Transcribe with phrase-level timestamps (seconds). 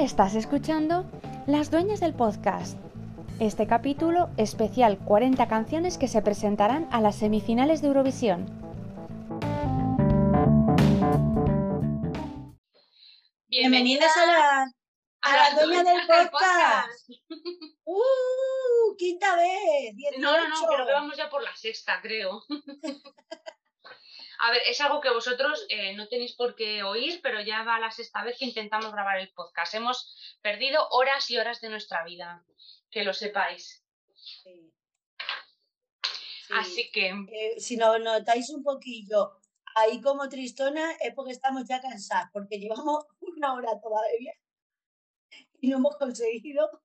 [0.00, 1.04] Estás escuchando
[1.46, 2.78] Las Dueñas del Podcast.
[3.38, 8.46] Este capítulo especial 40 canciones que se presentarán a las semifinales de Eurovisión.
[13.46, 14.72] Bienvenidas a la,
[15.20, 17.10] a la dueña del podcast.
[17.84, 18.96] ¡Uh!
[18.96, 19.94] Quinta vez.
[19.96, 20.18] 18.
[20.18, 22.42] No, no, no, creo que vamos ya por la sexta, creo.
[24.42, 27.78] A ver, es algo que vosotros eh, no tenéis por qué oír, pero ya va
[27.78, 29.74] la sexta vez que intentamos grabar el podcast.
[29.74, 32.42] Hemos perdido horas y horas de nuestra vida,
[32.90, 33.84] que lo sepáis.
[34.14, 34.72] Sí.
[36.52, 39.38] Así que, Eh, si nos notáis un poquillo
[39.76, 44.32] ahí como tristona es porque estamos ya cansadas, porque llevamos una hora todavía
[45.60, 46.82] y no hemos conseguido.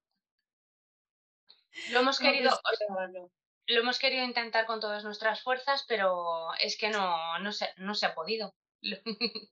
[1.92, 3.32] lo hemos como querido, esperábamos.
[3.68, 7.96] Lo hemos querido intentar con todas nuestras fuerzas, pero es que no, no, se, no
[7.96, 8.56] se ha podido.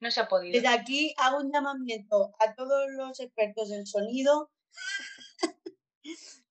[0.00, 0.54] no se ha podido.
[0.54, 4.50] Desde aquí hago un llamamiento a todos los expertos en sonido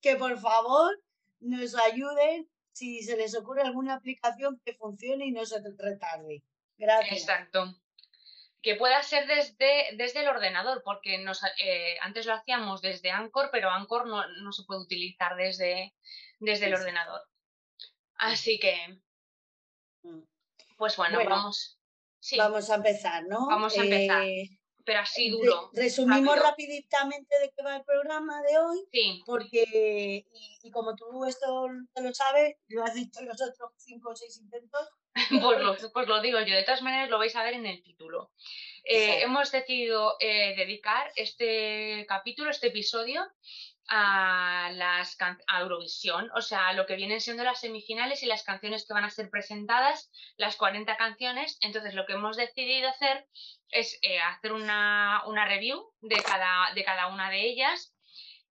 [0.01, 1.01] que por favor
[1.39, 6.43] nos ayuden si se les ocurre alguna aplicación que funcione y no se retarde.
[6.77, 7.21] Gracias.
[7.21, 7.82] Exacto.
[8.63, 13.49] Que pueda ser desde, desde el ordenador, porque nos, eh, antes lo hacíamos desde Anchor,
[13.51, 15.93] pero Anchor no, no se puede utilizar desde,
[16.39, 17.21] desde el ordenador.
[18.15, 18.99] Así que,
[20.03, 20.21] Mm.
[20.77, 21.79] pues bueno, Bueno, vamos.
[22.19, 23.47] Sí, Vamos a empezar, ¿no?
[23.47, 24.23] Vamos a empezar.
[24.23, 24.49] Eh,
[24.85, 25.69] pero así duro.
[25.73, 26.49] resumimos rápido.
[26.49, 31.67] rapiditamente de qué va el programa de hoy, Sí, porque, y, y como tú esto
[31.93, 34.89] te lo sabes, lo has dicho en los otros cinco o seis intentos,
[35.41, 36.55] pues lo, pues lo digo yo.
[36.55, 38.31] De todas maneras, lo vais a ver en el título.
[38.83, 43.25] Eh, hemos decidido eh, dedicar este capítulo, este episodio,
[43.87, 48.43] a las a Eurovisión, o sea, a lo que vienen siendo las semifinales y las
[48.43, 51.57] canciones que van a ser presentadas, las 40 canciones.
[51.61, 53.27] Entonces, lo que hemos decidido hacer
[53.69, 57.93] es eh, hacer una, una review de cada, de cada una de ellas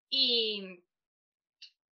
[0.09, 0.83] y,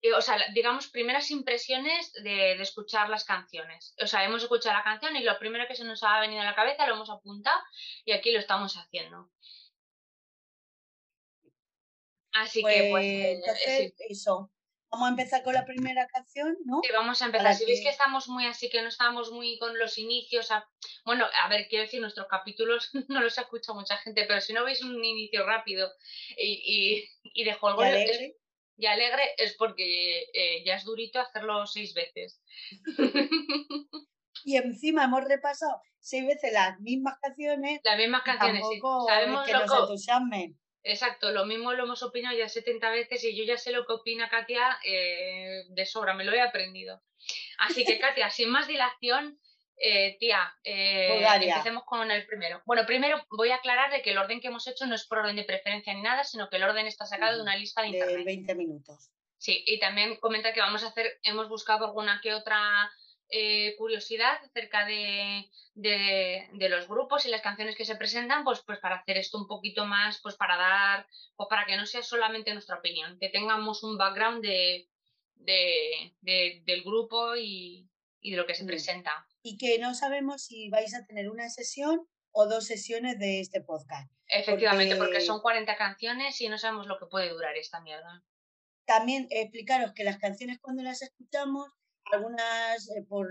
[0.00, 3.94] y, o sea, digamos, primeras impresiones de, de escuchar las canciones.
[4.02, 6.44] O sea, hemos escuchado la canción y lo primero que se nos ha venido a
[6.44, 7.60] la cabeza lo hemos apuntado
[8.04, 9.30] y aquí lo estamos haciendo.
[12.32, 14.52] Así pues, que, pues, eh, entonces, sí, eso.
[14.90, 16.80] Vamos a empezar con la primera canción, ¿no?
[16.82, 17.44] sí, vamos a empezar.
[17.46, 20.68] para Si veis que- estamos muy así, que no estamos muy con los inicios, a-
[21.04, 24.64] bueno, a ver, quiero decir, nuestros capítulos no los escucha mucha gente, pero si no
[24.64, 25.90] veis un inicio rápido
[26.36, 28.32] y, y, y de juego es-.
[28.76, 32.40] Y alegre, es porque eh, ya es durito hacerlo seis veces.
[34.44, 37.80] Y encima hemos repasado seis veces las mismas canciones.
[37.82, 38.78] Las mismas canciones, sí.
[38.80, 40.58] tampoco Sabemos que lo nos entusiasmen.
[40.84, 43.94] Exacto, lo mismo lo hemos opinado ya 70 veces y yo ya sé lo que
[43.94, 47.02] opina Katia eh, de sobra, me lo he aprendido.
[47.58, 49.40] Así que Katia, sin más dilación,
[49.78, 51.20] eh, tía, eh,
[51.50, 52.62] empecemos con el primero.
[52.64, 55.18] Bueno, primero voy a aclarar de que el orden que hemos hecho no es por
[55.18, 57.90] orden de preferencia ni nada, sino que el orden está sacado de una lista de
[57.90, 58.24] de internet.
[58.26, 59.10] 20 minutos.
[59.38, 62.90] Sí, y también comenta que vamos a hacer, hemos buscado alguna que otra
[63.28, 68.62] eh, curiosidad acerca de, de, de los grupos y las canciones que se presentan, pues,
[68.64, 71.06] pues para hacer esto un poquito más, pues para dar,
[71.36, 74.88] pues para que no sea solamente nuestra opinión, que tengamos un background de,
[75.34, 77.86] de, de- del grupo y,
[78.20, 78.68] y de lo que se Mm.
[78.68, 79.26] presenta.
[79.48, 83.60] Y que no sabemos si vais a tener una sesión o dos sesiones de este
[83.60, 84.10] podcast.
[84.26, 88.24] Efectivamente, porque Porque- son 40 canciones y no sabemos lo que puede durar esta mierda.
[88.86, 91.68] También explicaros que las canciones cuando las escuchamos,
[92.10, 93.28] algunas eh, por,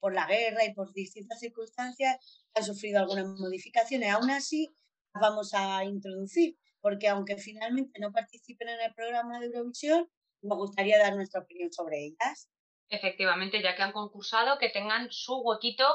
[0.00, 4.10] por la guerra y por distintas circunstancias han sufrido algunas modificaciones.
[4.10, 4.68] Aún así,
[5.14, 10.10] las vamos a introducir, porque aunque finalmente no participen en el programa de Eurovisión,
[10.42, 12.48] nos gustaría dar nuestra opinión sobre ellas.
[12.92, 15.86] Efectivamente, ya que han concursado, que tengan su huequito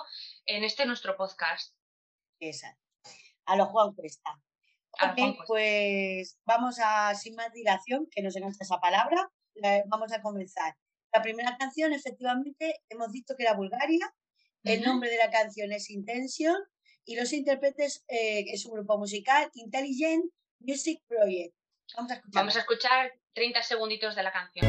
[0.48, 1.76] en este nuestro podcast.
[2.40, 2.82] Exacto.
[3.46, 4.32] A los Juan Cuesta.
[4.94, 5.46] A los Ok, Juan Cuesta.
[5.48, 10.22] pues vamos a, sin más dilación, que no se cansa esa palabra, la- vamos a
[10.24, 10.76] comenzar.
[11.14, 14.12] La primera canción, efectivamente, hemos dicho que era Bulgaria.
[14.64, 16.58] El nombre de la canción es Intention
[17.06, 20.26] y los intérpretes eh, es un grupo musical, Intelligent
[20.60, 21.56] Music Project.
[21.96, 22.42] Vamos a escuchar.
[22.42, 24.68] Vamos a escuchar 30 segunditos de la canción.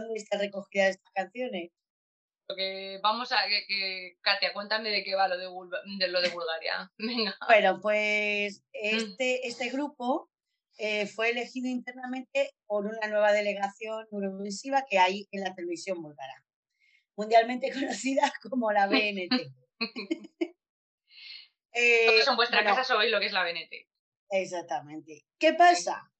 [0.00, 1.70] ¿Dónde está recogida estas canciones?
[2.46, 5.48] Porque vamos a que, que- Katia, cuéntame de qué va lo de,
[5.98, 6.90] de lo de Bulgaria.
[6.98, 7.36] Venga.
[7.46, 10.30] Bueno, pues este, este grupo
[10.78, 16.44] eh, fue elegido internamente por una nueva delegación eurovisiva que hay en la televisión búlgara,
[17.16, 19.52] mundialmente conocida como la BNT.
[21.72, 23.88] eh, en vuestra casa sabéis lo que es la BNT.
[24.30, 25.26] Exactamente.
[25.38, 26.12] ¿Qué pasa?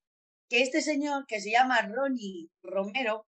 [0.49, 3.27] Que este señor que se llama Ronnie Romero,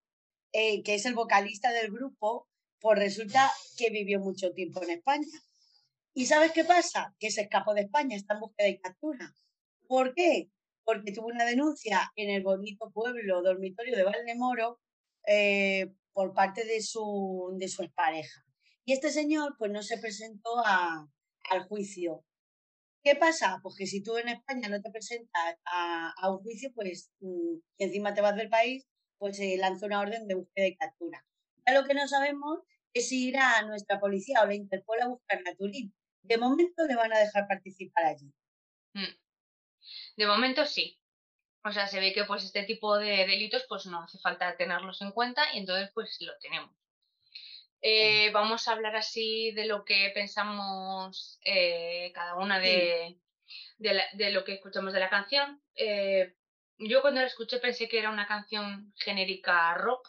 [0.52, 2.49] eh, que es el vocalista del grupo,
[2.81, 5.26] pues resulta que vivió mucho tiempo en España.
[6.14, 7.14] ¿Y sabes qué pasa?
[7.19, 9.35] Que se escapó de España, está en búsqueda de captura.
[9.87, 10.50] ¿Por qué?
[10.85, 14.81] Porque tuvo una denuncia en el bonito pueblo dormitorio de Valdemoro
[15.26, 18.44] eh, por parte de su, de su expareja.
[18.85, 21.06] Y este señor pues no se presentó a,
[21.50, 22.25] al juicio.
[23.02, 23.61] ¿Qué pasa?
[23.62, 27.58] Pues que si tú en España no te presentas a, a un juicio, pues mm,
[27.79, 28.87] encima te vas del país,
[29.21, 31.25] pues se lanza una orden de búsqueda y captura.
[31.67, 32.61] Ya lo que no sabemos
[32.95, 35.95] es si irá a nuestra policía o la Interpol a buscar a Turín.
[36.23, 38.33] De momento le van a dejar participar allí.
[38.95, 39.15] Mm.
[40.17, 40.99] De momento sí.
[41.63, 45.03] O sea, se ve que pues este tipo de delitos pues no hace falta tenerlos
[45.03, 46.75] en cuenta y entonces pues lo tenemos.
[47.83, 53.19] Eh, vamos a hablar así de lo que pensamos eh, cada una de,
[53.79, 55.63] de, lo que escuchamos de la canción.
[55.75, 56.35] Eh,
[56.81, 60.09] yo cuando la escuché pensé que era una canción genérica rock.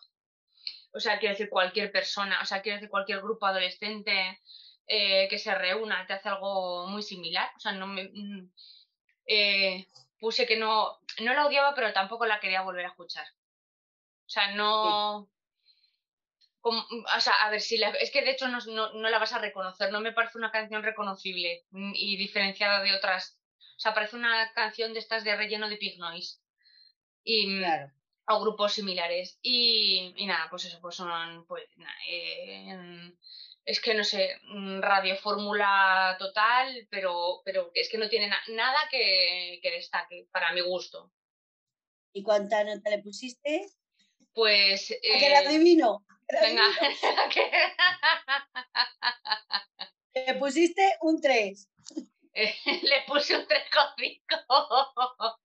[0.94, 4.42] O sea, quiero decir cualquier persona, o sea, quiero decir cualquier grupo adolescente
[4.88, 7.50] que se reúna, te hace algo muy similar.
[7.56, 8.52] O sea, no me, mm,
[10.22, 13.26] puse que no, no la odiaba, pero tampoco la quería volver a escuchar.
[13.26, 15.30] O sea, no...
[16.62, 18.60] o sea, a ver si la, es que de hecho no,
[18.94, 22.96] no, la vas a reconocer, no me parece una canción reconocible mm, y diferenciada de
[22.96, 23.40] otras.
[23.76, 26.40] O sea, parece una canción de estas de relleno de Pig Noise.
[27.24, 27.92] Y, mm, claro.
[28.28, 29.38] O grupos similares.
[29.42, 31.64] Y, y nada, pues eso, pues son pues,
[32.10, 33.14] eh,
[33.66, 38.78] es que no sé, mm, radio fórmula total, pero, pero es que no tiene nada
[38.90, 41.12] que, destaque para mi gusto.
[42.14, 43.68] ¿Y cuánta nota le pusiste?
[44.34, 44.92] Pues.
[44.92, 46.06] Eh, que la adivino.
[46.42, 46.64] venga.
[50.14, 51.70] le pusiste un 3.
[52.34, 54.50] le puse un 3,5.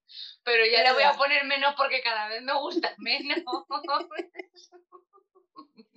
[0.44, 3.44] Pero ya le voy a poner menos porque cada vez me gusta menos.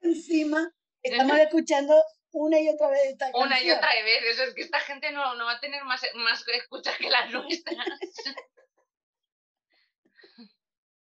[0.00, 2.02] Encima Estamos escuchando
[2.32, 5.34] una y otra vez esta Una y otra vez, eso es que esta gente no,
[5.34, 7.76] no va a tener más, más escuchas que las nuestras.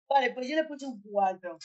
[0.07, 1.57] vale, pues yo le puse un 4.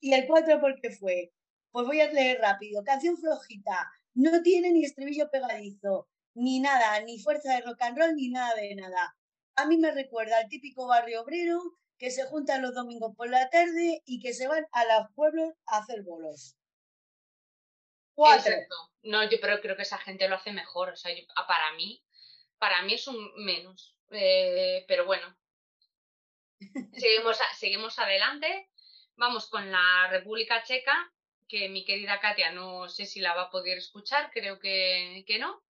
[0.00, 1.32] ¿Y el 4 por qué fue?
[1.72, 2.82] Pues voy a leer rápido.
[2.84, 8.14] Canción flojita, no tiene ni estribillo pegadizo, ni nada, ni fuerza de rock and roll,
[8.14, 9.16] ni nada de nada.
[9.56, 11.60] A mí me recuerda al típico barrio obrero
[11.98, 15.52] que se juntan los domingos por la tarde y que se van a los pueblos
[15.66, 16.56] a hacer bolos.
[18.16, 18.74] Exacto.
[19.02, 20.90] No, yo pero creo que esa gente lo hace mejor.
[20.90, 21.14] O sea,
[21.46, 22.02] para mí,
[22.58, 23.96] para mí es un menos.
[24.10, 25.36] Eh, pero bueno.
[26.92, 28.70] seguimos, seguimos adelante.
[29.16, 31.12] Vamos con la República Checa,
[31.48, 35.38] que mi querida Katia no sé si la va a poder escuchar, creo que, que
[35.38, 35.62] no.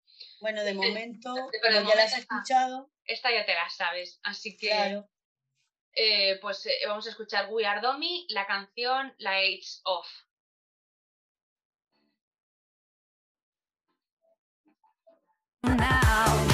[0.41, 2.91] Bueno, de momento, pero ya la has escuchado.
[3.05, 5.03] Esta ya te la sabes, así que
[5.93, 10.07] eh, pues eh, vamos a escuchar We Are Domi, la canción Lights Off.
[15.63, 16.50] now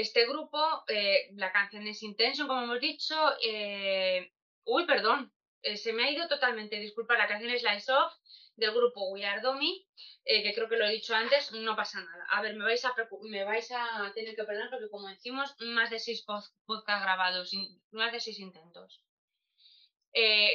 [0.00, 3.14] este grupo, eh, la canción es Intention, como hemos dicho.
[3.42, 4.32] Eh,
[4.64, 8.12] uy, perdón, eh, se me ha ido totalmente, disculpa, la canción es Lights Off
[8.56, 9.86] del grupo We Are Domi,
[10.24, 12.26] que creo que lo he dicho antes, no pasa nada.
[12.30, 15.88] A ver, me vais a, me vais a tener que perdonar porque, como decimos, más
[15.88, 17.52] de seis podcasts grabados,
[17.92, 19.02] más de seis intentos.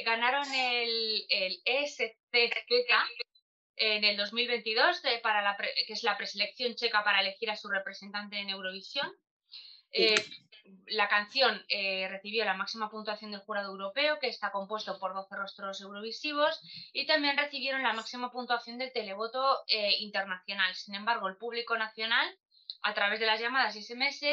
[0.04, 2.36] ganaron el, el ESCK
[3.76, 8.38] en el 2022, para la que es la preselección checa para elegir a su representante
[8.38, 9.12] en Eurovisión.
[9.92, 10.14] Eh,
[10.88, 15.36] la canción eh, recibió la máxima puntuación del jurado europeo, que está compuesto por 12
[15.36, 16.60] rostros eurovisivos,
[16.92, 20.74] y también recibieron la máxima puntuación del televoto eh, internacional.
[20.74, 22.28] Sin embargo, el público nacional,
[22.82, 24.24] a través de las llamadas y SMS,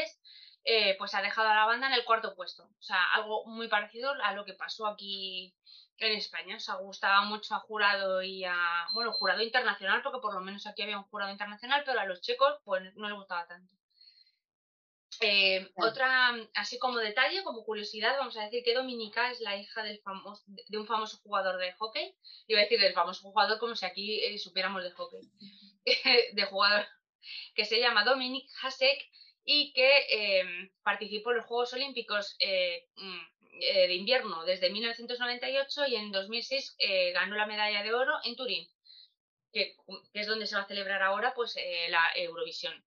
[0.98, 2.64] pues ha dejado a la banda en el cuarto puesto.
[2.64, 5.54] O sea, algo muy parecido a lo que pasó aquí
[5.98, 6.56] en España.
[6.56, 10.66] O sea, gustaba mucho a jurado y a, bueno, jurado internacional, porque por lo menos
[10.68, 13.74] aquí había un jurado internacional, pero a los checos pues no les gustaba tanto.
[15.26, 19.82] Eh, otra, así como detalle, como curiosidad, vamos a decir que Dominica es la hija
[19.82, 22.14] del famoso, de un famoso jugador de hockey.
[22.48, 25.22] Iba a decir del famoso jugador como si aquí eh, supiéramos de hockey.
[26.34, 26.86] de jugador
[27.56, 29.00] que se llama Dominic Hasek
[29.46, 35.96] y que em, participó en los Juegos Olímpicos eh, mm, de invierno desde 1998 y
[35.96, 36.76] en 2006
[37.14, 38.68] ganó la medalla de oro en Turín,
[39.54, 39.76] que,
[40.12, 41.56] que, es donde se va a celebrar ahora pues,
[41.90, 42.84] la Eurovisión.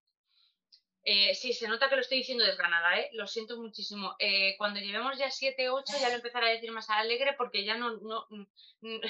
[1.09, 3.11] Eh, sí, se nota que lo estoy diciendo desganada, ¿eh?
[3.13, 4.17] Lo siento muchísimo.
[4.19, 7.77] Eh, cuando llevemos ya 7, 8, ya lo empezaré a decir más alegre porque ya
[7.77, 7.97] no...
[7.99, 8.41] no, no,
[8.81, 9.01] no,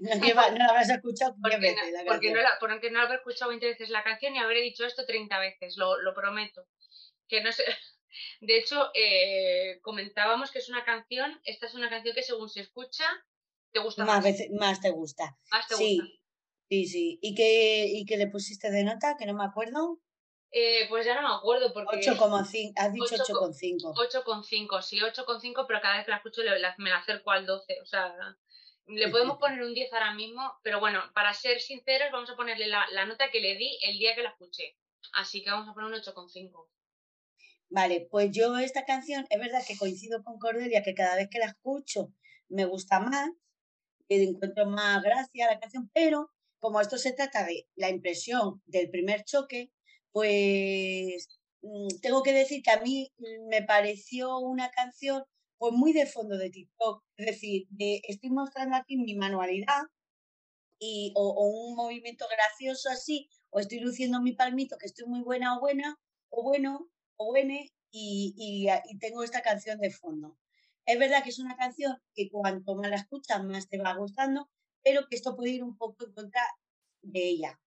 [0.00, 3.90] la habrás escuchado porque, veces, la porque, no la, porque no habré escuchado 20 veces
[3.90, 6.66] la canción y habré dicho esto 30 veces, lo, lo prometo.
[7.28, 7.62] Que no sé...
[8.40, 12.62] De hecho, eh, comentábamos que es una canción, esta es una canción que según se
[12.62, 13.04] escucha,
[13.70, 14.16] te gusta más.
[14.16, 15.38] Más, veces, más te gusta.
[15.52, 16.14] Más te sí, gusta.
[16.68, 17.18] Sí, sí.
[17.22, 19.16] ¿Y qué, ¿Y qué le pusiste de nota?
[19.16, 20.00] Que no me acuerdo.
[20.54, 21.96] Eh, pues ya no me acuerdo porque...
[21.96, 23.94] 8,5, has dicho 8,5.
[23.94, 26.42] 8,5, sí, 8,5, pero cada vez que la escucho
[26.76, 28.14] me la acerco al 12, o sea,
[28.86, 32.66] le podemos poner un 10 ahora mismo, pero bueno, para ser sinceros vamos a ponerle
[32.66, 34.76] la, la nota que le di el día que la escuché,
[35.14, 36.68] así que vamos a poner un 8,5.
[37.70, 41.38] Vale, pues yo esta canción, es verdad que coincido con Cordelia, que cada vez que
[41.38, 42.12] la escucho
[42.50, 43.30] me gusta más,
[44.06, 48.62] que encuentro más gracia a la canción, pero como esto se trata de la impresión
[48.66, 49.72] del primer choque,
[50.12, 51.28] pues
[51.62, 53.12] mm, tengo que decir que a mí
[53.48, 55.24] me pareció una canción
[55.58, 59.82] pues muy de fondo de TikTok, es decir, estoy mostrando aquí mi manualidad
[60.80, 65.56] y, o, un movimiento gracioso así, o estoy luciendo mi palmito que estoy muy buena
[65.56, 65.96] o buena,
[66.30, 70.36] o bueno, o buene, y, y, tengo esta canción de fondo.
[70.86, 74.50] Es verdad que es una canción que cuanto más la escuchas, más te va gustando,
[74.82, 76.42] pero que esto puede ir un poco en contra
[77.02, 77.61] de ella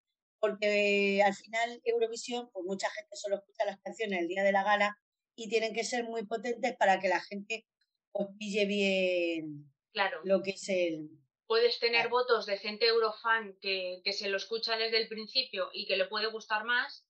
[0.45, 4.63] porque al final Eurovisión, pues mucha gente solo escucha las canciones el día de la
[4.63, 4.95] gala
[5.35, 7.65] y tienen que ser muy potentes para que la gente
[8.11, 10.21] pues pille bien claro.
[10.23, 11.09] lo que es el...
[11.47, 15.87] Puedes tener votos de gente eurofan que, que se lo escucha desde el principio y
[15.87, 17.07] que le puede gustar más.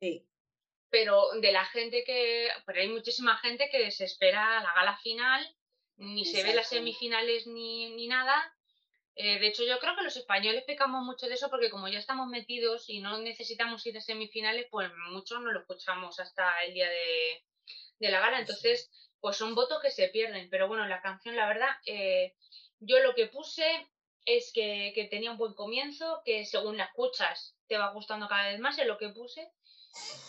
[0.00, 0.26] Sí.
[0.90, 2.48] Pero de la gente que...
[2.66, 5.46] Pero hay muchísima gente que se espera la gala final,
[5.96, 8.55] ni se ve las semifinales ni, ni nada,
[9.18, 11.98] eh, de hecho, yo creo que los españoles pecamos mucho de eso porque como ya
[11.98, 16.74] estamos metidos y no necesitamos ir a semifinales, pues muchos no lo escuchamos hasta el
[16.74, 18.40] día de, la gala.
[18.40, 20.50] Entonces, pues son votos que se pierden.
[20.50, 22.34] Pero bueno, la canción, la verdad, eh,
[22.78, 23.88] yo lo que puse
[24.26, 28.60] es que, tenía un buen comienzo, que según la escuchas te va gustando cada vez
[28.60, 29.50] más, es lo que puse.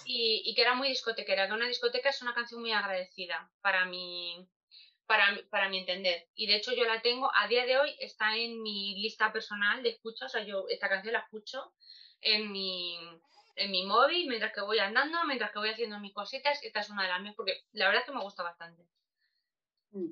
[0.06, 3.84] Y, y que era muy discotequera, que una discoteca es una canción muy agradecida para
[3.84, 4.48] mi,
[5.08, 6.28] para, para mi entender.
[6.36, 9.82] Y de hecho yo la tengo, a día de hoy está en mi lista personal
[9.82, 11.74] de escucha, o sea, yo esta canción la escucho
[12.22, 13.00] en mi,
[13.56, 16.90] en mi móvil mientras que voy andando, mientras que voy haciendo mis cositas, esta es
[16.90, 18.84] una de las mías porque la verdad es que me gusta bastante.
[19.92, 20.12] Mm.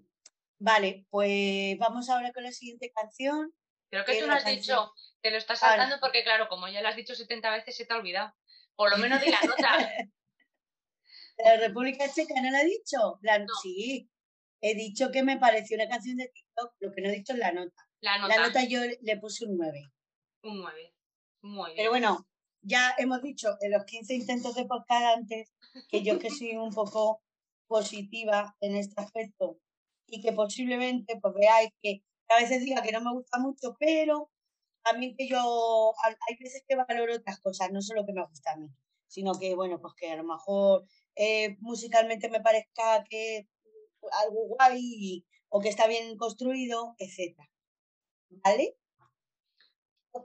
[0.57, 3.53] Vale, pues vamos ahora con la siguiente canción.
[3.89, 6.87] Creo que tú lo has dicho, te lo estás saltando porque claro, como ya lo
[6.87, 8.33] has dicho 70 veces se te ha olvidado.
[8.75, 9.77] Por lo menos di la nota.
[11.37, 13.19] ¿La República Checa no la ha dicho?
[13.21, 14.09] La, Sí,
[14.65, 17.39] he dicho que me pareció una canción de TikTok, lo que no he dicho es
[17.39, 17.87] la nota.
[18.01, 19.79] La nota, la nota yo le puse un 9.
[20.43, 20.93] Un 9.
[21.43, 21.77] Muy bien.
[21.77, 22.27] Pero bueno,
[22.61, 25.53] ya hemos dicho en los 15 intentos de podcast antes
[25.87, 27.21] que yo que soy un poco
[27.67, 29.59] positiva en este aspecto
[30.07, 34.31] y que posiblemente pues veáis que a veces diga que no me gusta mucho, pero
[34.83, 35.93] también que yo
[36.27, 38.67] hay veces que valoro otras cosas, no solo que me gusta a mí,
[39.07, 43.47] sino que bueno, pues que a lo mejor eh, musicalmente me parezca que
[44.11, 47.37] algo guay o que está bien construido, etc.
[48.29, 48.75] ¿Vale?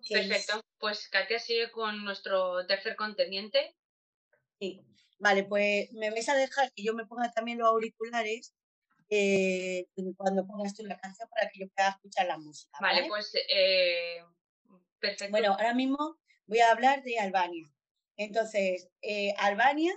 [0.09, 0.63] Perfecto.
[0.79, 3.77] Pues Katia sigue con nuestro tercer contendiente.
[4.61, 4.85] Sí.
[5.19, 8.55] Vale, pues me vais a dejar que yo me ponga también los auriculares
[9.11, 12.79] eh, cuando pongas tú la canción para que yo pueda escuchar la música.
[12.81, 14.25] Vale, pues eh,
[14.99, 15.31] perfecto.
[15.31, 17.71] Bueno, ahora mismo voy a hablar de Albania.
[18.17, 19.93] Entonces, eh, Albania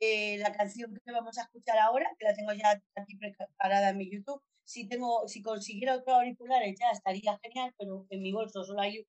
[0.00, 3.98] eh, la canción que vamos a escuchar ahora, que la tengo ya aquí preparada en
[3.98, 4.42] mi YouTube.
[4.64, 9.06] Si, tengo, si consiguiera otros auriculares ya estaría genial, pero en mi bolso solo hay,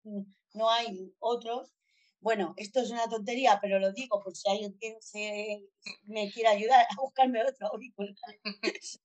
[0.54, 1.72] no hay otros.
[2.20, 5.64] Bueno, esto es una tontería, pero lo digo por si alguien se,
[6.04, 8.16] me quiere ayudar a buscarme otro auricular.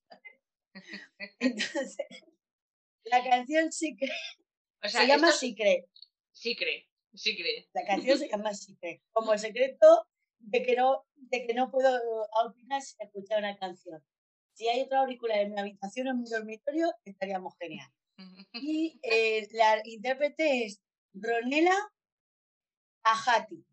[1.39, 1.97] Entonces,
[3.05, 4.11] la canción Secret
[4.83, 5.87] se llama Secret.
[6.33, 7.69] Secret, Secret.
[7.73, 9.03] La canción se llama Secret.
[9.13, 10.07] Como el secreto
[10.39, 11.91] de que no, de que no puedo
[12.45, 14.03] opinar sin escuchar una canción.
[14.53, 17.91] Si hay otra auricular en mi habitación o en mi dormitorio, estaríamos genial.
[18.55, 21.77] Y eh, la intérprete es Ronela
[23.05, 23.65] Ajati.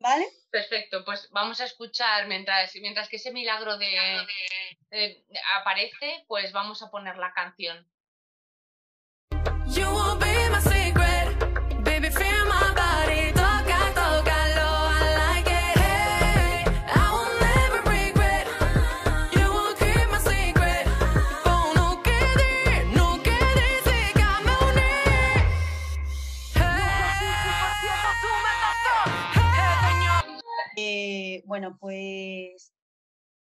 [0.00, 0.26] ¿Vale?
[0.50, 3.86] Perfecto, pues vamos a escuchar mientras, mientras que ese milagro de,
[4.90, 5.24] de-
[5.60, 7.88] aparece, pues vamos a poner la canción.
[9.66, 9.86] You
[31.32, 32.74] Eh, bueno, pues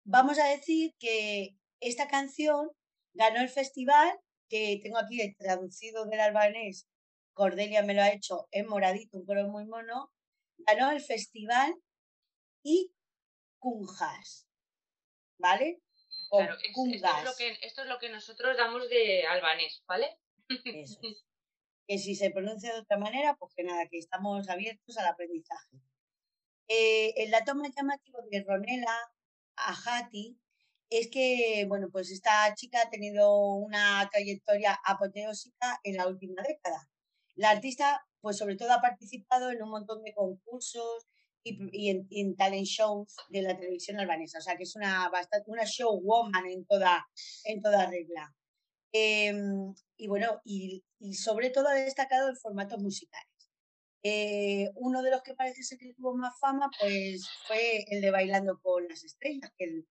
[0.05, 2.71] vamos a decir que esta canción
[3.13, 6.87] ganó el festival, que tengo aquí el traducido del albanés,
[7.33, 10.13] Cordelia me lo ha hecho en moradito, un color muy mono,
[10.59, 11.75] ganó el festival
[12.63, 12.93] y
[13.59, 14.47] Kunjas,
[15.39, 15.81] ¿vale?
[16.31, 16.63] O Claro, es-
[16.95, 20.19] esto, es lo que, esto es lo que nosotros damos de albanés, ¿vale?
[20.49, 21.25] eso es.
[21.89, 25.79] Que si se pronuncia de otra manera, pues que nada, que estamos abiertos al aprendizaje.
[26.69, 28.97] Eh, el dato más llamativo de Ronela
[29.57, 30.39] Ajati
[30.91, 36.89] es que, bueno, pues esta chica ha tenido una trayectoria apoteósica en la última década.
[37.35, 41.07] La artista, pues sobre todo ha participado en un montón de concursos
[41.45, 44.39] y, en, talent shows de la televisión albanesa.
[44.39, 47.07] O sea, que es una, bastante, una showwoman en toda,
[47.45, 48.35] en toda regla.
[48.93, 53.32] Em, y bueno, y sobre todo ha destacado en formatos musicales.
[54.05, 58.11] Eh, uno de los que parece ser que tuvo más fama, pues fue el de
[58.11, 59.87] Bailando con las Estrellas, que, el-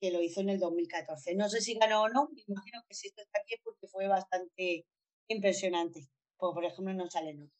[0.00, 1.34] que lo hizo en el 2014.
[1.34, 3.86] No sé si ganó o no, me imagino que si esto está aquí es porque
[3.88, 4.86] fue bastante
[5.28, 6.00] impresionante.
[6.36, 7.52] Pues, por ejemplo, no sale nota.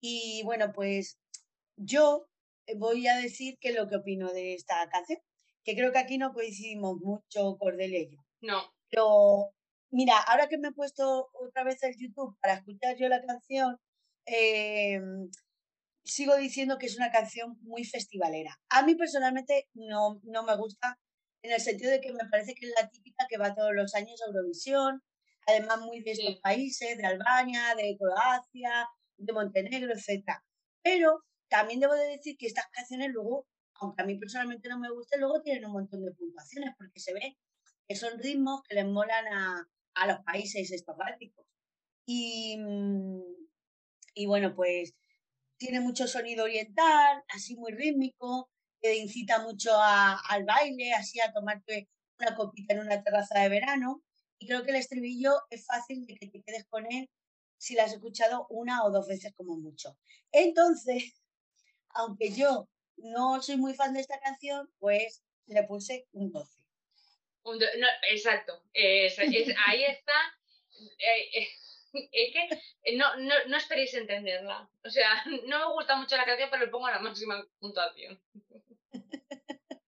[0.00, 1.18] Y bueno, pues
[1.76, 2.26] yo
[2.76, 5.18] voy a decir qué es lo que opino de esta canción,
[5.64, 8.18] que creo que aquí no coincidimos mucho, Cordelia y yo.
[8.40, 9.54] No, Pero
[9.90, 13.78] mira, ahora que me he puesto otra vez el YouTube para escuchar yo la canción,
[14.26, 15.00] eh,
[16.04, 18.58] sigo diciendo que es una canción muy festivalera.
[18.70, 20.98] A mí personalmente no, no me gusta
[21.42, 23.94] en el sentido de que me parece que es la típica que va todos los
[23.94, 25.02] años a Eurovisión,
[25.46, 26.40] además muy de estos Sí.
[26.42, 30.44] países, de Albania, de Croacia, de Montenegro, etcétera.
[30.82, 34.90] Pero también debo de decir que estas canciones luego, aunque a mí personalmente no me
[34.90, 37.36] gusten, luego tienen un montón de puntuaciones porque se ve
[37.88, 41.44] que son ritmos que les molan a, a los países estos bálticos.
[42.06, 43.22] Y, mm,
[44.14, 44.94] y bueno, pues
[45.56, 51.32] tiene mucho sonido oriental, así muy rítmico, que incita mucho a- al baile, así a
[51.32, 54.02] tomarte una copita en una terraza de verano.
[54.38, 57.08] Y creo que el estribillo es fácil de que te quedes con él
[57.58, 59.96] si lo has escuchado una o dos veces como mucho.
[60.32, 61.22] Entonces,
[61.90, 66.60] aunque yo no soy muy fan de esta canción, pues le puse un 12.
[67.44, 68.64] un do- no, exacto.
[68.72, 70.12] es- es- ahí está.
[70.98, 71.48] eh, eh,
[71.92, 72.48] es que
[72.84, 74.68] eh, no, no, no esperéis entenderla.
[74.84, 78.20] O sea, no me gusta mucho la canción, pero le pongo la máxima puntuación.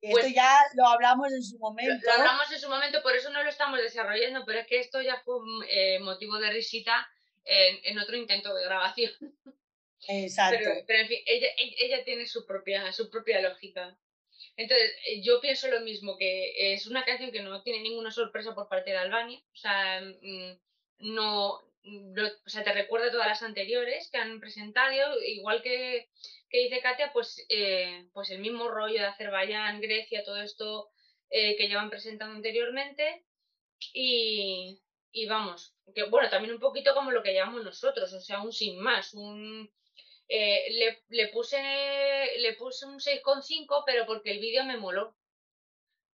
[0.00, 2.06] Esto Pues- ya lo hablamos en su momento.
[2.06, 5.00] lo hablamos en su momento, por eso no lo estamos desarrollando, pero es que esto
[5.00, 5.36] ya fue
[5.68, 7.08] eh, motivo de risita
[7.44, 9.10] en, en otro intento de grabación.
[10.08, 10.58] Exacto.
[10.62, 13.96] Pero, pero en fin, ella, ella tiene su propia, su propia lógica.
[14.56, 18.54] Entonces, eh, yo pienso lo mismo, que es una canción que no tiene ninguna sorpresa
[18.54, 19.40] por parte de Albania.
[19.52, 20.52] O sea, mm,
[20.98, 26.08] no, no- o sea, te recuerda a todas las anteriores que han presentado, igual que,
[26.48, 30.88] que dice Katia, pues, eh, pues el mismo rollo de Azerbaiyán, Grecia, todo esto
[31.30, 33.24] eh, que llevan presentando anteriormente.
[33.92, 34.80] Y,
[35.12, 38.52] y vamos, que bueno, también un poquito como lo que llevamos nosotros, o sea, un
[38.52, 39.70] sin más, un...
[40.28, 41.58] eh, le, le puse
[42.38, 45.16] le puse un 6,5, pero porque el vídeo me moló.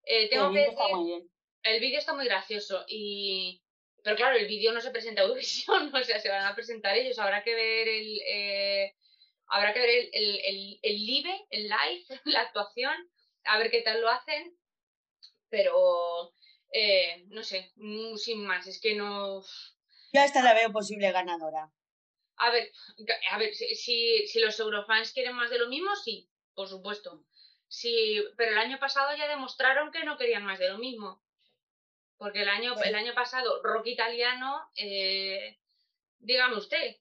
[0.03, 1.29] Eh, tengo El que vídeo está muy bien.
[1.63, 3.61] el vídeo está muy gracioso y
[4.03, 6.95] pero claro el vídeo no se presenta a Eurovisión o sea se van a presentar
[6.97, 8.95] ellos habrá que ver el eh,
[9.47, 12.95] habrá que ver el, el, el, el live el live la actuación
[13.43, 14.57] a ver qué tal lo hacen
[15.49, 16.33] pero
[16.71, 19.41] eh, no sé mm, sin más es que no
[20.13, 21.71] Yo esta la veo posible ganadora.
[22.39, 22.71] A ver
[23.31, 27.23] a ver si, los eurofans quieren más de lo mismo sí por supuesto
[27.67, 31.21] sí pero el año pasado ya demostraron que no querían más de lo mismo
[32.17, 35.57] porque el año, el año pasado, rock italiano, eh,
[36.19, 36.97] dígame usted,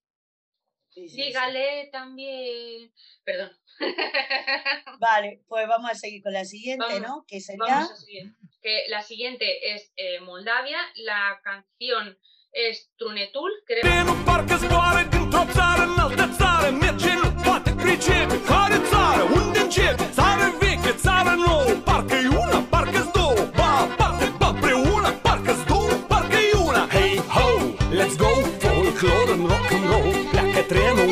[0.91, 1.23] Sí, sí, sí.
[1.25, 2.93] dígale también.
[3.25, 3.51] Perdón.
[5.01, 7.25] Vale, pues vamos a seguir con la siguiente, Vamos- ¿no?
[7.27, 7.65] Que sería.
[7.67, 8.33] Vamos a seguir.
[8.63, 12.19] Que la siguiente es eh, Moldavia, la canción
[12.51, 13.83] es Trunetul, creo.
[13.87, 16.69] Trenu parcă zboare dintr-o țară în altă țară.
[16.83, 18.37] Merge, nu poate pricepe.
[18.51, 19.23] Care țară?
[19.39, 20.05] Unde începe?
[20.19, 21.73] Țară veche, țară nouă.
[21.89, 23.43] Parcă-i una, parcă-s două.
[23.59, 26.83] Ba aparte, ba preuna Parcă-s două, parcă-i una.
[26.95, 27.49] Hey ho,
[27.99, 28.31] let's go!
[28.63, 30.13] Folclor în rock and roll.
[30.31, 31.09] Pleacă trenul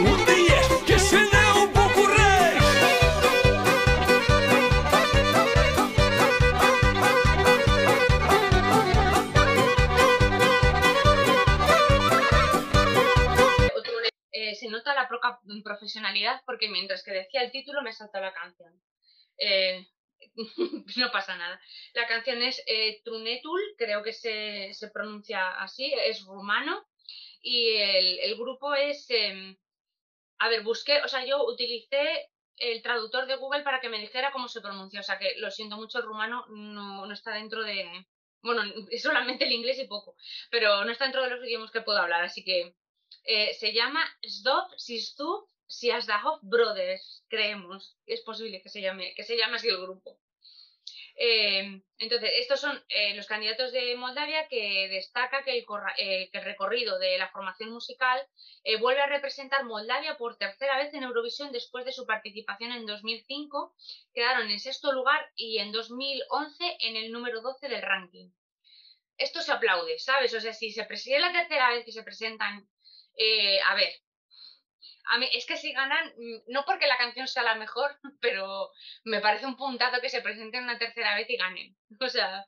[16.76, 18.72] mientras que decía el título me saltó la canción.
[19.38, 19.86] Eh,
[20.96, 21.60] no pasa nada.
[21.94, 26.86] La canción es eh, Trunetul, creo que se, se pronuncia así, es rumano.
[27.40, 29.06] Y el, el grupo es.
[29.10, 29.56] em,
[30.38, 34.32] a ver, busqué, o sea, yo utilicé el traductor de Google para que me dijera
[34.32, 35.00] cómo se pronuncia.
[35.00, 38.06] O sea, que lo siento mucho, el rumano no, no está dentro de.
[38.42, 40.14] Bueno, es solamente el inglés y poco,
[40.50, 42.22] pero no está dentro de los idiomas que puedo hablar.
[42.24, 42.76] Así que
[43.24, 47.96] eh, se llama Zdov Sistu Siazdahov Brothers, creemos.
[48.06, 50.18] Es posible que se llame, que se llame así el grupo.
[51.18, 55.64] Eh, entonces, estos son eh, los candidatos de Moldavia que destaca que el,
[55.98, 58.20] eh, recorrido de la formación musical
[58.80, 63.74] vuelve a representar Moldavia por tercera vez en Eurovisión después de su participación en 2005.
[64.12, 68.30] Quedaron en sexto lugar y en 2011 en el número 12 del ranking.
[69.16, 70.34] Esto se aplaude, ¿sabes?
[70.34, 72.68] O sea, si se preside es la tercera vez que se presentan,
[73.66, 73.88] a ver,
[75.08, 78.70] a mí es que si ganan, mm, no porque la canción sea la mejor, pero
[79.04, 81.76] me parece un puntazo que se presenten una tercera vez y ganen.
[82.00, 82.46] O sea,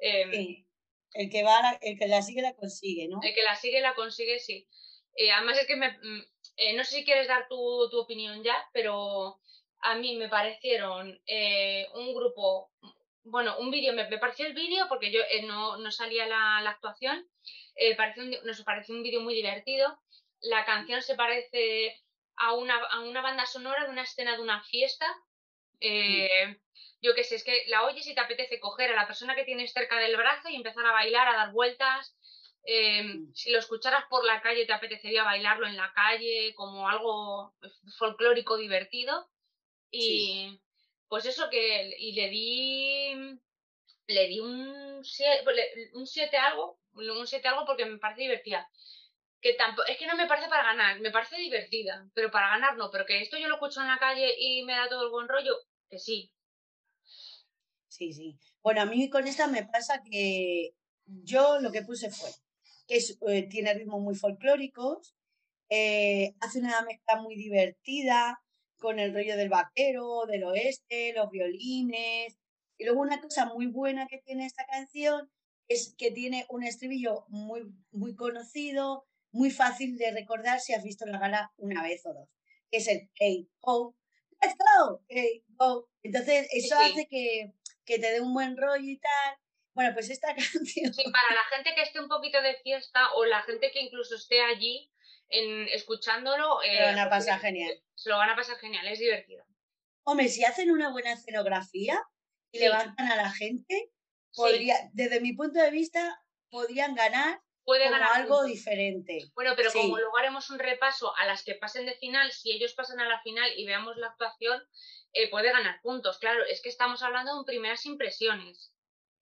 [0.00, 0.66] em, Sí.
[1.12, 3.18] El que va, la- el que la sigue la consigue, ¿no?
[3.22, 4.68] el que la sigue la consigue, sí.
[5.16, 6.22] Eh, además es que me, mm,
[6.56, 9.40] eh, no sé si quieres dar tu, tu opinión ya, pero
[9.80, 12.70] a mí me parecieron eh, un grupo,
[13.24, 16.60] bueno, un vídeo, me, me pareció el vídeo porque yo eh, no, no salía la,
[16.62, 17.28] la actuación,
[17.96, 19.98] pareció un di- nos pareció un vídeo muy divertido.
[20.40, 21.96] La canción se parece
[22.36, 25.06] a una, a una banda sonora de una escena de una fiesta.
[25.80, 26.60] Eh,
[27.02, 29.44] yo qué sé, es que la oyes y te apetece coger a la persona que
[29.44, 32.16] tienes cerca del brazo y empezar a bailar, a dar vueltas.
[32.64, 33.32] Eh, Mm.
[33.34, 37.54] si lo escucharas por la calle, te apetecería bailarlo en la calle como algo
[37.98, 39.30] folclórico divertido.
[39.90, 40.60] Y
[41.08, 43.40] pues eso que y le di
[44.06, 45.44] le di un 7
[45.94, 48.68] un siete algo, un 7 algo porque me parece divertida.
[49.40, 52.76] Que tampoco, es que no me parece para ganar, me parece divertida, pero para ganar
[52.76, 55.10] no, pero que esto yo lo escucho en la calle y me da todo el
[55.10, 55.54] buen rollo,
[55.88, 56.30] que sí.
[57.88, 58.38] Sí, sí.
[58.62, 60.74] Bueno, a mí con esta me pasa que
[61.06, 62.30] yo lo que puse fue
[62.86, 62.98] que
[63.28, 65.14] eh, tiene ritmos muy folclóricos,
[65.70, 68.42] eh, hace una mezcla muy divertida
[68.78, 72.36] con el rollo del vaquero, del oeste, los violines.
[72.78, 75.30] Y luego una cosa muy buena que tiene esta canción
[75.68, 81.06] es que tiene un estribillo muy, muy conocido, muy fácil de recordar si has visto
[81.06, 82.28] la gala una vez o dos,
[82.70, 83.94] que es el Hey, ho,
[84.42, 85.88] let's go, hey, go.
[86.02, 86.82] Entonces, eso sí.
[86.92, 87.52] hace que,
[87.84, 89.36] que te dé un buen rollo y tal.
[89.74, 93.24] Bueno, pues esta canción, Sí, para la gente que esté un poquito de fiesta o
[93.24, 94.90] la gente que incluso esté allí
[95.28, 97.72] en, escuchándolo, te eh, van a pasar genial.
[97.94, 99.44] se lo van a pasar genial, es divertido.
[100.02, 102.00] Hombre, si hacen una buena escenografía
[102.52, 102.64] y Sí.
[102.64, 103.92] levantan a la gente,
[104.32, 107.40] Sí, podría, desde mi punto de vista, podrían ganar
[107.70, 108.46] puede como ganar algo puntos.
[108.48, 109.30] diferente.
[109.36, 112.74] Bueno, pero como luego haremos un repaso a las que pasen de final, si ellos
[112.74, 114.60] pasan a la final y veamos la actuación,
[115.12, 116.18] eh, puede ganar puntos.
[116.18, 118.72] Claro, es que estamos hablando de primeras impresiones.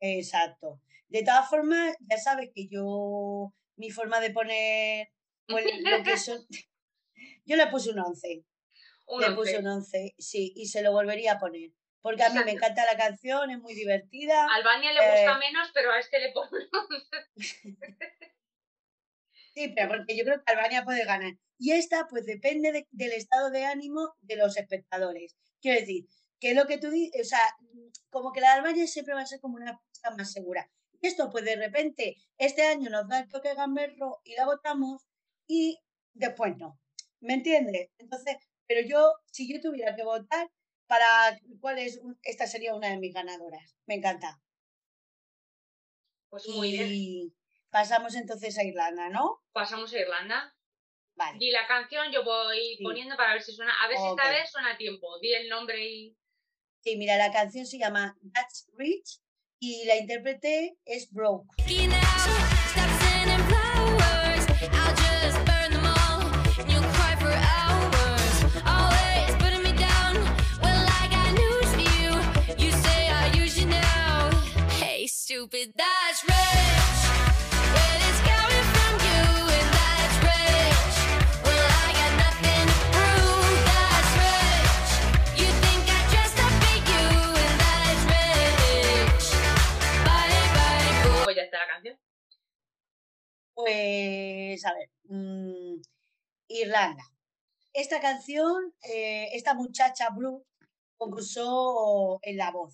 [0.00, 0.80] Exacto.
[1.08, 5.08] De todas formas, ya sabes que yo, mi forma de poner
[5.46, 6.38] pues, lo que son.
[7.44, 8.44] Yo le puse un 11.
[9.08, 9.37] Un Le once.
[9.37, 11.70] puse un 11, sí, y se lo volvería a poner.
[12.00, 14.44] Porque a mí me encanta la canción, es muy divertida.
[14.44, 16.48] A Albania le gusta Eh, menos, pero a este le pone
[19.58, 21.32] Sí, pero porque yo creo que Albania puede ganar.
[21.58, 25.36] Y esta, pues depende de- del estado de ánimo de los espectadores.
[25.60, 26.06] Quiero decir,
[26.40, 27.40] que lo que tú dices, o sea,
[28.10, 30.70] como que la de Albania siempre va a ser como una apuesta más segura.
[31.00, 35.02] Y esto, pues de repente, este año nos da el toque gamberro y la votamos
[35.48, 35.78] y
[36.14, 36.78] después no.
[37.20, 37.90] ¿Me entiendes?
[37.98, 38.36] Entonces,
[38.68, 40.48] pero yo, si yo tuviera que votar,
[40.86, 41.06] para
[41.60, 43.76] cuál es, esta sería una de mis ganadoras.
[43.86, 44.40] Me encanta.
[46.30, 47.02] Pues muy bien.
[47.78, 49.40] Y pasamos entonces a Irlanda, ¿no?
[49.52, 50.52] Pasamos a Irlanda.
[51.14, 51.38] Vale.
[51.38, 52.82] Di la canción, yo voy Sí.
[52.82, 53.72] poniendo para ver si suena.
[53.80, 54.18] A ver si Ok.
[54.18, 55.16] esta vez suena a tiempo.
[55.20, 56.16] Di el nombre y.
[56.82, 59.20] Sí, mira, la canción se llama That's Rich
[59.60, 61.46] y la intérprete es Broke.
[61.58, 63.68] Stop sending
[93.58, 95.82] Pues, a ver, mm,
[96.46, 97.02] Irlanda.
[97.72, 100.46] Esta canción, eh, esta muchacha Brooke
[100.96, 102.72] concursó en La Voz,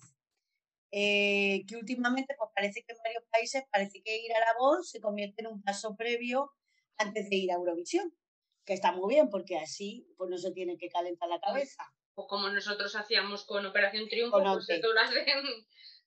[0.91, 4.91] eh, que últimamente pues parece que en varios países parece que ir a La Voz
[4.91, 6.51] se convierte en un paso previo
[6.99, 8.13] antes de ir a Eurovisión.
[8.63, 11.83] que está muy bien porque así pues no se tiene que calentar la cabeza
[12.15, 15.25] O como nosotros hacíamos con Operación Triunfo, Con pues esto lo hacen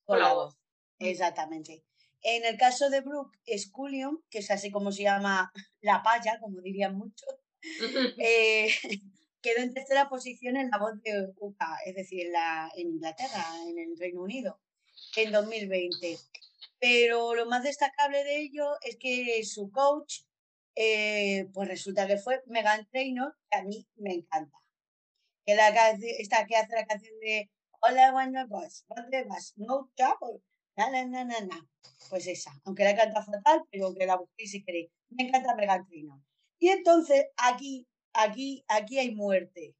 [0.04, 0.56] con la voz.
[1.00, 1.84] Exactamente.
[2.22, 6.60] En el caso de Brooke Scullion, que es así como se llama la paya, como
[6.60, 7.28] dirían muchos,
[8.18, 8.70] eh,
[9.40, 13.44] quedó en tercera posición en la voz de UK, es decir, en, la, en Inglaterra,
[13.66, 14.60] en el Reino Unido,
[15.16, 16.18] en 2020.
[16.80, 20.22] Pero lo más destacable de ello es que su coach,
[20.74, 24.56] eh, pues resulta que fue Megan Trainor, que a mí me encanta.
[25.44, 25.68] Que la
[26.18, 27.50] esta que hace la canción de
[27.80, 29.54] Hola, bueno, pues, ¿dónde vas?
[29.56, 30.42] No trouble.
[30.78, 31.58] Na, na, na, na, na.
[32.08, 34.90] Pues esa, aunque la canta fatal, pero que la busquéis si queréis.
[35.10, 36.20] Me encanta Megan Trainor.
[36.58, 39.74] Y entonces aquí, aquí, aquí hay muerte.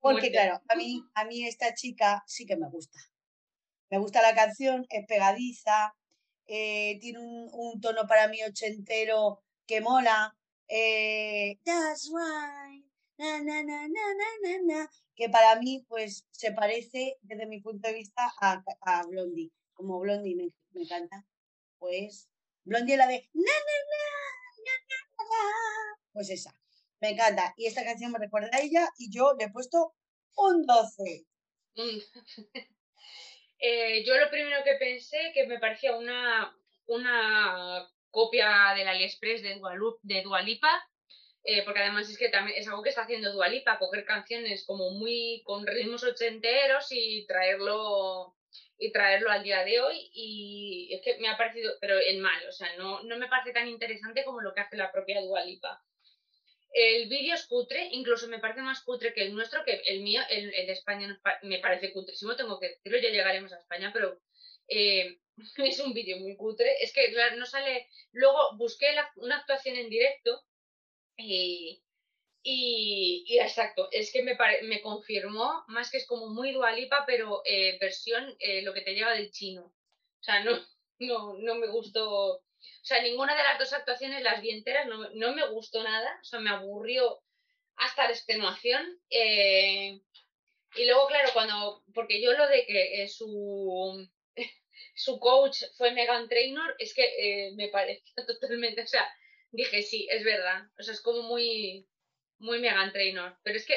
[0.00, 0.32] Porque Muerte.
[0.32, 2.98] claro, a mí, a mí esta chica sí que me gusta.
[3.90, 5.94] Me gusta la canción, es pegadiza,
[6.46, 10.34] eh, tiene un, un tono para mí ochentero que mola.
[10.68, 12.84] eh, That's right.
[13.18, 17.60] Na, na, na, na, na, na, na, que para mí pues se parece desde mi
[17.60, 19.52] punto de vista a, a Blondie.
[19.74, 21.24] Como Blondie me, me encanta,
[21.78, 22.30] pues
[22.64, 23.50] Blondie la de na, na,
[24.64, 26.56] na, na, pues esa,
[27.00, 27.54] me encanta.
[27.56, 29.94] Y esta canción me recuerda a ella y yo le he puesto
[30.36, 31.26] un 12.
[31.76, 31.98] Mm.
[33.66, 36.54] Eh, yo lo primero que pensé que me parecía una,
[36.86, 40.68] una copia del AliExpress de, Dualu- de Dualipa,
[41.64, 45.42] porque además es que también es algo que está haciendo Dualipa, coger canciones como muy
[45.46, 48.36] con ritmos ochenteros y traerlo
[48.78, 52.46] y traerlo al día de hoy y es que me ha parecido, pero en mal,
[52.48, 55.82] o sea, no, no me parece tan interesante como lo que hace la propia Dualipa.
[56.72, 60.20] El vídeo es cutre, incluso me parece más cutre que el nuestro, que el mío,
[60.28, 64.20] el, el de España me parece cutrísimo, tengo que decirlo, ya llegaremos a España, pero
[64.68, 65.18] eh,
[65.58, 66.82] es un vídeo muy cutre.
[66.82, 67.88] Es que claro, no sale.
[68.12, 70.42] Luego busqué la- una actuación en directo
[71.18, 71.83] y,
[72.46, 77.78] y, exacto, es que me, me confirmó más que es como muy dualipa, pero eh,
[77.80, 79.64] versión eh, lo que te lleva del chino.
[79.64, 80.52] O sea, no,
[80.98, 82.34] no, no me gustó.
[82.34, 82.42] O
[82.82, 86.18] sea, ninguna de las dos actuaciones, las vi enteras, no, no me gustó nada.
[86.20, 87.22] O sea, me aburrió
[87.76, 89.00] hasta la extenuación.
[89.10, 90.00] eh,
[90.76, 91.82] y luego, claro, cuando.
[91.94, 94.06] Porque yo lo de que su.
[94.96, 98.82] Su coach fue Megan Trainor, es que me pareció totalmente.
[98.82, 99.08] O sea,
[99.50, 100.64] dije, sí, es verdad.
[100.78, 101.88] O sea, es como muy.
[102.38, 103.38] Muy Megan Trainor.
[103.42, 103.76] Pero es que.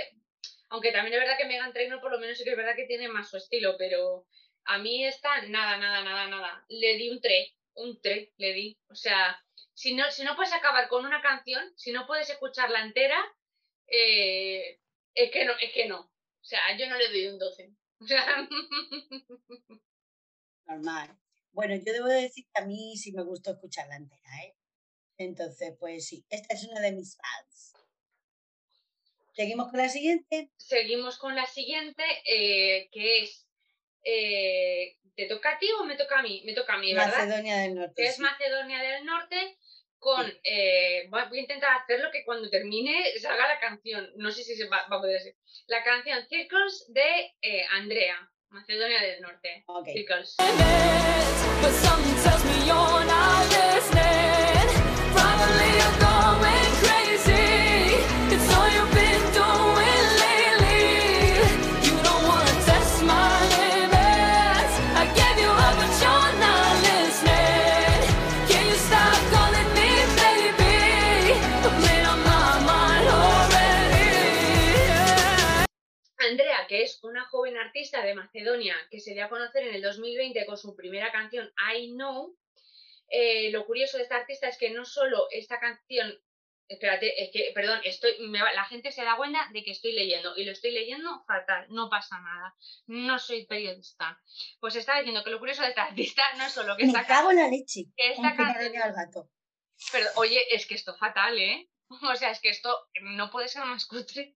[0.69, 2.85] Aunque también es verdad que Megan Trainor, por lo menos sí que es verdad que
[2.85, 4.27] tiene más su estilo, pero.
[4.65, 6.65] A mí esta, nada, nada, nada, nada.
[6.67, 8.77] Le di un 3, un 3 le di.
[8.89, 9.41] O sea,
[9.73, 13.17] si no, si no puedes acabar con una canción, si no puedes escucharla entera,
[13.87, 14.79] eh,
[15.13, 16.01] es que no, es que no.
[16.01, 17.73] O sea, yo no le doy un 12.
[17.99, 18.47] O sea,
[20.67, 21.17] Normal.
[21.51, 24.55] Bueno, yo debo de decir que a mí sí me gustó escucharla entera, ¿eh?
[25.17, 27.73] Entonces, pues sí, esta es una de mis fans.
[29.37, 30.49] Seguimos con la siguiente.
[30.57, 33.47] seguimos con la siguiente, eh, que es.
[34.03, 36.41] eh, ¿Te toca a ti o me toca a mí?
[36.45, 37.11] Me toca a mí, ¿verdad?
[37.25, 37.93] Macedonia del Norte.
[37.95, 38.21] que es sí.
[38.21, 39.57] Macedonia del Norte
[39.99, 44.55] con eh, voy a intentar hacerlo que cuando termine salga la canción no sé si
[44.55, 48.15] se va, va a poder ser la canción Circles de eh, Andrea
[48.49, 49.87] Macedonia del Norte Ok.
[49.87, 50.35] Circles
[76.67, 80.45] que es una joven artista de Macedonia que se dio a conocer en el 2020
[80.45, 82.37] con su primera canción I Know
[83.09, 86.19] eh, lo curioso de esta artista es que no solo esta canción
[86.69, 89.93] Espérate, es que, perdón, estoy, me va- la gente se da cuenta de que estoy
[89.93, 92.53] leyendo y lo estoy leyendo fatal, no pasa nada,
[92.87, 94.19] no soy periodista.
[94.59, 97.05] Pues estaba diciendo que lo curioso de esta artista no es solo que Me esta
[97.07, 97.85] cago en la leche.
[97.95, 99.29] que esta canción- al gato.
[99.93, 101.69] Pero, oye, es que esto fatal, ¿eh?
[102.13, 104.35] O sea, es que esto no puede ser más cutre.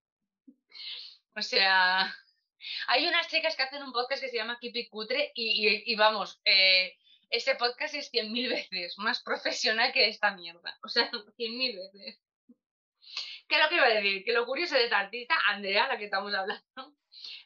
[1.35, 2.13] O sea,
[2.87, 6.41] hay unas chicas que hacen un podcast que se llama Keep It Cutre y vamos,
[6.45, 6.95] eh,
[7.31, 10.77] ese podcast es cien mil veces más profesional que esta mierda.
[10.83, 12.19] O sea, cien mil veces.
[13.47, 14.23] ¿Qué es lo que iba a decir?
[14.23, 16.95] Que lo curioso de esta artista, Andrea, la que estamos hablando,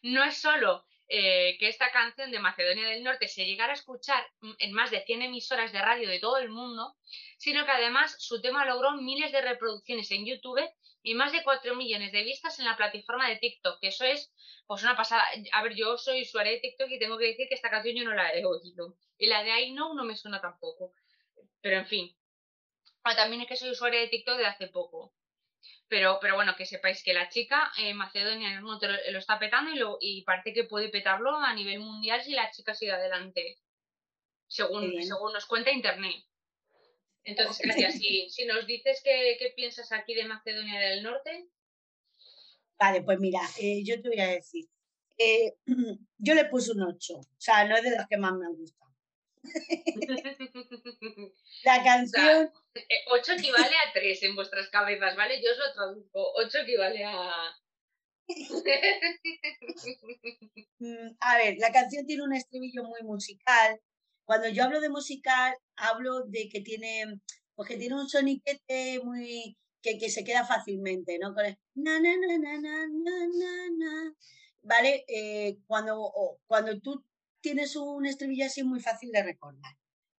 [0.01, 4.25] no es solo eh, que esta canción de Macedonia del Norte se llegara a escuchar
[4.41, 6.95] mm, en más de 100 emisoras de radio de todo el mundo,
[7.37, 10.67] sino que además su tema logró miles de reproducciones en YouTube
[11.03, 14.33] y más de 4 millones de vistas en la plataforma de TikTok, que eso es
[14.65, 15.23] pues una pasada.
[15.51, 18.03] A ver, yo soy usuaria de TikTok y tengo que decir que esta canción yo
[18.03, 18.97] no la he oído.
[19.19, 20.93] Y la de I Know no me suena tampoco.
[21.61, 22.17] Pero en fin.
[23.03, 25.13] Ah, también es que soy usuaria de TikTok de hace poco.
[25.87, 29.19] Pero, pero bueno, que sepáis que la chica eh, Macedonia en el mundo lo, lo
[29.19, 32.73] está petando y, lo, y parece que puede petarlo a nivel mundial si la chica
[32.73, 33.59] sigue adelante,
[34.47, 36.15] según, según nos cuenta internet.
[37.23, 37.95] Entonces, gracias.
[37.95, 41.49] Si, si nos dices qué, qué piensas aquí de Macedonia del Norte,
[42.77, 44.65] Vale, pues mira, eh, yo te voy a decir.
[45.17, 45.55] eh,
[46.17, 48.55] yo le puse un 8, o sea, no es de las que más me han
[48.55, 48.84] gustado.
[51.63, 52.51] La canción,
[53.11, 55.41] 8 equivale a 3 en vuestras cabezas, ¿vale?
[55.41, 56.31] Yo os lo traduzco.
[56.35, 57.31] 8 equivale a...
[60.79, 63.79] mm, a ver, la canción tiene un estribillo muy musical.
[64.25, 67.19] Cuando yo hablo de musical, hablo de que tiene,
[67.55, 71.33] pues que tiene un soniquete muy, que, que se queda fácilmente, ¿no?
[71.33, 74.13] Con el na, na, na, na, na, na, na.
[74.63, 75.05] ¿Vale?
[75.07, 77.03] Eh, cuando, o- cuando tú
[77.45, 79.73] tienes un estribillo así muy fácil de recordar,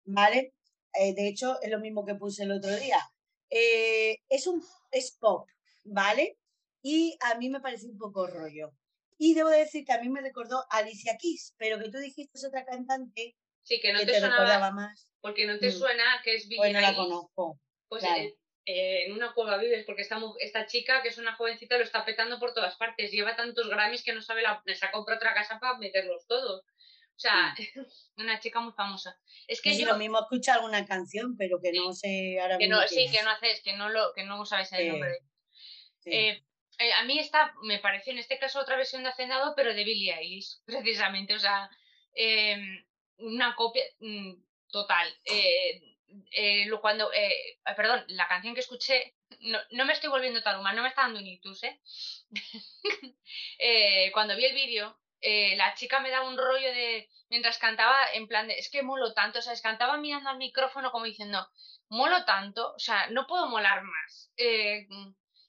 [0.06, 0.54] ¿vale?
[0.94, 3.00] Eh, de hecho, es lo mismo que puse el otro día.
[3.50, 5.48] Eh, es un es pop,
[5.84, 6.38] ¿vale?
[6.84, 8.72] Y a mí me parece un poco rollo.
[9.18, 12.46] Y debo decir que a mí me recordó Alicia Keys, pero que tú dijiste es
[12.46, 15.08] otra cantante Sí, que no que te, te sonaba, recordaba más.
[15.20, 15.72] porque no te Mm.
[15.72, 17.60] suena que es Billie Pues no la conozco.
[17.90, 18.22] Pues claro.
[18.22, 18.36] eh,
[18.68, 22.06] eh, en una cueva vives, porque esta, esta chica, que es una jovencita, lo está
[22.06, 23.12] petando por todas partes.
[23.12, 24.62] Lleva tantos Grammys que no sabe la.
[24.66, 26.64] Se ha comprado otra casa para meterlos todos.
[27.16, 27.56] O sea,
[28.18, 29.18] una chica muy famosa.
[29.48, 29.88] Es que yo.
[29.88, 32.82] lo mismo escucha alguna canción, pero que no sé ahora Que mismo.
[32.82, 35.10] no, sí, que no haces, que no lo, que no sabes el nombre.
[35.12, 35.20] de-
[36.00, 36.12] Sí.
[36.14, 36.46] Eh,
[36.78, 39.84] eh, a mí esta me pareció en este caso otra versión de Hacendado, pero de
[39.84, 40.60] Billie Eilish,
[41.16, 41.34] precisamente.
[41.34, 41.70] O sea,
[42.14, 42.58] eh,
[43.18, 44.34] una copia mm,
[44.70, 45.08] total.
[45.24, 45.82] Eh,
[46.32, 47.10] eh, lo- cuando,
[47.64, 50.90] ah, perdón, la canción que escuché, no, no me estoy volviendo tan humana, no me
[50.90, 51.80] está dando un ictus, ¿eh?
[53.60, 57.98] Eh, cuando vi el vídeo, eh, la chica me daba un rollo de, mientras cantaba,
[58.14, 61.06] en plan de, es que molo tanto, o sea, es- cantaba mirando al micrófono como
[61.06, 61.48] diciendo,
[61.90, 64.32] molo tanto, o sea, no puedo molar más.
[64.38, 64.88] Eh,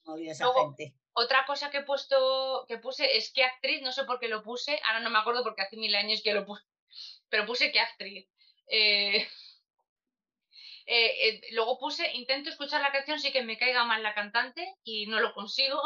[0.04, 0.94] Odio esa luego- gente.
[1.12, 4.42] otra cosa que he puesto, que puse es que actriz, no sé por qué lo
[4.42, 6.64] puse, ahora no me acuerdo porque hace mil años que lo puse,
[7.28, 8.26] pero puse que actriz.
[8.68, 9.28] Eh,
[10.86, 14.74] eh, eh, luego puse, intento escuchar la canción sí que me caiga mal la cantante
[14.84, 15.80] y no lo consigo.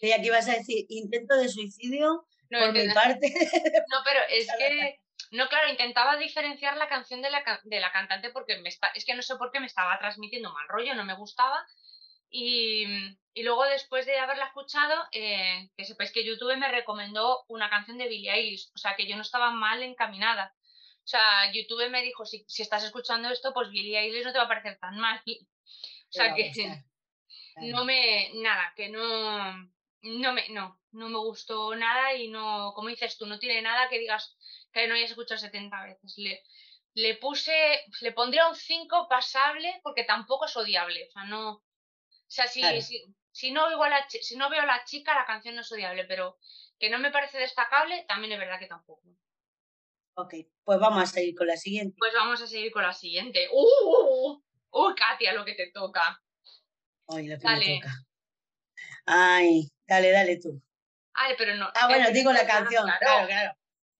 [0.00, 3.32] Creía que ibas a decir intento de suicidio No, por mi intenta- parte.
[3.90, 8.30] no, pero es que, no, claro, intentaba diferenciar la canción de la, de la cantante
[8.30, 11.04] porque me está, es que no sé por qué me estaba transmitiendo mal rollo, no
[11.04, 11.64] me gustaba.
[12.32, 12.84] Y,
[13.34, 17.98] y luego después de haberla escuchado, eh, que sepáis que YouTube me recomendó una canción
[17.98, 20.54] de Billie Eilish, o sea que yo no estaba mal encaminada.
[21.04, 24.38] O sea, YouTube me dijo, si, si estás escuchando esto, pues Billie Eilish no te
[24.38, 25.20] va a parecer tan mal.
[26.10, 26.50] O sea que
[27.56, 29.70] no me, nada, que no,
[30.02, 33.88] no me, no, no me gustó nada y no, como dices tú, no tiene nada
[33.88, 34.36] que digas
[34.72, 36.14] que no hayas escuchado 70 veces.
[36.16, 36.42] Le,
[36.94, 41.62] le puse, le pondría un 5 pasable porque tampoco es odiable, o sea, no, o
[42.26, 42.80] sea, si, Claro.
[42.80, 45.60] si, si no igual a chi- si no veo a la chica, la canción no
[45.62, 46.38] es odiable, pero
[46.78, 49.02] que no me parece destacable, también es verdad que tampoco.
[50.14, 50.34] Ok,
[50.64, 51.96] pues vamos a seguir con la siguiente.
[51.98, 53.48] Pues vamos a seguir con la siguiente.
[53.52, 54.42] ¡Uh!
[54.70, 56.20] ¡Uh, Katia, lo que te toca!
[57.08, 57.66] Ay, lo que Dale.
[57.74, 57.94] me toca.
[59.06, 60.62] Ay, dale, dale tú.
[61.12, 61.70] Ay, pero no.
[61.74, 62.98] Ah, bueno, eh, digo la canción, claro.
[63.00, 63.52] claro, claro.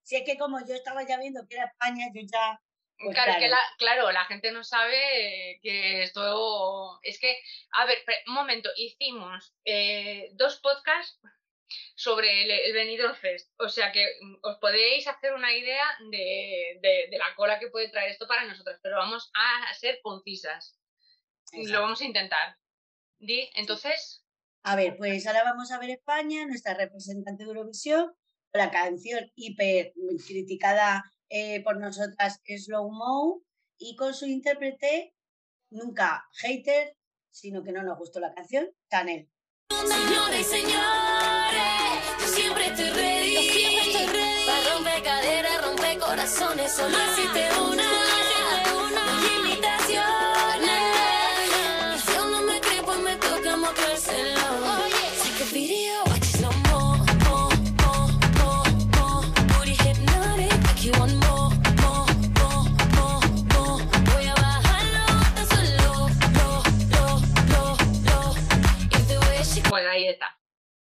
[0.03, 2.61] Si es que como yo estaba ya viendo que era España, yo ya.
[3.03, 3.55] Pues claro, que claro.
[3.55, 7.00] la, claro, la gente no sabe que esto.
[7.03, 7.37] Es que,
[7.72, 11.18] a ver, un momento, hicimos eh, dos podcasts
[11.94, 13.53] sobre el, el Benidorm Fest.
[13.59, 17.68] O sea que mm, os podéis hacer una idea de, de- de la cola que
[17.70, 20.79] puede traer esto para nosotras, pero vamos a ser concisas.
[21.53, 21.72] Exacto.
[21.72, 22.57] Lo vamos a intentar.
[23.18, 24.24] Di, entonces,
[24.62, 28.12] A ver, pues ahora vamos a ver España, nuestra representante de Eurovisión,
[28.53, 29.92] la canción hiper
[30.27, 33.42] criticada eh, por nosotras Slow Mo
[33.79, 35.14] y con su intérprete,
[35.70, 36.96] nunca hater,
[37.31, 39.31] sino que no nos gustó la canción, Chanel.
[39.70, 40.81] Señores y señores,
[42.21, 43.35] yo siempre estoy ready.
[43.35, 44.46] Yo siempre estoy ready.
[44.46, 46.73] Para romper caderas, romper corazones.
[46.73, 48.39] Solo existe una.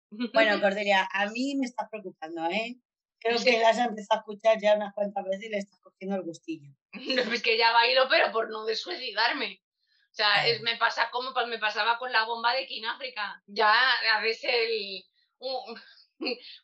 [0.09, 2.75] Bueno, Cordelia, a mí me estás preocupando, ¿eh?
[3.19, 3.45] Creo Sí.
[3.45, 6.23] que la has empezado a escuchar ya unas cuantas veces y le estás cogiendo el
[6.23, 6.69] gustillo.
[6.93, 9.61] No, es que ya bailo, pero por no desuicidarme.
[10.11, 10.49] O sea, Claro.
[10.49, 13.41] es, me pasa como pa- me pasaba con la bomba de Kináfrica.
[13.47, 13.73] Ya
[14.13, 15.03] a veces el.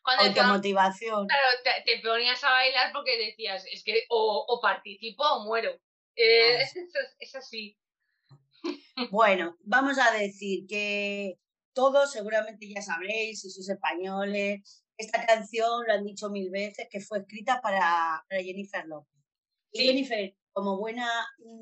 [0.02, 1.26] cuando te, Automotivación.
[1.26, 5.78] claro, te- te ponías a bailar porque decías, es que o, o participo o muero.
[6.16, 6.76] Eh, Ah, es,
[7.18, 7.76] es así.
[9.10, 11.38] Bueno, vamos a decir que
[11.72, 17.00] todos seguramente ya sabréis, si sois españoles, esta canción lo han dicho mil veces, que
[17.00, 19.22] fue escrita para, para Jennifer López.
[19.72, 19.86] Y Sí.
[19.86, 21.08] Jennifer, como buena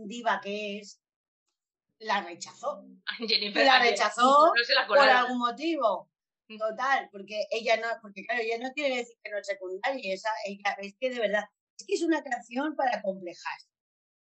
[0.07, 1.01] diva que es,
[2.01, 2.85] la rechazó.
[3.29, 6.11] Jennifer la rechazó No se la por algún motivo.
[6.59, 10.31] Total, porque ella no, porque claro, ella no quiere decir que no es secundaria, esa,
[10.45, 11.45] ella, es que de verdad,
[11.79, 13.69] es que es una canción para complejarse,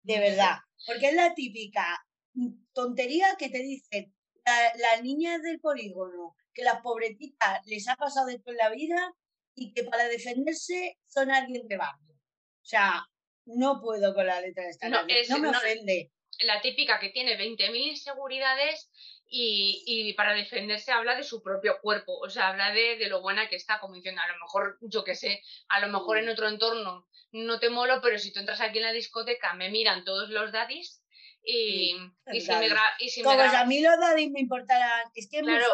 [0.01, 0.57] de verdad,
[0.88, 1.86] porque es la típica
[2.34, 4.15] mm, tontería que te dicen
[4.47, 9.13] la- las niñas del polígono, que las pobretitas les ha pasado todo en la vida
[9.55, 12.13] y que para defenderse son alguien de barrio.
[12.15, 13.05] O sea,
[13.45, 16.11] no puedo con la letra de esta No, es- no me no, ofende.
[16.41, 18.89] La típica que tiene 20.000 inseguridades
[19.25, 22.17] y, y para defenderse habla de su propio cuerpo.
[22.19, 25.03] O sea, habla de, de lo buena que está, como diciendo, a lo mejor, yo
[25.03, 28.61] qué sé, a lo mejor en otro entorno no te molo, pero si tú entras
[28.61, 31.01] aquí en la discoteca me miran todos los daddies
[31.49, 31.95] y,
[32.33, 32.67] y si me
[32.99, 35.65] y si Como a mí los daddies me importaran, es que Claro,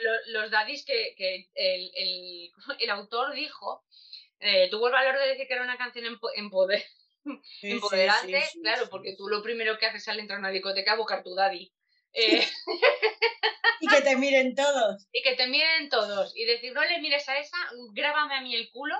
[0.00, 3.82] lo- los daddies que, que el, el- el autor dijo,
[4.40, 6.84] eh, tuvo el valor de decir que era una canción empoder-
[7.24, 7.30] Sí,
[7.60, 10.50] sí, empoderante, sí, sí, claro, porque tú lo primero que haces al entrar a una
[10.50, 11.72] discoteca es buscar tu daddy.
[12.12, 12.44] Eh,
[13.80, 15.08] Y que te miren todos.
[15.12, 17.56] y que te miren todos y decir, no le mires a esa,
[17.94, 18.94] grábame a mí el culo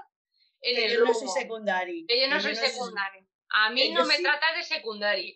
[0.61, 2.05] en Que el yo no soy secundario.
[2.09, 3.27] que yo no que soy soy- secundario.
[3.51, 5.35] A mí que no me tratas de secundario.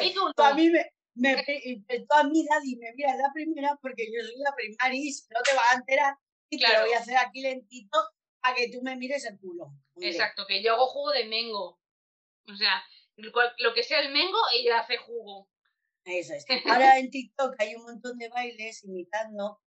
[0.00, 4.06] Mí tú a mí me, me, tú a mí, Daddy, me miras la primera porque
[4.12, 6.14] yo soy la primaris, no te vas a enterar
[6.50, 6.80] y te Claro.
[6.80, 7.98] lo voy a hacer aquí lentito
[8.42, 9.64] a que tú me mires el culo.
[9.94, 10.10] hombre.
[10.10, 11.80] Exacto, que yo hago jugo de mengo.
[12.46, 12.82] O sea,
[13.16, 15.48] lo que sea el mengo, ella hace jugo.
[16.04, 16.44] Eso es.
[16.66, 19.60] Ahora en TikTok hay un montón de bailes imitando,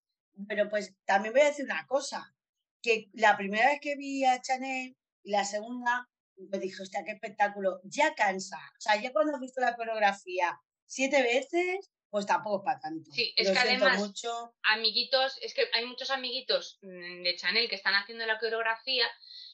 [0.48, 2.36] pero pues también voy a decir una cosa,
[2.84, 6.08] que la primera vez que vi a Chanel y la segunda,
[6.38, 8.58] me dije, hostia, qué espectáculo, ya cansa.
[8.78, 13.12] O sea, ya cuando has visto la coreografía siete veces, pues tampoco es para tanto.
[13.12, 14.56] Sí, es Lo que además- mucho.
[14.64, 19.06] amiguitos, es que hay muchos amiguitos mm, de Chanel que están haciendo la coreografía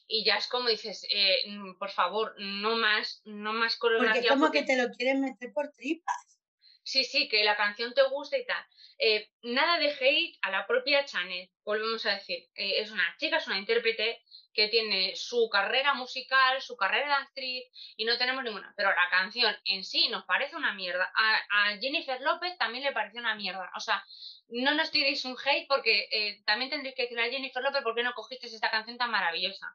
[0.06, 4.22] y ya es como dices, eh, mm, por favor, no más, no más Porque coreografía.
[4.22, 6.38] es como porque- que te lo quieren meter por tripas.
[6.84, 8.62] Sí, sí, que la canción te gusta y tal.
[8.98, 12.38] Eh, nada de hate a la propia Chanel, volvemos a decir.
[12.54, 14.22] Eh, es una chica, es una intérprete
[14.54, 17.64] que tiene su carrera musical, su carrera de actriz
[17.96, 18.72] y no tenemos ninguna.
[18.76, 21.12] Pero la canción en sí nos parece una mierda.
[21.14, 21.36] A,
[21.70, 23.70] a Jennifer López también le pareció una mierda.
[23.76, 24.04] O sea,
[24.48, 27.94] no nos tiréis un hate porque eh, también tendréis que decirle a Jennifer López por
[27.94, 29.66] qué no cogiste esta canción tan maravillosa.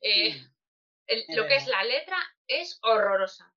[0.00, 0.34] Eh,
[1.06, 2.16] el- lo que es la letra
[2.46, 3.52] es horrorosa.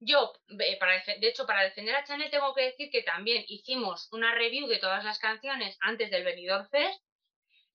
[0.00, 4.08] Yo, eh, para de hecho, para defender a Chanel tengo que decir que también hicimos
[4.12, 7.00] una review de todas las canciones antes del Benidorm Fest.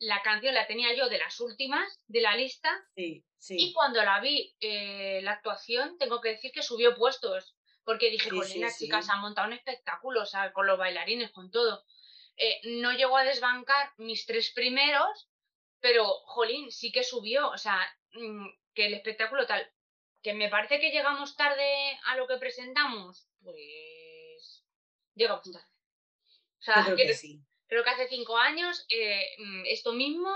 [0.06, 3.56] La canción la tenía yo de las últimas de la lista Sí, sí.
[3.58, 8.30] y cuando la vi eh, la actuación tengo que decir que subió puestos porque dije,
[8.30, 8.86] Sí, jolín, sí, la sí.
[8.86, 11.84] chica se ha montado un espectáculo, o sea, con los bailarines, con todo.
[12.38, 15.30] Eh, no llegó a desbancar mis tres primeros,
[15.82, 17.78] pero, jolín, sí que subió, o sea,
[18.14, 19.70] mm, que el espectáculo tal,
[20.22, 24.66] que me parece que llegamos tarde a lo que presentamos, pues
[25.16, 25.68] llegamos tarde.
[26.60, 27.42] O sea, Yo creo que sí.
[27.74, 30.32] Creo que hace cinco años eh, mm, esto mismo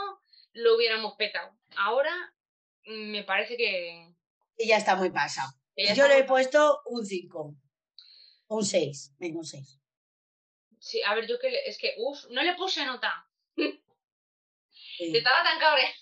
[0.53, 1.55] lo hubiéramos petado.
[1.77, 2.13] Ahora
[2.85, 4.13] mm, me parece que,
[4.57, 5.51] Y ya está muy pasado.
[5.95, 7.55] Yo le he puesto un 5.
[8.47, 9.13] Un 6.
[9.19, 9.79] Venga, un 6.
[10.79, 13.29] Sí, a ver, yo que le- es que, uff, no le puse nota.
[13.55, 13.79] Sí.
[15.15, 15.93] Estaba tan cabreada.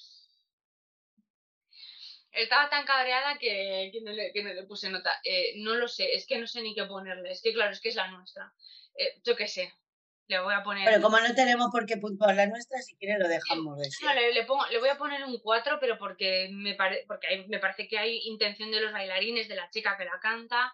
[2.32, 5.20] Estaba tan cabreada que, que no, le, que no le puse nota.
[5.24, 7.32] Eh, no lo sé, es que no sé ni qué ponerle.
[7.32, 8.54] Es que claro, es que es la nuestra.
[8.98, 9.74] Eh, yo qué sé.
[10.28, 10.86] Le voy a poner.
[10.90, 14.14] Pero como no tenemos por qué puntuar la nuestra, si quiere lo dejamos de No,
[14.14, 17.48] le, le pongo, le voy a poner un 4, pero porque me, pare- porque hay-
[17.48, 20.74] me parece que hay intención de los bailarines, de la chica que la canta,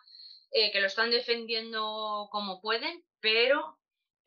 [0.51, 3.77] eh, que lo están defendiendo como pueden, pero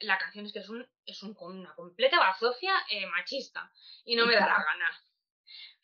[0.01, 3.73] la canción es que es, un, es un- una completa bazofia eh, machista
[4.05, 4.91] y no me da la gana.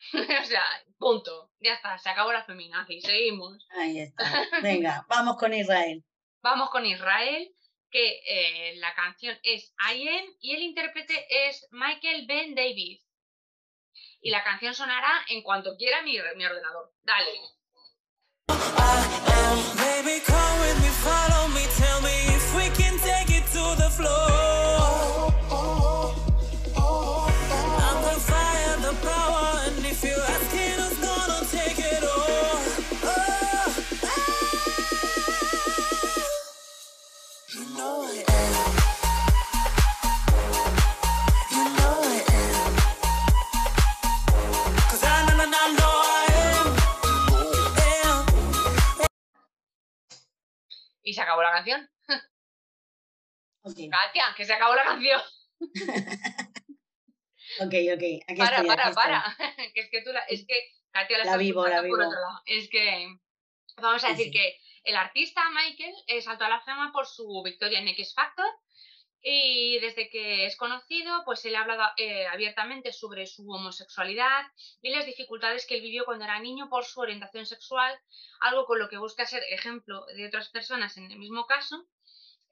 [0.43, 0.65] o sea,
[0.99, 1.51] punto.
[1.61, 3.01] Ya está, se acabó la feminazi.
[3.01, 3.67] Seguimos.
[3.71, 4.25] Ahí está.
[4.63, 6.05] Venga, vamos con Israel.
[6.43, 7.51] Vamos con Israel,
[7.91, 13.07] que eh, la canción es I Am y el intérprete es Michael Ben Davis.
[14.23, 16.93] Y la canción sonará en cuanto quiera mi, mi ordenador.
[17.03, 17.33] Dale.
[51.65, 51.91] Canción.
[53.63, 53.77] Ok.
[53.91, 55.21] Katia, que se acabó la canción.
[57.61, 58.03] Ok, ok.
[58.29, 58.95] Aquí para, estoy, para, aquí estoy.
[58.95, 59.37] para.
[59.75, 60.55] que es que tú la, es que
[60.93, 62.09] Katia la, La vivo, la escuchando por vivo.
[62.11, 62.43] otro lado.
[62.47, 63.09] Es que
[63.77, 64.39] vamos a Sí, decir sí.
[64.39, 68.47] que el artista Michael eh, saltó a la fama por su victoria en X Factor
[69.23, 74.47] y desde que es conocido, pues él ha hablado eh, abiertamente sobre su homosexualidad
[74.81, 77.99] y las dificultades que él vivió cuando era niño por su orientación sexual,
[78.41, 81.87] algo con lo que busca ser ejemplo de otras personas en el mismo caso.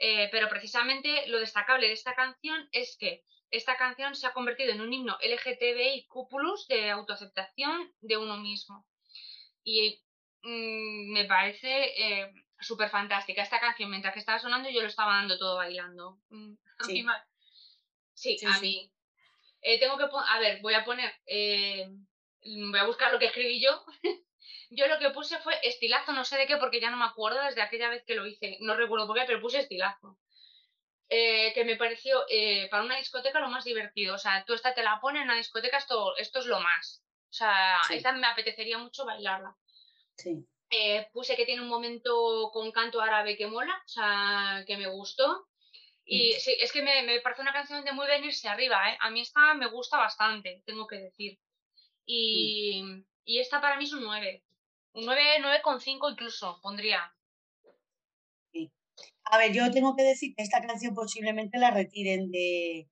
[0.01, 4.71] Eh, pero precisamente lo destacable de esta canción es que esta canción se ha convertido
[4.71, 6.09] en un himno LGTBIQ
[6.69, 8.87] de autoaceptación de uno mismo.
[9.65, 10.01] Y
[10.43, 12.31] mm, me parece
[12.61, 13.91] súper fantástica esta canción.
[13.91, 16.19] Mientras que estaba sonando, yo lo estaba dando todo bailando.
[16.31, 17.05] Mm, Sí.
[18.15, 18.61] sí, Sí, a sí.
[18.61, 18.93] mí.
[19.63, 21.89] Eh, tengo que poner, a ver, voy a poner, eh,
[22.43, 23.85] voy a buscar lo que escribí yo.
[24.71, 27.43] yo lo que puse fue estilazo, no sé de qué, porque ya no me acuerdo
[27.43, 28.59] desde aquella vez que lo hice.
[28.61, 30.19] No recuerdo por qué, pero puse estilazo.
[31.11, 34.15] Eh, que me pareció eh, para una discoteca lo más divertido.
[34.15, 37.03] O sea, tú esta te la pones en una discoteca, esto, esto es lo más.
[37.31, 39.57] O sea, esta me apetecería mucho bailarla.
[40.17, 40.47] Sí.
[40.71, 44.89] Eh, puse que tiene un momento con canto árabe que mola, o sea, que me
[44.89, 45.49] gustó.
[46.05, 48.99] Y sí, es que me, me parece una canción de muy venirse arriba, ¿eh?
[49.01, 51.39] A mí esta me gusta bastante, tengo que decir.
[52.07, 52.83] Y,
[53.25, 54.45] y esta para mí es un 9.
[54.95, 57.15] Un 9, 9,5 incluso, pondría.
[59.25, 62.89] A ver, yo tengo que decir que esta canción posiblemente la retiren de,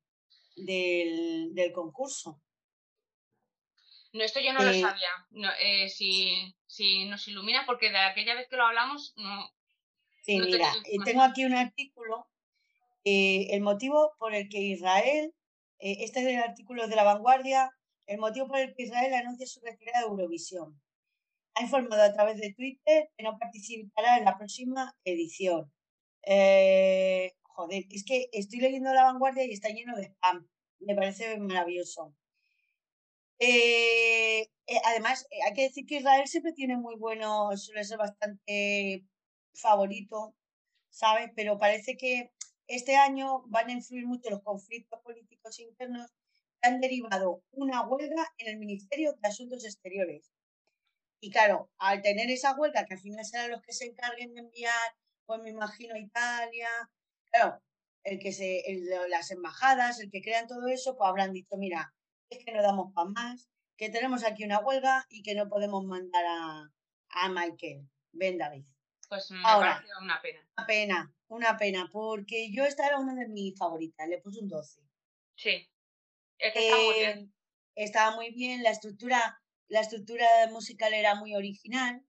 [0.57, 2.43] del, del concurso.
[4.12, 5.11] No, esto yo no lo Eh, sabía.
[5.31, 9.51] No, eh, si, si nos ilumina, porque de aquella vez que lo hablamos, no.
[10.22, 10.72] Sí, No mira,
[11.05, 12.29] tengo aquí un artículo.
[13.05, 15.33] eh, el motivo por el que Israel,
[15.79, 17.70] eh, este es el artículo de la vanguardia,
[18.07, 20.81] el motivo por el que Israel anuncia su retirada de Eurovisión.
[21.55, 25.72] Ha informado a través de Twitter que no participará en la próxima edición.
[26.22, 30.47] Eh, joder, es que estoy leyendo la vanguardia y está lleno de spam.
[30.81, 32.14] Me parece maravilloso.
[33.39, 37.99] Eh, eh, además, eh, hay que decir que Israel siempre tiene muy bueno, suele ser
[37.99, 39.05] bastante
[39.55, 40.34] favorito,
[40.91, 41.30] ¿sabes?
[41.37, 42.32] Pero parece que
[42.66, 46.11] este año van a influir mucho los conflictos políticos internos
[46.61, 50.32] que han derivado una huelga en el Ministerio de Asuntos Exteriores.
[51.20, 54.41] Y claro, al tener esa huelga, que al final serán los que se encarguen de
[54.41, 56.68] enviar, pues me imagino Italia,
[57.30, 57.62] claro,
[58.05, 58.62] el que se,
[59.09, 61.96] las embajadas, el que crean todo eso, pues habrán dicho, mira,
[62.31, 65.85] es que no damos para más, que tenemos aquí una huelga y que no podemos
[65.85, 66.72] mandar a,
[67.11, 67.89] a Michael.
[68.12, 68.64] Ven, David.
[69.09, 69.85] Pues me Ahora.
[70.01, 70.49] una pena.
[70.57, 74.49] Una pena, una pena, porque yo esta era una de mis favoritas, le puse un
[74.49, 74.81] 12.
[75.37, 75.68] Sí.
[76.39, 77.35] Es que está muy Eh, bien.
[77.74, 82.05] estaba muy bien, la estructura, la estructura musical era muy original,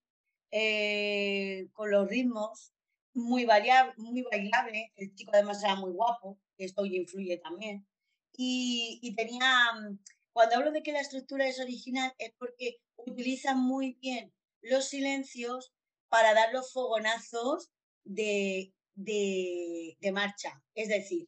[0.51, 2.74] eh, con los ritmos,
[3.13, 7.86] muy variable, muy bailable, el chico además era muy guapo, esto influye también.
[8.34, 9.99] Y, tenía, mm,
[10.32, 15.73] cuando hablo de que la estructura es original, es porque utilizan muy bien los silencios
[16.09, 17.71] para dar los fogonazos
[18.03, 20.61] de, de, de marcha.
[20.75, 21.28] Es decir,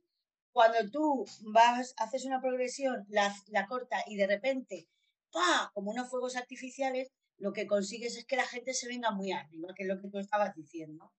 [0.51, 4.87] cuando tú vas, haces una progresión, la, la corta y de repente,
[5.31, 5.71] ¡pa!
[5.73, 9.73] como unos fuegos artificiales, lo que consigues es que la gente se venga muy arriba,
[9.75, 11.11] que es lo que tú estabas diciendo.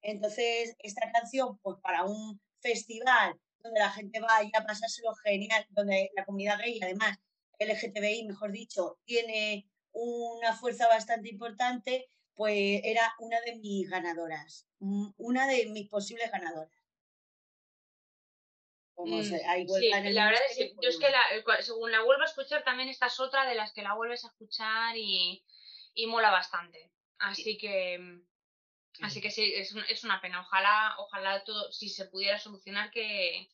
[0.00, 6.10] Entonces, esta canción, pues para un festival donde la gente vaya a pasárselo genial, donde
[6.16, 7.18] la comunidad gay, además,
[7.58, 15.08] LGTBI, mejor dicho, tiene una fuerza bastante importante, pues era una de mis ganadoras, mm,
[15.18, 16.72] una de mis posibles ganadoras.
[18.94, 20.96] Como Mm, se- hay sí, huelga en el la verdad es que pues yo es
[20.98, 23.72] que la- el cua- según la vuelvo a escuchar también esta es otra de las
[23.72, 25.44] que la vuelves a escuchar y,
[25.94, 26.92] y mola bastante.
[27.18, 28.20] Así que
[29.02, 30.40] así que sí, es, es una pena.
[30.40, 33.48] Ojalá, ojalá todo, si se pudiera solucionar que,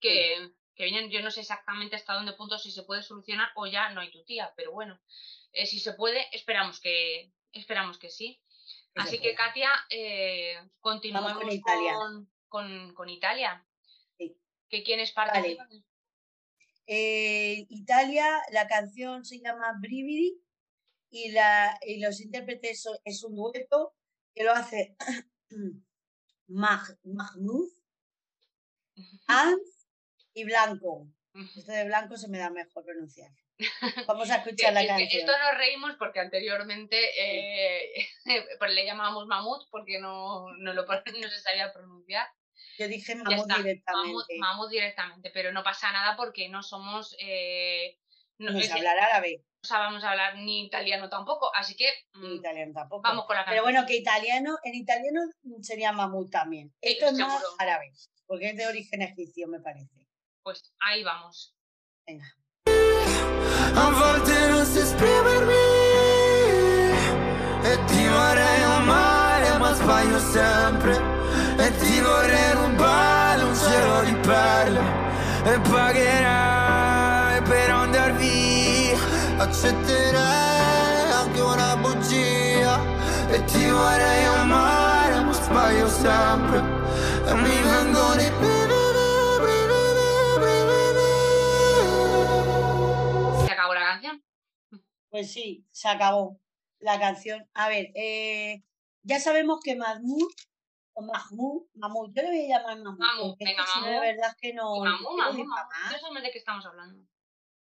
[0.00, 3.66] que, que vienen, yo no sé exactamente hasta dónde punto si se puede solucionar o
[3.66, 5.00] ya no hay tu tía, pero bueno,
[5.52, 8.40] eh, si se puede, esperamos que, esperamos que sí.
[8.94, 9.34] Que Así que.
[9.34, 11.94] Katia, eh, continuemos con Italia.
[11.94, 13.66] con- con- con Italia.
[14.16, 14.36] Sí.
[14.68, 15.32] ¿Que quiénes Vale.
[15.32, 15.84] participan?
[16.86, 20.40] Eh, Italia, la canción se llama Brividi
[21.10, 23.94] y, la, y los intérpretes son- es un dueto
[24.38, 24.96] que lo hace
[26.48, 27.68] Mah- Mahmoud,
[29.26, 29.88] Hans
[30.32, 31.08] y Blanco.
[31.56, 33.30] Esto de Blanco se me da mejor pronunciar.
[34.06, 35.08] Vamos a escuchar la Es canción.
[35.20, 38.06] esto nos reímos porque anteriormente eh,
[38.58, 40.84] pues le llamábamos mamut porque no, no, lo,
[41.22, 42.26] no se sabía pronunciar.
[42.78, 44.38] Yo dije mamut, directamente.
[44.38, 47.16] mamut directamente, pero no pasa nada porque no somos...
[47.18, 47.98] eh,
[48.38, 52.72] no, No es hablar árabe sabemos hablar ni italiano tampoco, así que ni mm, italiano
[52.72, 53.02] tampoco.
[53.02, 53.64] vamos con la Pero canción.
[53.74, 55.20] bueno, que italiano, en italiano
[55.62, 56.68] sería Mahmoud también.
[56.82, 57.92] Sí, Esto es más árabe,
[58.26, 60.06] porque es de origen egipcio, me parece.
[60.42, 61.54] Pues ahí vamos.
[62.06, 62.24] Venga.
[63.76, 65.52] A volte non so esprimermi
[67.70, 70.96] E ti vorrei amare ma sbaglio sempre
[71.58, 74.80] E ti vorrei rubare un cielo di perle
[75.44, 77.97] E pagherai per andar via
[79.38, 82.80] Accetterei anche una bugia
[83.30, 86.58] E ti vorrei amare ma sbaglio sempre
[87.24, 88.30] E mi vengono i
[93.46, 94.24] Se acabó la canción.
[95.08, 96.40] Pues sí, se acabó
[96.80, 97.48] la canción.
[97.54, 98.62] A ver, eh,
[99.02, 100.32] ya sabemos que Mahmoud,
[100.94, 102.98] o Mahmoud, Mahmoud, yo le voy a llamar Mahmoud.
[102.98, 104.00] Mahmoud, si no, Mahmoud.
[104.00, 104.84] verdad es que no.
[104.84, 105.00] Más.
[105.00, 107.04] No sabemos de qué estamos hablando.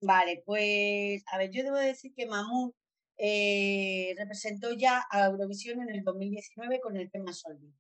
[0.01, 2.73] Vale, pues, a ver, yo debo decir que Mahmoud
[3.19, 7.73] eh, representó ya a Eurovisión en el 2019 con el tema Soldi.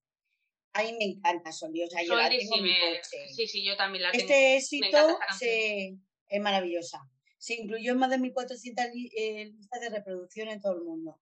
[0.74, 3.28] A mí me encanta Soldi, o sea, yo la tengo sí, mi coche.
[3.34, 4.22] sí, sí, yo también la tengo.
[4.22, 4.86] Este éxito
[5.38, 5.96] se,
[6.28, 7.00] es maravillosa.
[7.38, 11.18] Se incluyó en más de 1.400 li- eh, listas de reproducción en todo el mundo.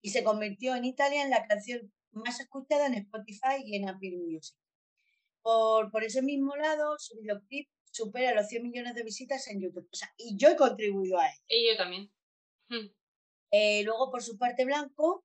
[0.00, 4.12] Y se convirtió en Italia en la canción más escuchada en Spotify y en Apple
[4.16, 4.56] Music.
[5.42, 9.88] Por, por ese mismo lado, su videoclip supera los 100 millones de visitas en YouTube.
[9.92, 11.38] O sea, y yo he contribuido a él.
[11.48, 12.10] Y yo también.
[12.68, 12.88] Hmm.
[13.50, 15.24] Eh, luego, por su parte, Blanco,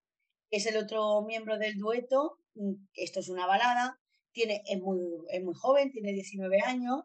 [0.50, 4.00] que es el otro miembro del dueto, mm, esto es una balada,
[4.32, 5.00] tiene, es, muy,
[5.30, 7.04] es muy joven, tiene 19 años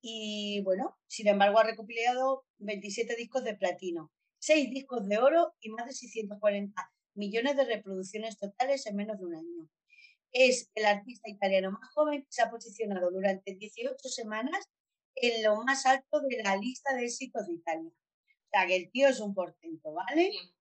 [0.00, 5.70] y, bueno, sin embargo, ha recopilado 27 discos de platino, 6 discos de oro y
[5.70, 9.68] más de 640 millones de reproducciones totales en menos de un año.
[10.32, 14.64] Es el artista italiano más joven que se ha posicionado durante 18 semanas
[15.14, 17.90] en lo más alto de la lista de éxitos de Italia.
[17.90, 20.30] O sea, que el tío es un portento, ¿vale?
[20.32, 20.54] Sí.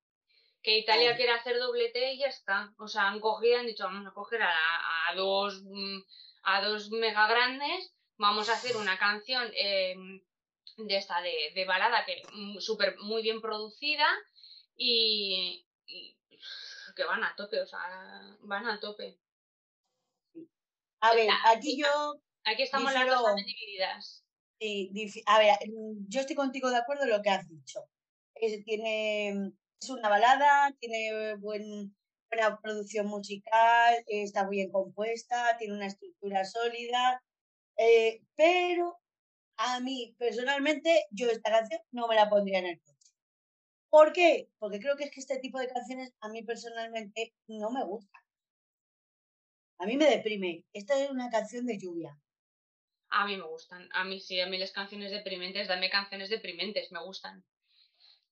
[0.61, 2.73] Que Italia quiere hacer doblete y ya está.
[2.77, 5.99] O sea, han cogido han dicho, vamos a coger a, a dos mm,
[6.43, 9.95] a dos mega grandes, vamos a hacer una canción eh,
[10.77, 14.07] de esta de, de balada que mm, súper muy bien producida
[14.75, 16.17] y, y
[16.95, 19.17] que van a tope, o sea, van a tope.
[21.01, 24.23] A ver, aquí yo, Aquí estamos las dos divididas.
[24.59, 27.81] Sí, a ver, mm, yo estoy contigo de acuerdo en lo que has dicho.
[28.35, 31.95] Es, tiene, es una balada, tiene buen,
[32.31, 37.23] buena producción musical, está bien compuesta, tiene una estructura sólida,
[37.77, 38.99] eh, pero
[39.57, 43.11] a mí personalmente yo esta canción no me la pondría en el coche.
[43.89, 44.49] ¿Por qué?
[44.59, 48.21] Porque creo que es que este tipo de canciones a mí personalmente no me gustan.
[49.79, 50.65] A mí me deprime.
[50.73, 52.17] Esta es una canción de lluvia.
[53.09, 53.89] A mí me gustan.
[53.93, 57.43] A mí sí, a mí las canciones deprimentes, dame canciones deprimentes, me gustan.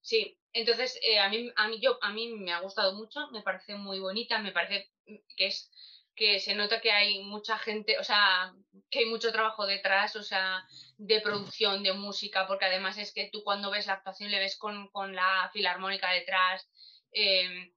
[0.01, 3.41] Sí, entonces eh, a mí a mí yo a mí me ha gustado mucho, me
[3.43, 4.91] parece muy bonita, me parece
[5.35, 5.71] que es
[6.15, 8.53] que se nota que hay mucha gente, o sea,
[8.89, 10.65] que hay mucho trabajo detrás, o sea,
[10.97, 14.57] de producción, de música, porque además es que tú cuando ves la actuación le ves
[14.57, 16.67] con, con la filarmónica detrás.
[17.11, 17.71] eh,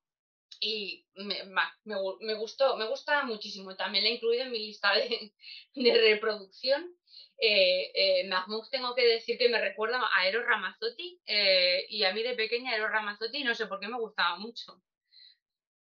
[0.59, 3.77] y me, me, me gustó, me gusta muchísimo.
[3.77, 5.33] También la he incluido en mi lista de,
[5.75, 6.95] de reproducción.
[7.39, 12.13] Eh, eh, Mahmoud tengo que decir que me recuerda a Eros Ramazzotti eh, y a
[12.13, 14.83] mí de pequeña Eros Ramazzotti no sé por qué me gustaba mucho.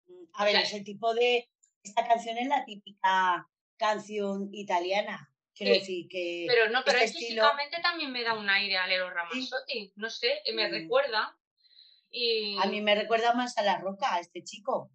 [0.07, 1.49] Mm, A ver, sea, es el tipo de.
[1.83, 5.33] Esta canción es la típica canción italiana.
[5.55, 6.45] Quiero Sí, decir que.
[6.49, 10.11] Pero no, pero este estilo- físicamente también me da un aire a Eros Ramazzotti, no
[10.11, 10.73] sé, me Mm.
[10.73, 11.39] recuerda.
[12.11, 14.91] Y A mí me recuerda más a la roca, a este chico.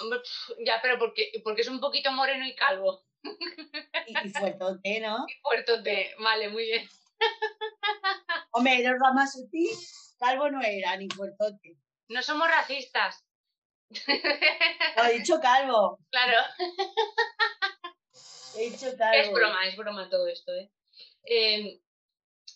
[0.00, 0.20] hombre,
[0.66, 3.04] ya, pero porque, porque es un poquito moreno y calvo.
[4.08, 5.24] Y, y fuertote, ¿no?
[5.42, 6.88] Puertote, vale, muy bien.
[8.50, 9.70] Hombre, Eros Ramazzotti,
[10.18, 11.76] calvo no era, ni fuertote.
[12.08, 13.24] No somos racistas.
[14.96, 15.98] No, he dicho calvo.
[16.10, 16.38] claro.
[18.56, 19.14] He dicho calvo.
[19.22, 20.70] Es broma, es broma todo esto, ¿eh?
[21.24, 21.80] Eh,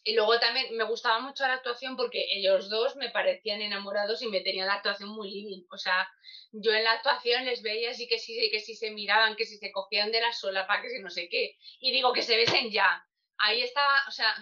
[0.06, 4.28] y luego también me gustaba mucho la actuación porque ellos dos me parecían enamorados y
[4.28, 5.64] me tenían la actuación muy living.
[5.68, 6.08] O sea,
[6.52, 9.58] yo en la actuación les veía así que sí, que si se miraban, que si
[9.58, 11.56] se cogían de la solapa, que si no sé qué.
[11.80, 13.04] Y digo, que se besen ya.
[13.38, 14.32] Ahí estaba, o sea,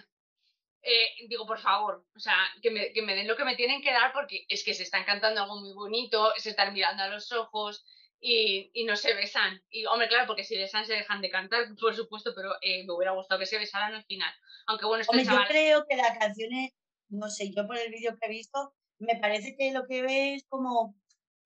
[0.83, 3.81] eh, digo, por favor, o sea, que me, que me den lo que me tienen
[3.81, 7.09] que dar porque es que se están cantando algo muy bonito, se están mirando a
[7.09, 7.87] los ojos
[8.27, 9.63] y, y no se besan.
[9.69, 12.95] Y, hombre, claro, porque si besan se dejan de cantar, por supuesto, pero eh, me
[12.95, 14.33] hubiera gustado que se besaran al final.
[14.67, 16.73] Aunque bueno, este Hombre, yo creo que la canción es,
[17.09, 20.35] no sé, yo por el vídeo que he visto, me parece que lo que ve
[20.37, 20.97] es como,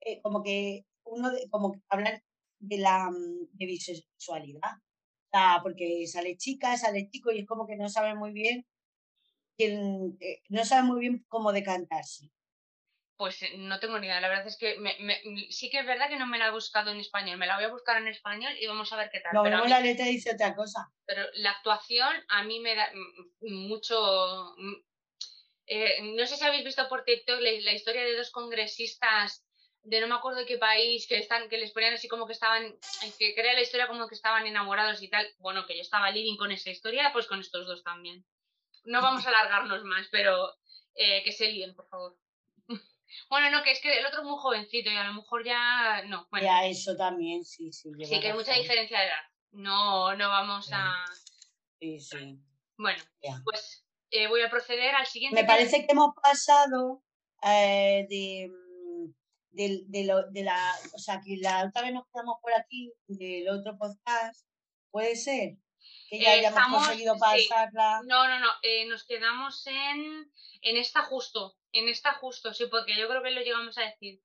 [0.00, 2.22] eh, como que uno, de- como que hablan
[2.60, 4.72] de la mm, de bisexualidad.
[5.26, 8.66] O sea, porque sale chica, sale chico y es como que no sabe muy bien
[9.56, 12.30] quién, eh, no sabe muy bien cómo decantarse.
[13.18, 14.20] Pues eh, no tengo ni idea.
[14.20, 16.50] La verdad es que me- me- sí que es verdad que no me la he
[16.52, 17.36] buscado en español.
[17.36, 19.32] Me la voy a buscar en español y vamos a ver qué tal.
[19.42, 20.88] Pero, mismo mí- la letra dice otra cosa.
[21.04, 24.54] pero la actuación a mí me da mm, mucho.
[24.56, 24.74] mm,
[25.66, 29.44] eh, no sé si habéis visto por TikTok la, la historia de dos congresistas
[29.82, 32.62] de no me acuerdo qué país que están que les ponían así como que estaban
[33.18, 35.26] que crea la historia como que estaban enamorados y tal.
[35.38, 38.24] Bueno, que yo estaba living con esa historia, pues con estos dos también.
[38.84, 40.54] No vamos a alargarnos más, pero
[40.94, 42.16] eh, que se líen, por favor.
[43.28, 46.02] Bueno, no, que es que el otro es muy jovencito y a lo mejor ya.
[46.06, 46.46] No, bueno.
[46.46, 47.90] Ya, eso también, sí, sí.
[48.04, 49.22] Sí, que hay mucha diferencia de edad.
[49.52, 51.04] No, no vamos a.
[51.80, 52.38] Sí, sí.
[52.76, 53.40] Bueno, Ya.
[53.44, 55.40] pues eh, voy a proceder al siguiente.
[55.40, 57.02] Me parece que hemos pasado
[57.42, 59.10] eh, de, mm,
[59.90, 60.72] de, lo- de la.
[60.94, 64.46] O sea, que la otra vez nos quedamos por aquí del otro podcast.
[64.90, 65.56] ¿Puede ser?
[66.08, 67.20] Que ya hayamos estamos- conseguido sí.
[67.20, 68.00] pasarla.
[68.06, 68.48] No, no, no.
[68.62, 70.32] eh, nos quedamos en,
[70.62, 71.56] en esta justo.
[71.72, 74.20] En esta justo, sí, porque yo creo que lo llegamos a decir.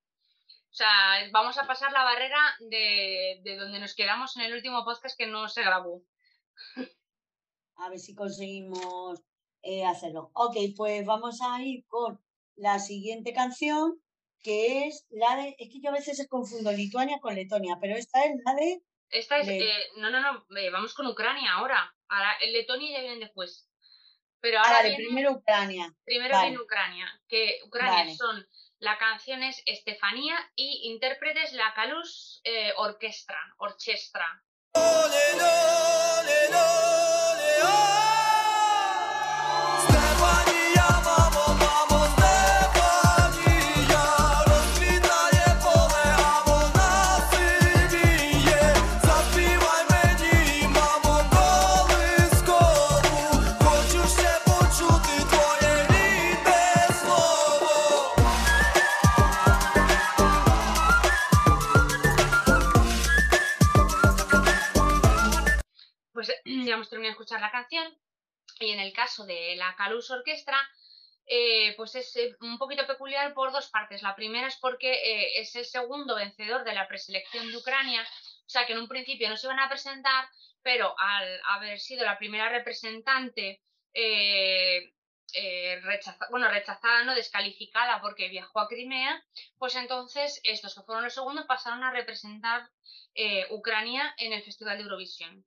[0.72, 0.90] O sea,
[1.32, 5.28] vamos a pasar la barrera de, de donde nos quedamos en el último podcast que
[5.28, 6.02] no se grabó.
[7.76, 9.20] A ver si conseguimos
[9.62, 10.32] eh, hacerlo.
[10.34, 12.20] Ok, pues vamos a ir con
[12.56, 14.02] la siguiente canción,
[14.42, 15.56] que es la de.
[15.60, 18.82] Es que yo a veces confundo Lituania con Letonia, pero esta es la de.
[19.14, 19.48] Esta es.
[19.48, 20.46] Eh, no, no, no.
[20.72, 21.94] Vamos con Ucrania ahora.
[22.10, 23.70] Ahora, eh, Letonia ya vienen después.
[24.42, 24.82] Pero ahora.
[24.82, 25.94] Primero Ucrania.
[26.04, 27.22] Primero viene Ucrania.
[27.30, 28.46] Que Ucrania son.
[28.80, 33.40] La canción es Estefanía y intérpretes la Calus eh, Orquestra.
[33.58, 34.44] Orchestra.
[34.74, 37.93] ¡Ole, ole, ole,
[66.66, 67.98] ya hemos terminado de escuchar la canción
[68.60, 70.58] y en el caso de la Kalus Orquestra,
[71.26, 74.02] eh, pues es eh, un poquito peculiar por dos partes.
[74.02, 78.50] La primera es porque eh, es el segundo vencedor de la preselección de Ucrania, o
[78.50, 80.28] sea que en un principio no se iban a presentar,
[80.62, 83.62] pero al haber sido la primera representante
[86.30, 89.24] bueno, rechazada, no descalificada porque viajó a Crimea,
[89.58, 92.70] pues entonces estos que fueron los segundos pasaron a representar
[93.52, 95.46] Ucrania en el Festival de Eurovisión.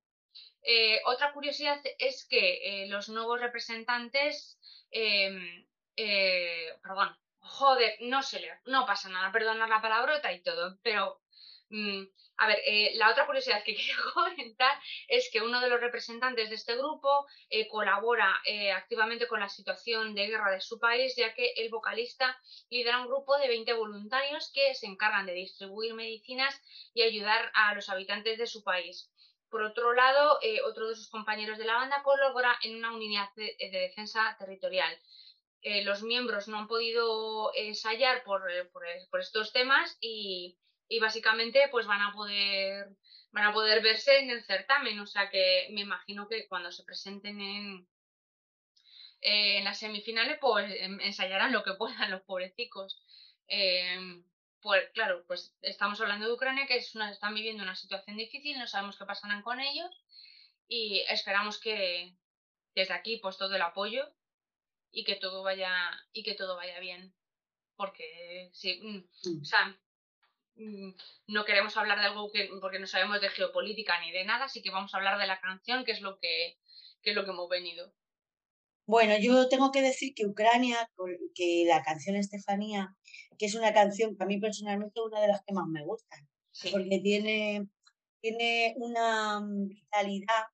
[0.68, 4.58] Eh, otra curiosidad es que eh, los nuevos representantes,
[4.90, 5.64] eh,
[5.94, 11.22] eh, perdón, joder, no se le, no pasa nada, perdonar la palabrota y todo, pero
[11.70, 12.02] mm,
[12.38, 12.58] a ver,
[12.94, 14.72] la otra curiosidad que quiero comentar
[15.06, 17.26] es que uno de los representantes de este grupo
[17.70, 18.42] colabora
[18.74, 22.36] activamente con la situación de guerra de su país, ya que el vocalista
[22.70, 26.60] lidera un grupo de 20 voluntarios que se encargan de distribuir medicinas
[26.92, 29.12] y ayudar a los habitantes de su país.
[29.50, 33.28] Por otro lado, eh, otro de sus compañeros de la banda colabora en una unidad
[33.36, 34.96] de, de defensa territorial.
[35.62, 41.68] Eh, los miembros no han podido ensayar por, eh, eh, estos temas y, y básicamente
[41.70, 45.00] pues van a poder verse en el certamen.
[45.00, 47.88] O sea que me imagino que cuando se presenten en,
[49.22, 53.02] eh, las semifinales, pues ensayarán lo que puedan los pobrecicos.
[53.48, 54.22] Eh,
[54.66, 58.58] pues claro, pues estamos hablando de Ucrania, que es una, están viviendo una situación difícil,
[58.58, 59.92] no sabemos qué pasarán con ellos
[60.66, 62.16] y esperamos que
[62.74, 64.12] desde aquí pues todo el apoyo
[64.90, 65.72] y que todo vaya
[66.12, 67.14] y que todo vaya bien,
[67.76, 69.42] porque sí, mm, Mm.
[69.42, 69.78] o sea,
[70.56, 70.90] mm,
[71.28, 74.62] no queremos hablar de algo que porque no sabemos de geopolítica ni de nada, así
[74.62, 76.58] que vamos a hablar de la canción, que es lo que,
[77.02, 77.92] que es lo que hemos venido.
[78.86, 80.88] Bueno, yo tengo que decir que Ucrania,
[81.34, 82.94] que la canción Estefanía,
[83.38, 85.84] que es una canción que a mí personalmente es una de las que más me
[85.84, 86.20] gustan,
[86.70, 87.68] porque tiene,
[88.20, 90.44] tiene una mm, vitalidad,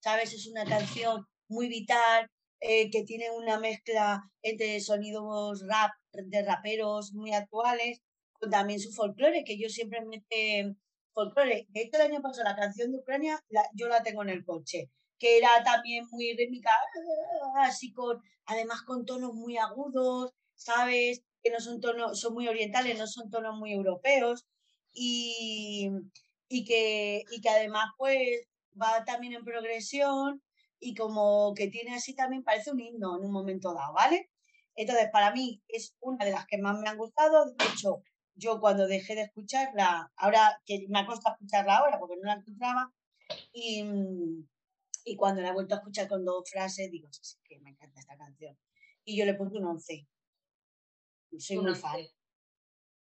[0.00, 0.32] ¿sabes?
[0.32, 2.28] Es una canción muy vital,
[2.60, 8.00] eh, que tiene una mezcla entre sonidos rap, de raperos muy actuales,
[8.34, 10.74] con también su folclore, que yo siempre mete
[11.14, 11.66] folclore.
[11.70, 14.44] De hecho, el año pasado la canción de Ucrania, la- yo la tengo en el
[14.44, 14.90] coche,
[15.22, 16.72] que era también muy rítmica,
[17.60, 21.22] así con, además con tonos muy agudos, ¿sabes?
[21.44, 24.44] Que no son tonos, son muy orientales, no son tonos muy europeos,
[24.92, 25.88] y,
[26.48, 28.48] y que, y que además pues
[28.80, 30.42] va también en progresión
[30.80, 34.28] y como que tiene así también parece un himno en un momento dado, ¿vale?
[34.74, 37.44] Entonces, para mí es una de las que más me han gustado.
[37.44, 38.02] De hecho,
[38.34, 42.34] yo cuando dejé de escucharla, ahora que me ha costado escucharla ahora porque no la
[42.34, 42.92] encontraba,
[43.52, 43.84] y,
[45.04, 48.00] y cuando la he vuelto a escuchar con dos frases, digo, sí, que me encanta
[48.00, 48.58] esta canción.
[49.04, 50.08] Y yo le puse un 11.
[51.38, 51.82] Soy Un muy once.
[51.82, 52.00] fan.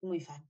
[0.02, 0.48] muy fan.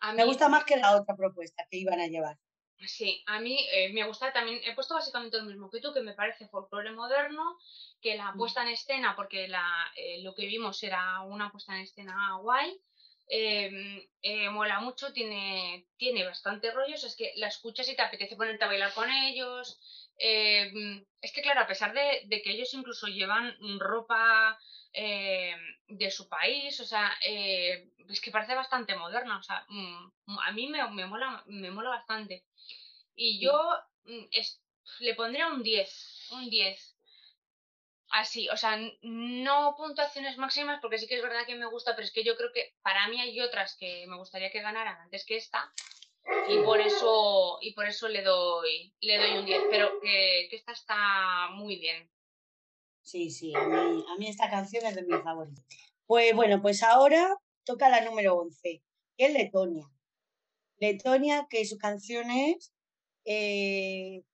[0.00, 2.38] A Me gusta más que la otra propuesta que iban a llevar.
[2.86, 6.02] Sí, a mí eh, me gusta también, he puesto básicamente lo mismo que tú, que
[6.02, 7.56] me parece folclore moderno,
[8.02, 8.38] que la Mm.
[8.38, 12.78] puesta en escena, porque la, eh, lo que vimos era una puesta en escena guay,
[13.28, 18.36] eh, eh, mola mucho, tiene, tiene bastante rollos, es que la escuchas y te apetece
[18.36, 19.80] ponerte a bailar con ellos.
[20.18, 24.58] Eh, es que claro, a pesar de, de que ellos incluso llevan ropa
[24.92, 25.56] eh,
[25.88, 30.52] de su país, o sea, eh, es que parece bastante moderna, o sea, mm, a
[30.52, 32.44] mí me, me mola, me mola bastante.
[33.16, 33.52] Y yo
[34.04, 34.60] mm, es-
[35.00, 36.96] le pondría un 10, un 10.
[38.10, 42.04] Así, o sea, no puntuaciones máximas porque sí que es verdad que me gusta, pero
[42.06, 45.24] es que yo creo que para mí hay otras que me gustaría que ganaran antes
[45.26, 45.70] que esta
[46.48, 50.56] y por eso y por eso le doy le doy un 10, pero que, que
[50.56, 52.10] esta está muy bien.
[53.02, 55.64] Sí, sí, a mí, a mí esta canción es de mis favoritas.
[56.06, 58.82] Pues bueno, pues ahora toca la número 11,
[59.16, 59.88] que es Letonia.
[60.78, 62.72] Letonia, que su canción es
[63.24, 64.24] eh,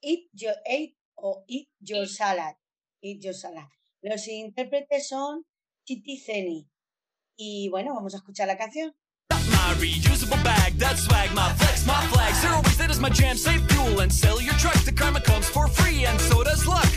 [0.00, 2.08] Eat, Your, Eat o Eat Your.
[2.08, 2.56] Salad.
[3.02, 3.68] Eat Your Salad.
[4.00, 5.44] Los intérpretes son
[5.84, 6.68] Titi Zeni.
[7.36, 8.96] Y bueno, vamos a escuchar la canción.
[9.30, 12.34] My reusable bag, that swag, my flex, my flag.
[12.34, 13.36] Zero waste, that is my jam.
[13.36, 14.74] Save fuel and sell your truck.
[14.84, 16.88] The karma comes for free, and so does luck.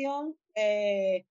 [0.00, 1.24] Canción, eh,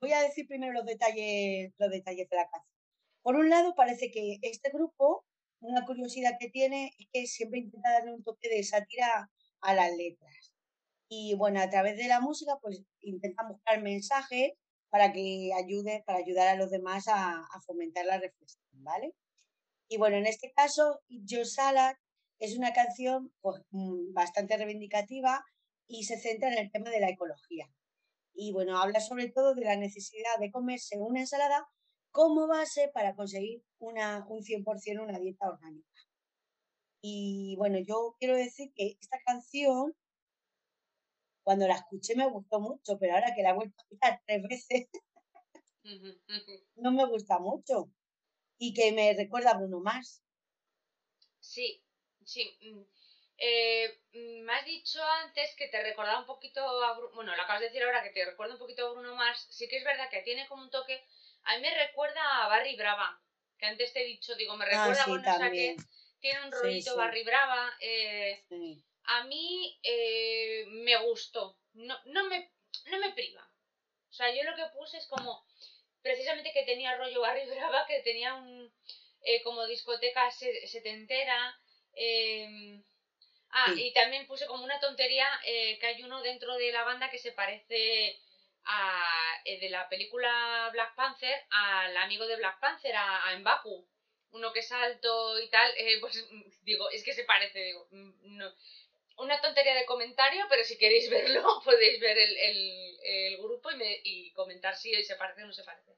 [0.00, 2.74] voy a decir primero los detalles, los detalles de la canción.
[3.22, 5.24] Por un lado, parece que este grupo,
[5.60, 9.90] una curiosidad que tiene es que siempre intenta darle un toque de sátira a las
[9.96, 10.54] letras.
[11.08, 14.52] Y bueno, a través de la música, pues intentan buscar mensajes
[14.90, 19.14] para que ayude, para ayudar a los demás a, a fomentar la reflexión, ¿vale?
[19.88, 21.94] Y bueno, en este caso, Eat Your Salad
[22.38, 25.44] es una canción pues, mm, bastante reivindicativa
[25.86, 27.70] y se centra en el tema de la ecología.
[28.34, 31.68] Y bueno, habla sobre todo de la necesidad de comerse una ensalada
[32.10, 36.00] como base para conseguir una, un 100% una dieta orgánica.
[37.00, 39.94] Y bueno, yo quiero decir que esta canción,
[41.42, 44.42] cuando la escuché me gustó mucho, pero ahora que la he vuelto a escuchar tres
[44.42, 44.88] veces,
[46.76, 47.90] no me gusta mucho.
[48.58, 50.22] Y que me recuerda a Bruno Mars.
[51.40, 51.82] Sí,
[52.24, 52.56] sí.
[53.38, 57.60] Eh, me has dicho antes que te recordaba un poquito a Bruno, bueno, lo acabas
[57.60, 59.46] de decir ahora que te recuerda un poquito a Bruno Mars.
[59.50, 61.02] Sí que es verdad que tiene como un toque,
[61.44, 63.20] a mí me recuerda a Barry Brava,
[63.58, 65.76] que antes te he dicho, digo, me Ah, recuerda, sí, bueno, o sea que también.
[66.20, 66.96] tiene un rollito sí.
[66.98, 67.76] Barry Brava.
[67.80, 68.42] eh,
[69.06, 72.50] a mí eh, me gustó, no, no, me,
[72.86, 73.46] no me priva.
[74.10, 75.44] O sea, yo lo que puse es como,
[76.02, 78.72] precisamente que tenía rollo Barry Brava, que tenía un,
[79.22, 81.58] eh, como discoteca se- setentera.
[81.96, 82.80] eh,
[83.54, 83.86] ah, Sí.
[83.88, 87.18] y también puse como una tontería eh, que hay uno dentro de la banda que
[87.18, 88.18] se parece
[88.64, 93.86] a, eh, de la película Black Panther al amigo de Black Panther, a, a M'Baku.
[94.32, 97.86] Uno que es alto y tal, eh, pues mm, digo, es que se parece, digo,
[97.90, 98.52] mm, no.
[99.18, 103.76] Una tontería de comentario, pero si queréis verlo, podéis ver el, el- el grupo y,
[103.76, 105.92] me- y comentar si se parece o no se parece.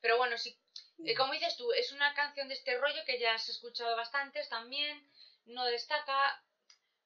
[0.00, 0.56] Pero bueno, sí,
[1.04, 4.48] eh, como dices tú, es una canción de este rollo que ya has escuchado bastantes
[4.48, 5.02] también,
[5.46, 6.42] no destaca.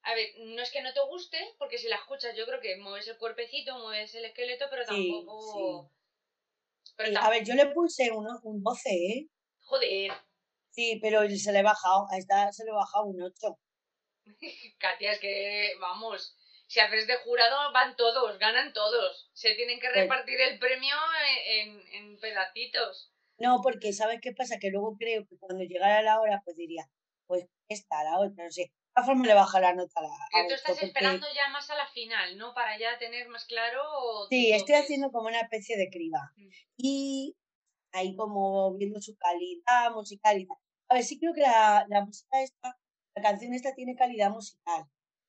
[0.03, 2.76] A ver, no es que no te guste, porque si la escuchas yo creo que
[2.78, 5.92] mueves el cuerpecito, mueves el esqueleto, pero Sí, tampoco...
[6.96, 9.28] Pero tam- a ver, yo le puse uno- un 12, ¿eh?
[9.64, 10.12] Joder,
[10.70, 13.59] Sí, pero se le he bajado, a esta se le he bajado un 8.
[14.78, 16.36] Katia, es que, vamos,
[16.66, 19.28] si haces de jurado van todos, ganan todos.
[19.34, 20.94] Se tienen que repartir el premio
[21.46, 23.12] en, en- en pedacitos.
[23.38, 24.59] No, porque ¿sabes qué pasa?
[24.59, 26.84] Que luego creo que cuando llegara la hora, pues diría,
[27.26, 28.72] pues esta, la otra, no sé.
[29.05, 32.36] Formas le baja la nota a la tú estás esperando ya más a la final,
[32.38, 32.55] ¿no?
[32.55, 33.82] Para ya tener más claro...
[34.28, 36.32] Sí, estoy haciendo como una especie de criba.
[36.36, 36.48] Mm.
[36.76, 37.36] Y
[37.92, 40.57] ahí como viendo su calidad musical y tal.
[40.88, 42.78] A ver, sí creo que la, la música esta,
[43.14, 44.84] la canción esta tiene calidad musical,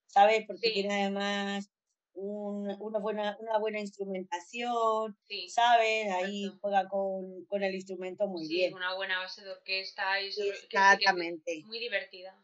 [0.07, 0.43] ¿sabes?
[0.47, 0.73] Porque Sí.
[0.73, 1.71] tiene además
[2.13, 6.11] un- una, buena, una buena instrumentación, Sí, ¿sabes?
[6.11, 6.59] Ahí Exacto.
[6.61, 8.73] juega con, con el instrumento muy sí, bien.
[8.73, 11.59] una buena base de orquesta y que Exactamente.
[11.59, 12.37] es muy divertida.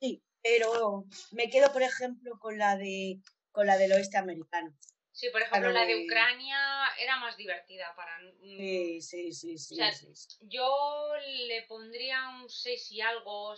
[0.00, 3.20] Sí, pero me quedo, por ejemplo, con la de
[3.52, 4.76] con la del oeste americano.
[5.12, 8.18] Sí, por ejemplo, la de Ucrania era más divertida para...
[8.20, 9.74] mm, Sí, sí, sí, sí.
[9.74, 10.38] sea, sí, sí.
[10.42, 11.12] Yo
[11.46, 13.54] le pondría un 6 y algo,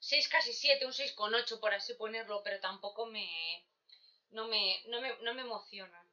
[0.00, 3.26] 6 casi 7, un 6 con 8 por así ponerlo, pero tampoco me...
[4.30, 6.04] no me, no me, no me emociona.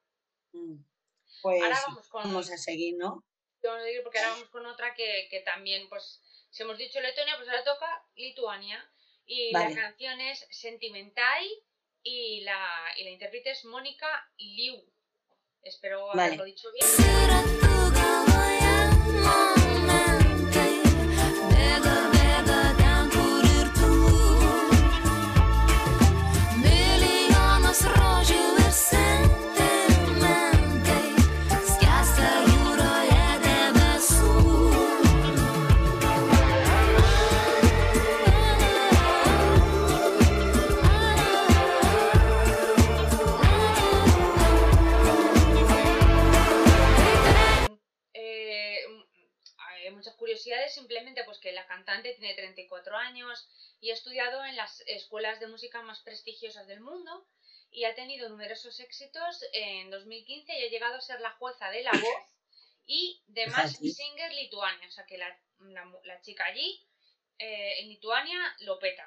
[0.54, 0.78] Mm.
[1.42, 3.26] Pues Ahora vamos con, vamos a seguir, ¿no?
[3.64, 7.02] vamos a seguir porque ahora vamos con otra que, que también, pues, si hemos dicho
[7.02, 8.90] Letonia, pues ahora toca Lituania.
[9.26, 9.74] Y Vale.
[9.76, 11.48] la canción es Sentimentai
[12.04, 12.60] y la,
[12.98, 14.08] y la intérprete es Mónica
[14.38, 14.84] Liu.
[15.62, 16.22] Espero Vale.
[16.22, 17.75] haberlo dicho bien.
[50.56, 53.48] Curiosidades, simplemente pues que la cantante tiene 34 años
[53.80, 57.28] y ha estudiado en las escuelas de música más prestigiosas del mundo
[57.72, 59.44] y ha tenido numerosos éxitos.
[59.54, 62.40] En 2015 y ha llegado a ser la jueza de La Voz
[62.86, 63.82] y de Mask.
[63.82, 65.28] Singer Lituania, o sea que la,
[66.04, 66.88] la chica allí
[67.40, 69.06] eh, en Lituania lo peta.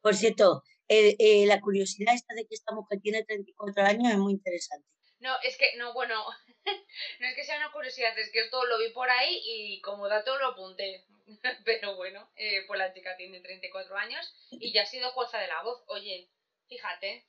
[0.00, 4.18] Por cierto, eh, eh, la curiosidad esta de que esta mujer tiene 34 años es
[4.18, 4.86] muy interesante.
[5.20, 6.24] No, es que, no, bueno,
[7.20, 10.08] no es que sea una curiosidad, es que esto lo vi por ahí y como
[10.08, 11.04] dato lo apunté.
[11.64, 15.48] Pero bueno, eh, pues la chica tiene 34 años y ya ha sido jueza de
[15.48, 15.82] la voz.
[15.88, 16.28] Oye,
[16.68, 17.26] fíjate,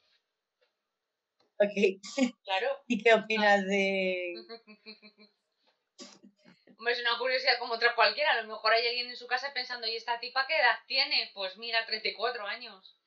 [1.59, 1.99] Ok,
[2.45, 2.67] claro.
[2.87, 4.33] ¿Y qué opinas de...?
[6.77, 8.31] Hombre, es una curiosidad como otra cualquiera.
[8.31, 11.29] A lo mejor hay alguien en su casa pensando, ¿y esta tipa qué edad tiene?
[11.33, 12.97] Pues mira, 34 años.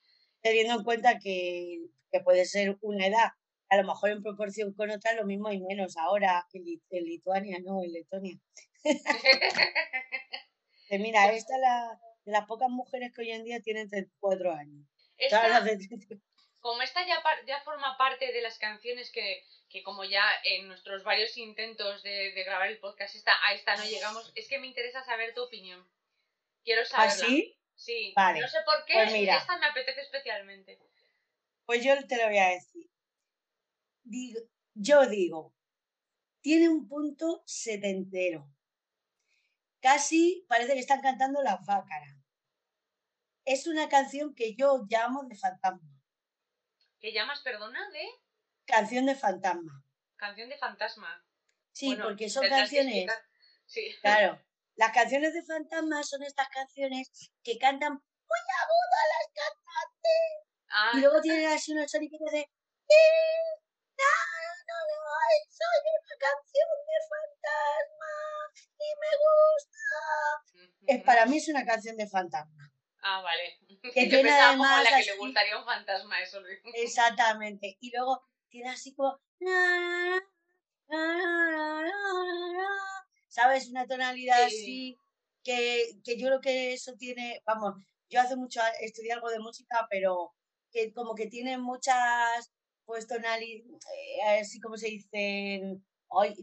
[0.41, 3.31] Teniendo en cuenta que, que puede ser una edad,
[3.73, 7.03] a lo mejor en proporción con otra lo mismo y menos ahora en, Lit- en
[7.05, 8.37] Lituania, no, en Letonia.
[10.89, 14.87] Mira, esta es la, de las pocas mujeres que hoy en día tienen 34 años.
[15.17, 16.17] Esta- Todas las de 34.
[16.59, 21.03] como esta ya, ya forma parte de las canciones que, que como ya en nuestros
[21.03, 24.67] varios intentos de, de grabar el podcast esta, a esta no llegamos, es que me
[24.67, 25.85] interesa saber tu opinión.
[26.63, 27.25] Quiero saberla.
[27.25, 27.57] ¿Así?
[27.75, 28.13] Sí.
[28.15, 28.39] Vale.
[28.39, 29.37] No sé por qué, Pues mira.
[29.37, 30.79] esta me apetece especialmente.
[31.65, 32.87] Pues yo te lo voy a decir.
[34.03, 34.39] Digo,
[34.73, 35.55] yo digo,
[36.41, 38.49] tiene un punto setentero.
[39.81, 42.17] Casi parece que están cantando la bácara.
[43.45, 45.89] Es una canción que yo llamo de fantasma.
[46.99, 48.07] ¿Qué llamas, perdona, de
[48.65, 49.83] Canción de fantasma.
[50.15, 51.25] canción de fantasma?
[51.73, 53.11] Sí, Bueno, porque son canciones.
[53.65, 53.93] Sí.
[54.01, 54.41] Claro.
[54.75, 57.11] Las canciones de fantasma son estas canciones
[57.43, 60.47] que cantan muy agudas las cantantes.
[60.69, 62.47] Ah, Y luego tienen así unos sonidos de.
[63.97, 68.13] "Eh, no, no, no, ay, soy una canción de fantasma
[68.77, 70.01] y me gusta.
[70.87, 72.71] Es, para mí es una canción de fantasma.
[73.01, 73.59] Ah, vale.
[73.67, 76.41] Que Yo tiene pensaba como además la que le gustaría un fantasma, eso.
[76.75, 77.77] Exactamente.
[77.81, 79.19] Y luego tiene así como.
[83.27, 83.69] ¿Sabes?
[83.69, 84.55] Una tonalidad Sí.
[84.55, 84.97] así.
[85.43, 87.41] Que, que yo creo que eso tiene.
[87.45, 87.75] Vamos,
[88.09, 90.33] yo hace mucho estudié algo de música, pero
[90.71, 92.51] que como que tiene muchas.
[92.85, 93.81] Pues tonalidades.
[94.41, 95.85] Así como se dicen.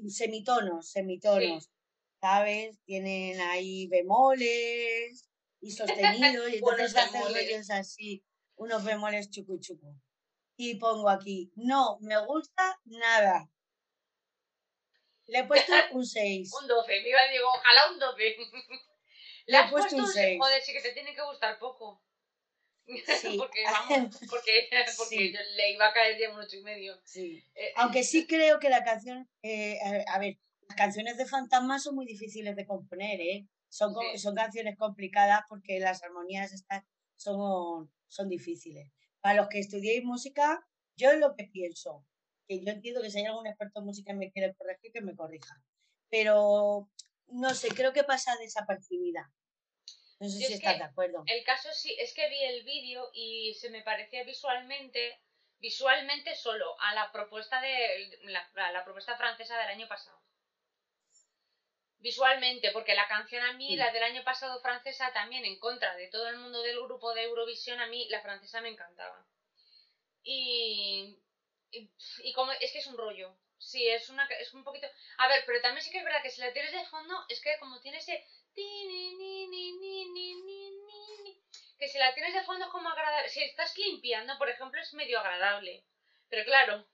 [0.09, 1.71] semitonos, semitonos.
[2.21, 2.79] ¿Sabes?
[2.85, 5.29] Tienen ahí bemoles
[5.61, 6.53] y sostenidos.
[6.53, 8.25] y entonces hacen rollos así.
[8.57, 9.95] Unos bemoles chucu chucu.
[10.57, 13.51] Y pongo aquí, no me gusta nada.
[15.27, 16.51] Le he puesto un 6.
[16.61, 18.37] Un 12, viva Diego, ojalá un 12.
[19.47, 20.15] Le Le he puesto un seis.
[20.15, 20.39] seis.
[20.39, 22.03] Joder, sí que te tiene que gustar poco.
[22.87, 23.37] Sí.
[23.39, 25.33] porque vamos, porque, porque Sí.
[25.33, 27.01] yo le iba a caer ya un ocho y medio.
[27.05, 27.43] Sí.
[27.55, 31.79] Eh, Aunque sí creo que la canción, eh, a, a ver, las canciones de fantasma
[31.79, 33.47] son muy difíciles de componer, ¿eh?
[33.69, 36.83] Son, son canciones complicadas porque las armonías estas
[37.17, 38.91] son, son difíciles.
[39.21, 40.67] Para los que estudiéis música,
[40.97, 42.05] yo es lo que pienso,
[42.49, 45.03] que yo entiendo que si hay algún experto en música y me quiere corregir, que
[45.03, 45.55] me corrija.
[46.09, 46.91] Pero,
[47.29, 49.33] no sé, creo que pasa desapercibida.
[50.21, 51.25] No sé Yo si es estás de acuerdo.
[51.27, 55.19] El caso sí, es que vi el vídeo y se me parecía visualmente,
[55.59, 60.21] visualmente solo a la propuesta de la, a la propuesta francesa del año pasado.
[61.99, 63.77] Visualmente, porque la canción a mí, Sí.
[63.77, 67.25] la del año pasado francesa, también en contra de todo el mundo del grupo de
[67.25, 69.27] Eurovisión, a mí la francesa me encantaba.
[70.23, 71.19] Y,
[71.71, 71.91] y,
[72.23, 73.37] y como es que es un rollo.
[73.59, 74.87] Sí, es una es un poquito.
[75.19, 77.41] A ver, pero también sí que es verdad que si la tienes de fondo, es
[77.43, 78.25] que como tiene ese
[81.79, 83.29] que si la tienes de fondo es como agradable.
[83.29, 85.85] Si estás limpiando, por ejemplo, es medio agradable.
[86.29, 86.87] Pero claro,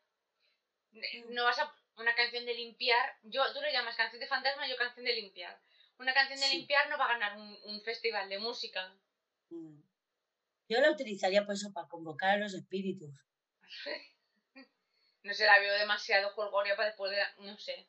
[1.30, 1.74] no vas a.
[1.98, 3.16] Una canción de limpiar.
[3.22, 5.58] Yo, tú lo llamas canción de fantasma, yo canción de limpiar.
[5.98, 8.94] Una canción de limpiar no va a ganar un, festival de música.
[10.68, 13.08] Yo la utilizaría por eso, para convocar a los espíritus.
[15.22, 17.26] no se la veo demasiado jolgoria para poder.
[17.38, 17.88] No sé.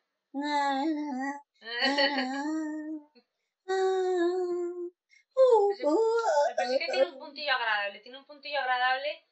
[6.48, 8.00] Me parece que tiene un puntillo agradable.
[8.00, 9.22] Tiene un puntillo agradable.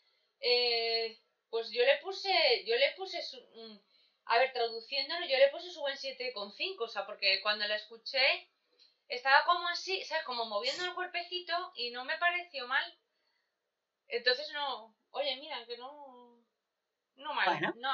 [0.41, 1.19] eh,
[1.51, 2.65] pues yo le puse.
[2.67, 3.37] Yo le puse su.
[3.55, 3.79] mm,
[4.27, 6.85] A ver, traduciéndolo, yo le puse su buen 7,5.
[6.85, 8.51] O sea, porque cuando la escuché.
[9.09, 10.25] Estaba como así, ¿sabes?
[10.25, 12.99] Como moviendo el cuerpecito y no me pareció mal.
[14.09, 14.97] Entonces no.
[15.11, 16.43] Oye, mira, que no.
[17.15, 17.47] No mal.
[17.47, 17.91] Bueno, no,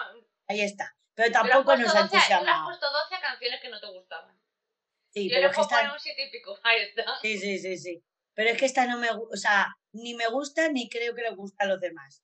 [0.48, 0.96] Ahí está.
[1.14, 3.86] Pero tampoco nos ha 12 tú le has puesto 12 a canciones que no te
[3.88, 4.41] gustaban.
[5.12, 5.92] Sí, Yo pero le que esta...
[5.92, 6.58] un 7 y pico.
[6.64, 7.04] Ahí está.
[7.20, 8.02] Sí, sí, sí, sí.
[8.34, 11.22] Pero es que esta no me gusta, o sea, ni me gusta ni creo que
[11.22, 12.22] le gusta a los demás.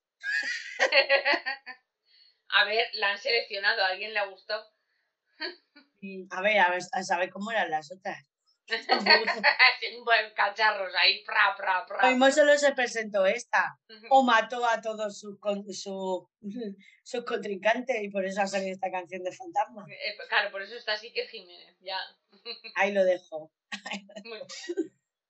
[2.48, 4.64] a ver, la han seleccionado, a alguien le ha gustado.
[6.30, 8.24] A ver, a ver, a saber cómo eran las otras.
[8.68, 12.08] Sin buen cacharros ahí, pra, pra, pra.
[12.08, 13.76] Mismo solo se presentó esta.
[14.10, 16.30] O mató a todos sus con- su,
[17.02, 19.86] sus contrincantes y por eso ha salido esta canción de Fantasma.
[19.88, 21.98] Eh, pues claro, por eso está Iker Jiménez, ya.
[22.74, 23.52] Ahí lo dejo.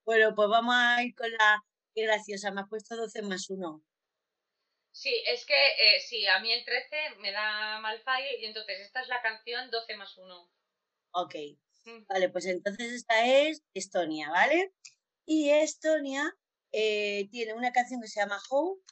[0.04, 1.62] Bueno, pues vamos a ir con la...
[1.94, 3.84] Qué graciosa, me has puesto 12 más 1.
[4.90, 8.80] Sí, es que eh, sí, a mí el 13 me da mal fallo y entonces
[8.80, 10.50] esta es la canción 12 más 1.
[11.10, 11.34] Ok.
[11.84, 12.06] Mm.
[12.08, 14.72] Vale, pues entonces esta es Estonia, ¿vale?
[15.26, 16.34] Y Estonia
[16.72, 18.82] eh, tiene una canción que se llama Hope,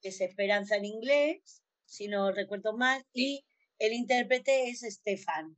[0.00, 3.44] que es Esperanza en inglés, si no recuerdo mal, y
[3.78, 5.56] el intérprete es Stefan.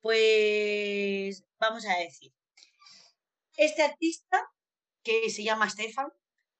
[0.00, 2.32] Pues vamos a decir.
[3.56, 4.48] Este artista,
[5.02, 6.12] que se llama Stefan,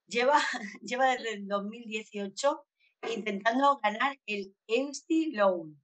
[0.06, 0.40] lleva,
[0.82, 2.66] lleva desde el 2018
[3.14, 5.80] intentando ganar el Einstein Loan,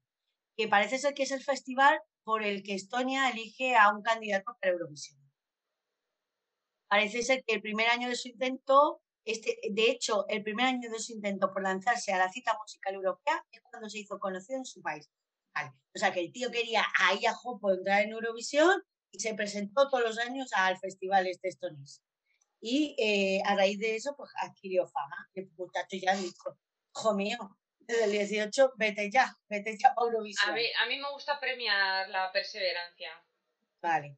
[0.57, 4.57] que parece ser que es el festival por el que Estonia elige a un candidato
[4.61, 5.21] para Eurovisión.
[6.89, 10.91] Parece ser que el primer año de su intento, este, de hecho, el primer año
[10.91, 14.59] de su intento por lanzarse a la cita musical europea es cuando se hizo conocido
[14.59, 15.11] en su país.
[15.55, 15.73] Vale.
[15.95, 19.89] O sea que el tío quería ahí a Jopo entrar en Eurovisión y se presentó
[19.89, 22.03] todos los años al festival este estonés.
[22.61, 25.29] Y eh, a raíz de eso, pues adquirió fama.
[25.35, 26.59] El muchacho ya dijo,
[26.97, 27.39] hijo mío,
[27.81, 30.51] desde el 18, vete ya, vete ya a Eurovisión.
[30.51, 33.11] A mí, a mí me gusta premiar la perseverancia.
[33.81, 34.17] Vale.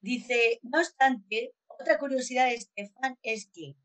[0.00, 3.76] Dice, no obstante, otra curiosidad de Estefan es que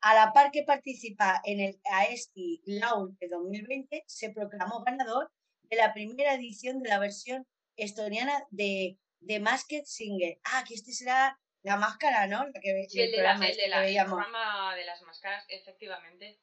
[0.00, 5.30] a la par que participa en el AESTI Laun de 2020, se proclamó ganador
[5.70, 7.46] de la primera edición de la versión
[7.76, 10.38] estoniana de, de Masked Singer.
[10.44, 12.44] Ah, que este será la máscara, ¿no?
[12.46, 14.84] La que, Sí, el de, la, programa el este de que la- el programa de
[14.84, 16.40] las máscaras, efectivamente.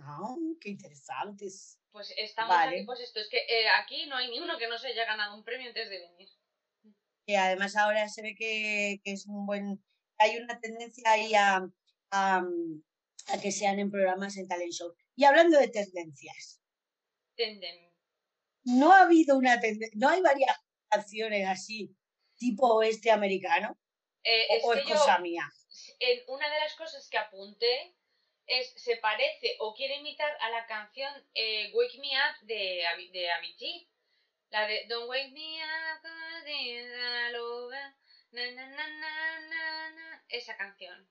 [0.00, 1.78] Ah, qué interesantes.
[1.90, 2.76] Pues estamos Vale.
[2.76, 5.04] aquí, pues esto, es que eh, aquí no hay ni uno que no se haya
[5.06, 6.28] ganado un premio antes de venir.
[7.26, 9.82] que además ahora se ve que, que es un buen
[10.18, 11.66] hay una tendencia ahí a,
[12.10, 12.42] a,
[13.28, 14.94] a que sean en programas en talent show.
[15.16, 16.60] Y hablando de tendencias,
[17.34, 17.85] Tenden.
[18.66, 20.56] No ha habido una tendencia, no hay varias
[20.90, 21.96] canciones así,
[22.36, 23.78] tipo oeste americano,
[24.24, 25.48] Eh, o, es es que yo, cosa mía.
[26.00, 27.94] en una de las cosas que apunté
[28.46, 32.82] es se parece o quiere imitar a la canción eh, Wake Me Up de,
[33.12, 33.88] de Avicii.
[34.50, 36.02] La de Don't Wake Me Up,
[38.32, 41.08] na, esa canción.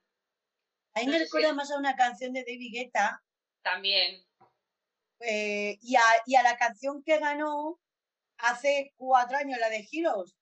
[0.94, 3.22] A mí me recuerda más a una canción de David Guetta
[3.62, 4.24] También.
[5.20, 7.80] Eh, y, a, y, a, la canción que ganó
[8.38, 10.36] hace cuatro años, la de Heroes.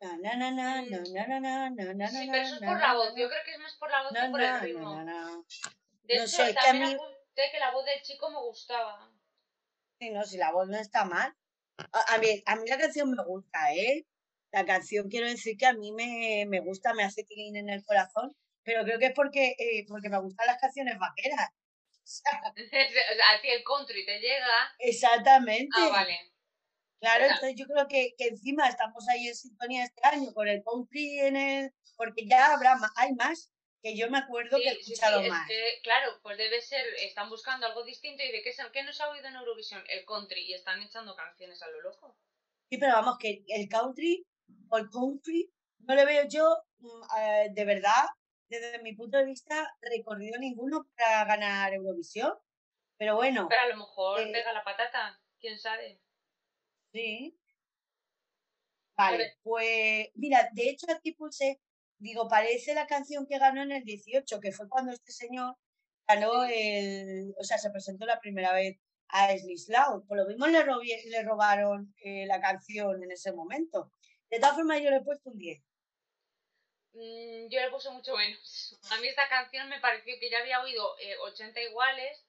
[0.00, 3.14] Na, na, na, sí, pero eso es por la voz.
[3.16, 5.04] Yo creo que es más por la voz que por el ritmo.
[6.02, 6.94] De hecho, no sé, también que a mí...
[6.94, 9.10] apunté que la voz del chico me gustaba.
[9.98, 11.34] Sí, no, si la voz no está mal.
[11.92, 14.06] A, a, mí, a mí la canción me gusta, ¿eh?
[14.52, 17.84] La canción quiero decir que a mí me, me gusta, me hace tilín en el
[17.84, 21.50] corazón, pero creo que es porque, eh, porque me gustan las canciones vaqueras.
[22.06, 22.40] Sea,
[23.42, 24.74] el country te llega.
[24.78, 25.76] exactamente.
[25.76, 26.32] Ah, vale.
[27.00, 30.62] Claro, entonces yo creo que, que encima estamos ahí en sintonía este año con el
[30.64, 31.70] country en el...
[31.96, 33.52] Porque ya habrá más, hay más
[33.82, 35.48] que yo me acuerdo que he Sí, sí, sí, escuchado es más.
[35.82, 39.26] claro, pues debe ser, están buscando algo distinto y de qué, qué nos ha oído
[39.28, 42.16] en Eurovisión, el country, y están echando canciones a lo loco.
[42.70, 44.26] Sí, pero vamos, que el country
[44.70, 45.50] o el country
[45.80, 48.06] no le veo yo, mm, eh, de verdad,
[48.48, 52.32] desde mi punto de vista, recorrido ninguno para ganar Eurovisión.
[52.98, 56.00] Pero bueno, Pero a lo mejor Eh, pega la patata, quién sabe.
[56.92, 57.38] sí.
[58.96, 61.60] Vale, pues mira, de hecho aquí puse,
[61.98, 65.56] digo, parece la canción que ganó en el 18, que fue cuando este señor
[66.08, 68.78] ganó el, o sea, se presentó la primera vez
[69.08, 70.06] a Slislao.
[70.06, 73.92] Por lo mismo le robaron eh, la canción en ese momento.
[74.30, 75.62] De todas formas, yo le he puesto un 10.
[76.96, 78.74] Mm, yo le puse mucho menos.
[78.90, 82.22] A mí esta canción me pareció que ya había oído eh, 80 iguales.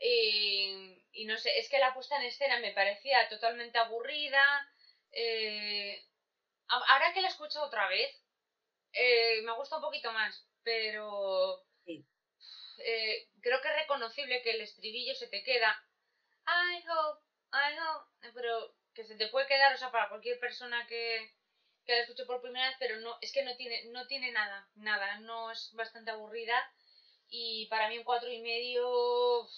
[0.00, 4.70] y no sé, es que la puesta en escena me parecía totalmente aburrida.
[5.12, 6.00] eh,
[6.68, 8.10] ahora que la escucho otra vez,
[8.92, 12.04] eh, me gusta un poquito más, pero Sí.
[12.78, 15.82] eh, creo que es reconocible que el estribillo se te queda.
[16.46, 17.22] I hope,
[17.52, 21.32] I hope, pero que se te puede quedar, o sea, para cualquier persona que,
[21.88, 24.68] que la escuche por primera vez, pero no, es que no tiene, no tiene nada,
[24.74, 26.70] nada, no es bastante aburrida
[27.30, 29.48] y para mí un cuatro y medio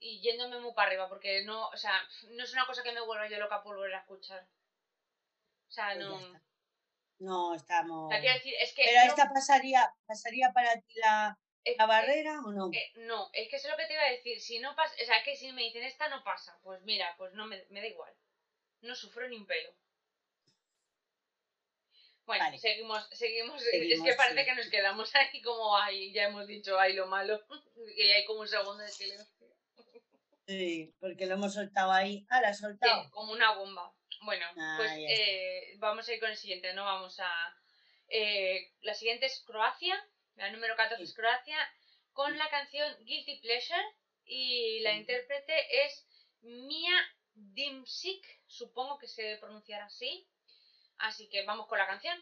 [0.00, 1.92] y yéndome muy para arriba, porque no, o sea,
[2.30, 4.42] no es una cosa que me vuelva yo loca por volver a escuchar.
[5.68, 6.18] O sea, Pues no.
[6.18, 6.42] está.
[7.18, 8.06] No, estamos.
[8.06, 8.82] O sea, quiero decir, es que.
[8.84, 11.38] Pero no- esta pasaría, pasaría para ti la,
[11.76, 12.70] la barrera o no?
[12.72, 14.40] eh, no, es que eso es lo que te iba a decir.
[14.40, 17.34] Si no pasa, o sea, que si me dicen esta no pasa, pues mira, pues
[17.34, 18.14] no me, me da igual.
[18.80, 19.74] No sufro ni un pelo.
[22.24, 22.58] Bueno, Vale.
[22.58, 24.44] seguimos, seguimos, Es que parece sí.
[24.46, 27.40] que nos quedamos ahí como ahí, ya hemos dicho ahí lo malo.
[27.96, 29.26] Y hay como un segundo de silencio.
[30.46, 32.24] Sí, porque lo hemos soltado ahí.
[32.30, 33.10] Ah, la has Sí, soltado.
[33.10, 33.92] como una bomba.
[34.22, 37.28] Bueno, Ah, pues eh, vamos a ir con el siguiente, no vamos a...
[38.08, 40.00] eh, la siguiente es Croacia,
[40.36, 41.14] la número 14 es.
[41.14, 41.56] Croacia,
[42.12, 43.82] con la canción Guilty Pleasure
[44.24, 46.06] y la intérprete es
[46.42, 46.94] Mia
[47.34, 50.28] Dimsik, supongo que se pronunciará así.
[51.02, 52.16] Así que vamos con la canción.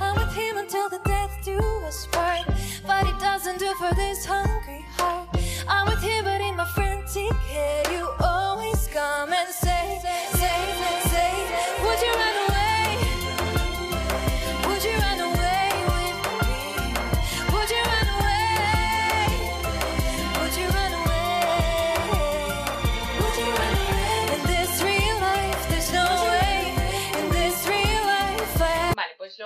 [0.00, 2.46] I'm with him until the death do us part.
[2.86, 5.28] But it doesn't do for this hungry heart.
[5.68, 9.53] I'm with him, but in my frantic head, you always come and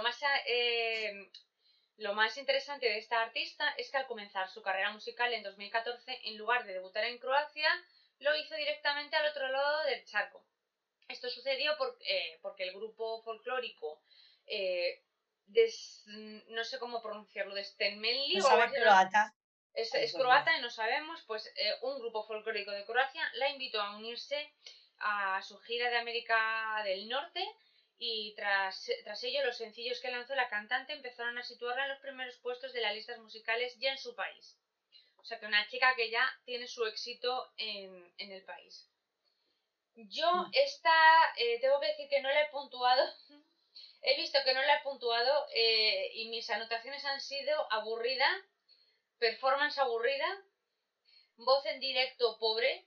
[0.09, 1.31] más, eh,
[1.99, 6.19] lo más interesante de esta artista es que al comenzar su carrera musical en 2014,
[6.25, 7.69] en lugar de debutar en Croacia,
[8.21, 10.45] lo hizo directamente al otro lado del charco.
[11.09, 14.03] Esto sucedió por- eh, porque el grupo folclórico,
[14.47, 15.03] eh,
[15.47, 18.81] des- no sé cómo pronunciarlo, de Stenmelli No o así, ¿no?
[18.83, 19.35] croata.
[19.75, 23.81] es, es croata y no sabemos, pues eh, un grupo folclórico de Croacia la invitó
[23.81, 24.53] a unirse
[25.01, 27.47] a su gira de América del Norte
[27.99, 31.99] y tras, tras ello los sencillos que lanzó la cantante empezaron a situarla en los
[32.01, 34.59] primeros puestos de las listas musicales ya en su país.
[35.17, 38.89] O sea que una chica que ya tiene su éxito en, en el país.
[40.17, 40.51] Yo Mm.
[40.53, 43.03] esta, eh, tengo que decir que no la he puntuado.
[44.03, 48.29] He visto que no la he puntuado eh, y mis anotaciones han sido aburrida,
[49.19, 50.29] performance aburrida,
[51.37, 52.85] voz en directo pobre,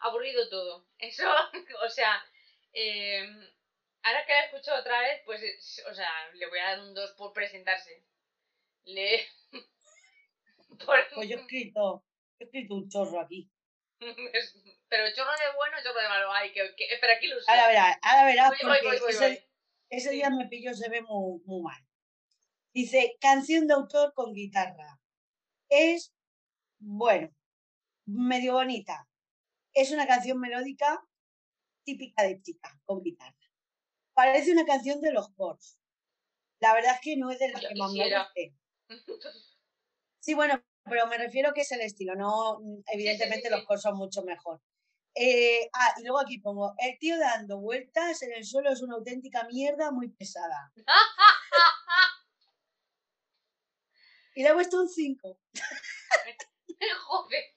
[0.00, 0.84] aburrido todo.
[0.98, 1.28] Eso,
[1.84, 2.24] o sea,
[2.72, 3.24] eh,
[4.04, 6.94] ahora que la escucho otra vez, pues, es- o sea, le voy a dar un
[6.94, 8.04] 2 por presentarse.
[8.84, 9.26] Le...
[10.86, 12.04] por- Pues yo he escrito,
[12.38, 13.50] he escrito un chorro aquí.
[14.00, 16.32] Pero chorro de bueno, chorro de malo.
[16.32, 17.50] Ay, que, que- espera, aquí lo sé.
[17.50, 19.38] Ahora verás, ahora verás, voy, porque voy, voy,
[19.90, 21.80] ese, día me pilló, se ve muy, muy mal.
[22.72, 25.00] Dice, canción de autor con guitarra.
[25.68, 26.12] Es,
[26.78, 27.30] bueno,
[28.04, 29.08] medio bonita.
[29.72, 31.04] Es una canción melódica
[31.84, 33.43] típica de chica, con guitarra.
[34.14, 35.78] Parece una canción de los Corrs.
[36.60, 38.56] La verdad es que no es de las que más me guste.
[40.20, 43.50] Sí, bueno, pero me refiero que es el estilo, no, evidentemente sí.
[43.50, 44.62] los Corrs son mucho mejor.
[45.16, 48.96] Eh, ah, y luego aquí pongo, el tío dando vueltas en el suelo es una
[48.96, 50.72] auténtica mierda muy pesada.
[54.36, 55.38] Y le he puesto un 5.
[57.06, 57.53] Joder.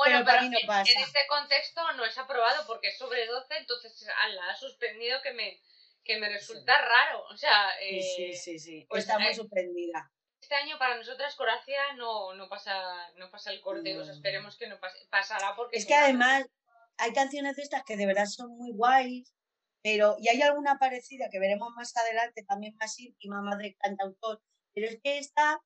[0.00, 0.90] Bueno, Pero para mí no en- pasa.
[0.90, 5.32] en este contexto no es aprobado porque es sobre 12, entonces la ha suspendido que
[5.34, 5.60] me,
[6.02, 7.22] que me resulta raro.
[7.24, 8.86] O sea, Sí, eh, sí, sí, sí.
[8.88, 10.10] pues, Está muy eh, suspendida.
[10.40, 12.72] este año para nosotras Croacia no, no, pasa,
[13.16, 14.16] no pasa el corte, o sea, No.
[14.16, 14.98] esperemos que no pase.
[15.10, 15.76] Pasará porque...
[15.76, 16.46] Es que además
[16.96, 19.34] hay canciones de estas que de verdad son muy guays,
[19.82, 24.42] pero y hay alguna parecida que veremos más adelante, también más íntima, más de cantautor,
[24.74, 25.60] pero es que esta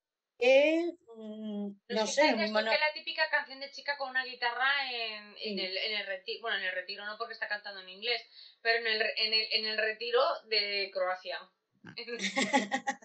[1.17, 5.35] mm, no sé, es no- que la típica canción de chica con una guitarra en,
[5.39, 8.23] en el, en el retiro, bueno, en el retiro no porque está cantando en inglés,
[8.61, 11.39] pero en el, en el, en el retiro de Croacia.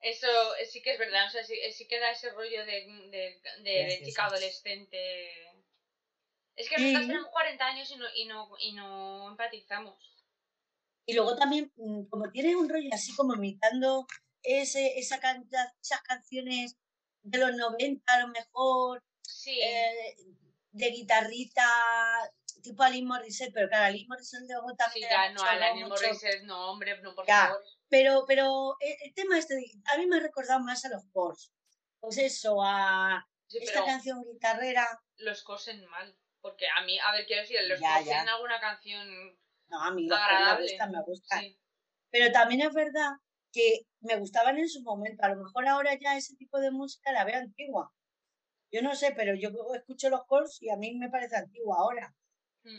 [0.00, 0.28] Eso
[0.70, 3.40] sí que es verdad, o sea, sí, sí que da ese rollo de, de, de-
[3.62, 4.04] de Gracioso.
[4.04, 5.32] chica adolescente.
[6.54, 6.82] Es que Sí.
[6.84, 9.98] nosotros tenemos 40 años y no, y no, y no empatizamos.
[11.04, 14.06] Y luego también, mm, como tiene un rollo así como imitando
[14.42, 16.76] ese, esa canta- esas canciones
[17.22, 20.16] de los 90 a lo mejor, Sí, eh,
[20.70, 21.64] de guitarrita,
[22.62, 26.70] tipo Alice Morissette, pero claro, Alice Morissette luego sí, también ya no, mucho- Morissette, no,
[26.70, 27.46] hombre, no, por Ya.
[27.48, 27.62] favor.
[27.88, 31.04] Pero, pero el, el tema este, de- a mí me ha recordado más a los
[31.12, 31.50] Porsche.
[32.00, 34.86] Pues eso, a Sí, esta canción guitarrera.
[35.16, 36.16] los cosen mal.
[36.40, 38.22] Porque a mí, a ver, quiero decir, los Ya, ya.
[38.22, 39.06] alguna canción
[39.68, 40.68] No, a mí Porsche me agradable.
[40.68, 41.40] gustan, me gustan.
[41.40, 41.60] Sí.
[42.10, 43.10] Pero también es verdad
[43.58, 45.24] que me gustaban en su momento.
[45.24, 47.92] A lo mejor ahora ya ese tipo de música la veo antigua.
[48.70, 52.14] Yo no sé, pero yo escucho los calls y a mí me parece antigua ahora.
[52.62, 52.78] Mm.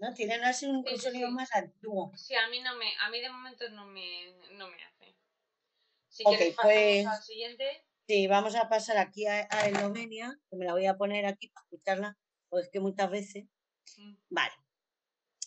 [0.00, 0.12] ¿No?
[0.12, 1.34] Tienen así un, Sí, sonido sí.
[1.34, 2.12] más antiguo.
[2.16, 5.16] Sí, a mí no me, a mí de momento no me, no me hace.
[6.08, 7.84] Si Ok, quieres pasamos pues- al siguiente.
[8.08, 11.48] Sí, vamos a pasar aquí a, a Eslovenia, que me la voy a poner aquí
[11.48, 12.18] para escucharla,
[12.50, 13.46] pues es que muchas veces.
[13.96, 14.16] Mm.
[14.28, 14.52] Vale.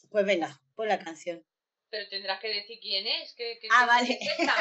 [0.10, 1.46] Pues venga, pon la canción.
[1.92, 3.34] Pero tendrás que decir quién es.
[3.36, 4.08] ¿Qué, qué, Ah, qué- vale.
[4.08, 4.56] qué es esta?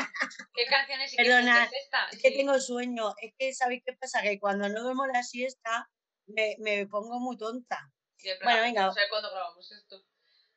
[0.54, 2.08] ¿Qué canción es y qué Perdona, es esta?
[2.10, 2.36] Es que Sí.
[2.36, 3.14] tengo sueño.
[3.20, 4.22] Es que, ¿sabéis qué pasa?
[4.22, 5.90] Que cuando no duermo la siesta,
[6.26, 7.78] me, me pongo muy tonta.
[8.16, 8.86] Sí, es bueno, venga.
[8.86, 10.02] No sé cuándo grabamos esto.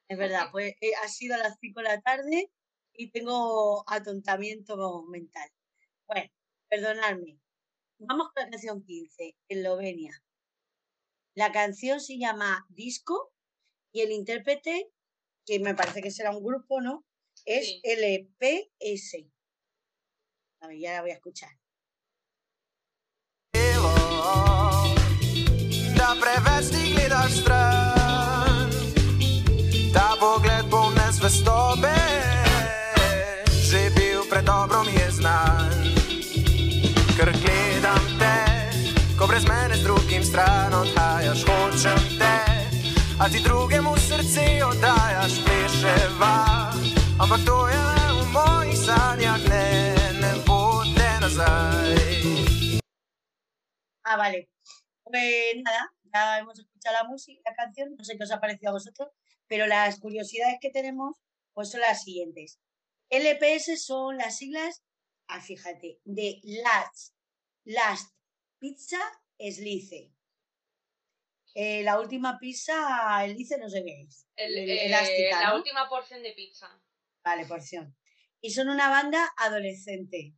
[0.07, 2.51] Es verdad, pues eh, ha sido a las 5 de la tarde
[2.93, 5.49] y tengo atontamiento mental.
[6.07, 6.29] Bueno,
[6.67, 7.39] perdonadme.
[7.99, 10.11] Vamos con la canción 15, Eslovenia.
[11.35, 13.31] La canción se llama Disco
[13.93, 14.89] y el intérprete,
[15.45, 17.05] que me parece que será un grupo, ¿no?
[17.45, 17.81] Es Sí.
[17.83, 19.31] LPS.
[20.61, 21.49] A ver, ya la voy a escuchar.
[37.17, 38.35] Ker gledam te,
[39.17, 42.31] ko brez mene z drugim stran odhajaš, hočem te,
[43.19, 45.33] a ti drugemu srce oddajaš.
[47.21, 47.83] Ampak to je
[48.17, 51.11] v mojih sanjah, ne, ne bo te.
[54.03, 54.49] Ah, vale.
[55.03, 58.69] Pues nada, ya hemos escuchado la música, la canción, no sé qué os ha parecido
[58.69, 59.09] a vosotros,
[59.47, 61.15] pero las curiosidades que tenemos
[61.53, 62.59] pues son las siguientes.
[63.09, 64.83] LPS son las siglas,
[65.27, 67.13] ah, fíjate, de Last,
[67.65, 68.13] Last
[68.59, 68.99] Pizza
[69.37, 70.11] Slice.
[71.53, 74.25] Eh, la última pizza, Slice no sé qué es.
[74.35, 75.55] El- el- eh, elástica, la ¿no?
[75.57, 76.67] última porción de pizza.
[77.23, 77.95] Vale, porción.
[78.39, 80.33] Y son una banda adolescente.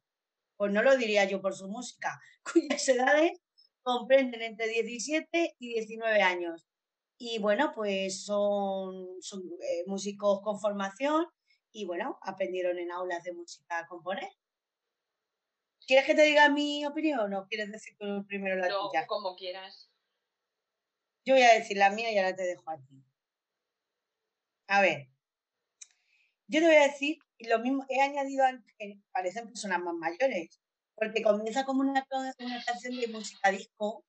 [0.58, 2.20] Pues no lo diría yo por su música,
[2.82, 3.40] cuyas edades
[3.82, 6.66] comprenden entre 17 y 19 años.
[7.18, 11.26] Y bueno, pues son, son eh, músicos con formación
[11.72, 14.30] y bueno, aprendieron en aulas de música a componer.
[15.86, 19.06] ¿Quieres que te diga mi opinión o quieres decir tú primero la No, tuya?
[19.08, 19.90] como quieras.
[21.26, 23.04] Yo voy a decir la mía y ahora te dejo a ti.
[24.68, 25.08] A ver,
[26.48, 30.60] yo te voy a decir lo mismo, he añadido antes que parecen personas más mayores,
[30.96, 32.06] porque comienza como una,
[32.66, 34.06] canción de música disco,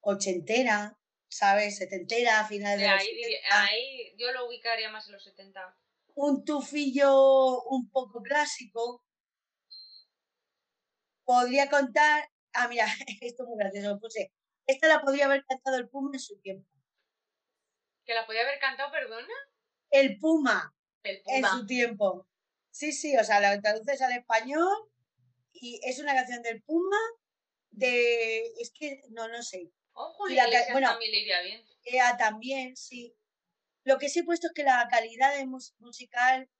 [0.00, 0.98] ochentera,
[1.28, 1.76] ¿sabes?
[1.76, 5.24] Setentera, finales De de los ahí, diría- 70, ahí yo lo ubicaría más en los
[5.24, 5.76] 70.
[6.16, 9.04] un tufillo un poco clásico.
[11.24, 12.86] Podría contar, ah, mira,
[13.20, 14.32] esto es muy gracioso, puse,
[14.66, 16.68] esta la podría haber cantado el Puma en su tiempo.
[18.04, 19.32] ¿Que la podía haber cantado, perdona?
[19.90, 21.50] El Puma, El en Puma.
[21.50, 22.26] su tiempo.
[22.70, 24.90] Sí, sí, o sea, la traduces al español
[25.52, 26.98] y es una canción del Puma
[27.70, 31.64] de, es que, no, no sé, Oh, y la ca- bueno, también le iría bien.
[32.18, 33.16] También, sí.
[33.84, 36.50] Lo que sí he puesto es que la calidad de mus- musical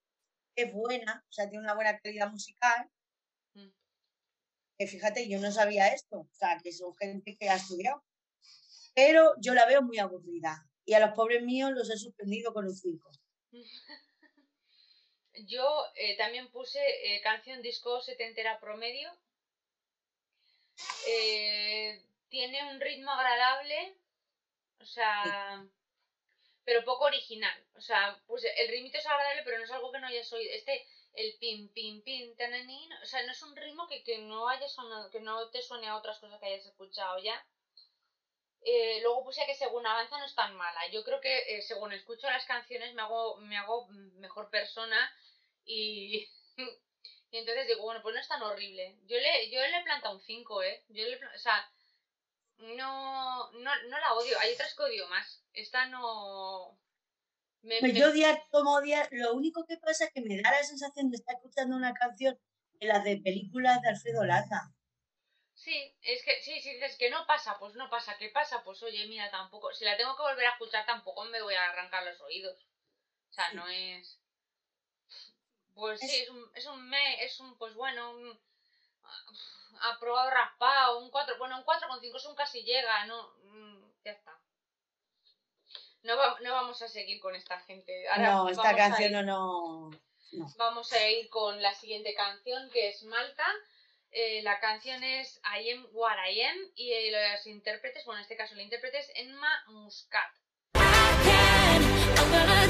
[0.55, 2.89] es buena, o sea, tiene una buena calidad musical.
[4.79, 8.03] Que fíjate, yo no sabía esto, o sea, que son gente que ha estudiado.
[8.95, 10.69] Pero yo la veo muy aburrida.
[10.85, 13.11] Y a los pobres míos los he suspendido con un 5.
[15.47, 19.11] Yo eh, también puse eh, canción disco setentera promedio.
[21.09, 23.97] Eh, tiene un ritmo agradable,
[24.81, 25.65] o sea,
[26.65, 27.67] pero poco original.
[27.75, 30.53] O sea, puse el ritmito es agradable, pero no es algo que no hayas oído.
[30.53, 34.49] Este, el pim, pim, pim, tananín, o sea, no es un ritmo que, que no
[34.49, 37.45] haya sonado, que no te suene a otras cosas que hayas escuchado ya.
[38.63, 40.87] Eh, luego puse que según avanza no es tan mala.
[40.89, 45.13] Yo creo que eh, según escucho las canciones me hago, me hago mejor persona
[45.65, 46.29] y,
[47.31, 48.97] y entonces digo, bueno, pues no es tan horrible.
[49.07, 50.85] Yo le, yo le he plantado un 5, ¿eh?
[50.89, 51.71] Yo le, o sea,
[52.59, 54.39] no, no, no la odio.
[54.41, 55.43] Hay otras que odio más.
[55.53, 56.79] Esta no...
[57.65, 60.51] Me, Pues me- yo odiar como odiar, lo único que pasa es que me da
[60.51, 62.39] la sensación de estar escuchando una canción
[62.81, 64.75] en las de películas de Alfredo Lata.
[65.55, 68.63] Sí, es que sí, si dices que no pasa, pues no pasa, ¿qué pasa?
[68.65, 71.71] Pues oye, mira, tampoco, si la tengo que volver a escuchar, tampoco me voy a
[71.71, 72.67] arrancar los oídos.
[73.31, 74.21] O sea, no es...
[75.75, 78.39] Pues sí, Es- un, es un me, es un, pues bueno, un
[79.81, 84.39] aprobado raspado, un 4, bueno, un 4,5 es un casi llega, no, mm, ya está.
[86.05, 88.09] No, va- no vamos a seguir con esta gente.
[88.09, 89.91] Ahora no, esta canción ir- no, no.
[90.57, 93.47] Vamos a ir con la siguiente canción que es Malta.
[94.11, 98.23] Eh, la canción es I Am What I Am y eh, los intérpretes, bueno, en
[98.23, 100.31] este caso el intérprete es Emma Muscat.
[100.77, 102.69] I'm gonna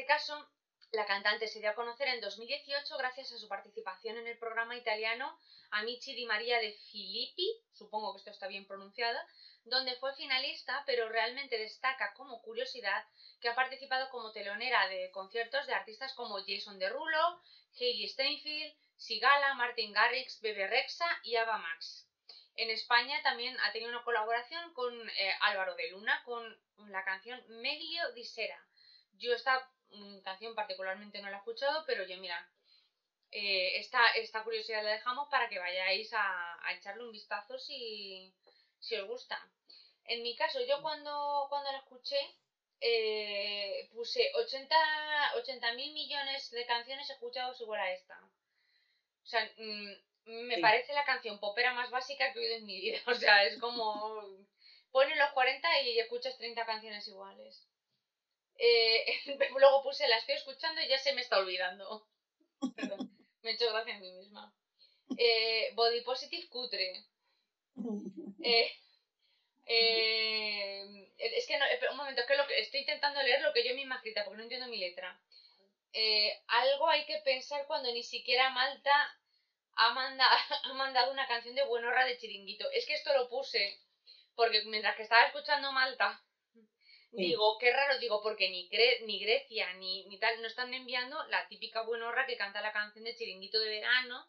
[0.00, 0.48] este caso,
[0.92, 4.74] la cantante se dio a conocer en 2018 gracias a su participación en el programa
[4.74, 5.38] italiano
[5.72, 9.20] Amici di Maria de Filippi, supongo que esto está bien pronunciado,
[9.64, 13.04] donde fue finalista, pero realmente destaca como curiosidad
[13.42, 17.42] que ha participado como telonera de conciertos de artistas como Jason Derulo,
[17.78, 22.08] Hailey Steinfeld, Sigala, Martin Garrix, Bebe Rexa y Ava Max.
[22.56, 26.58] En España también ha tenido una colaboración con eh, Álvaro de Luna con
[26.88, 28.64] la canción Meglio di Sera.
[29.18, 32.46] Yo esta mm, canción particularmente no la he escuchado, pero oye, mira,
[33.32, 38.32] eh, esta, esta curiosidad la dejamos para que vayáis a, a echarle un vistazo si,
[38.80, 39.38] si os gusta.
[40.04, 42.18] En mi caso, yo cuando, cuando la escuché,
[42.80, 48.18] eh, puse 80 mil millones de canciones escuchados igual a esta.
[49.24, 49.92] O sea, mm,
[50.48, 50.60] me Sí.
[50.60, 52.98] parece la canción popera más básica que he oído en mi vida.
[53.06, 54.24] O sea, es como...
[54.92, 57.64] Pones los 40 y escuchas 30 canciones iguales.
[58.60, 59.06] Eh,
[59.58, 62.06] luego puse la estoy escuchando y ya se me está olvidando.
[62.76, 63.10] Perdón,
[63.42, 64.54] me he hecho gracia a mí misma.
[65.16, 67.04] Eh, body Positive Cutre.
[68.42, 68.72] Eh,
[69.66, 73.52] eh, es que no, espera, un momento, es que, lo que estoy intentando leer lo
[73.52, 75.20] que yo misma escrita porque no entiendo mi letra.
[75.92, 78.92] Eh, algo hay que pensar cuando ni siquiera Malta
[79.76, 80.30] ha, manda-
[80.64, 82.70] ha mandado una canción de Buenorra de Chiringuito.
[82.72, 83.78] Es que esto lo puse
[84.34, 86.22] porque mientras que estaba escuchando Malta,
[87.12, 91.22] digo, qué raro, digo, porque ni, Gre- ni Grecia ni, ni tal no están enviando
[91.28, 94.26] la típica Buenorra que canta la canción de Chiringuito de verano,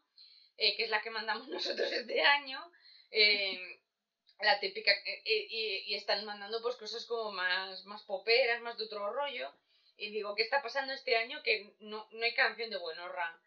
[0.57, 2.59] eh, que es la que mandamos nosotros este año.
[3.11, 3.77] eh,
[4.39, 8.75] la típica eh, eh, y, y están mandando pues cosas como más, más poperas, más
[8.77, 9.53] de otro rollo.
[9.97, 11.43] Y digo, ¿qué está pasando este año?
[11.43, 13.39] Que no, no hay canción de Buenorra.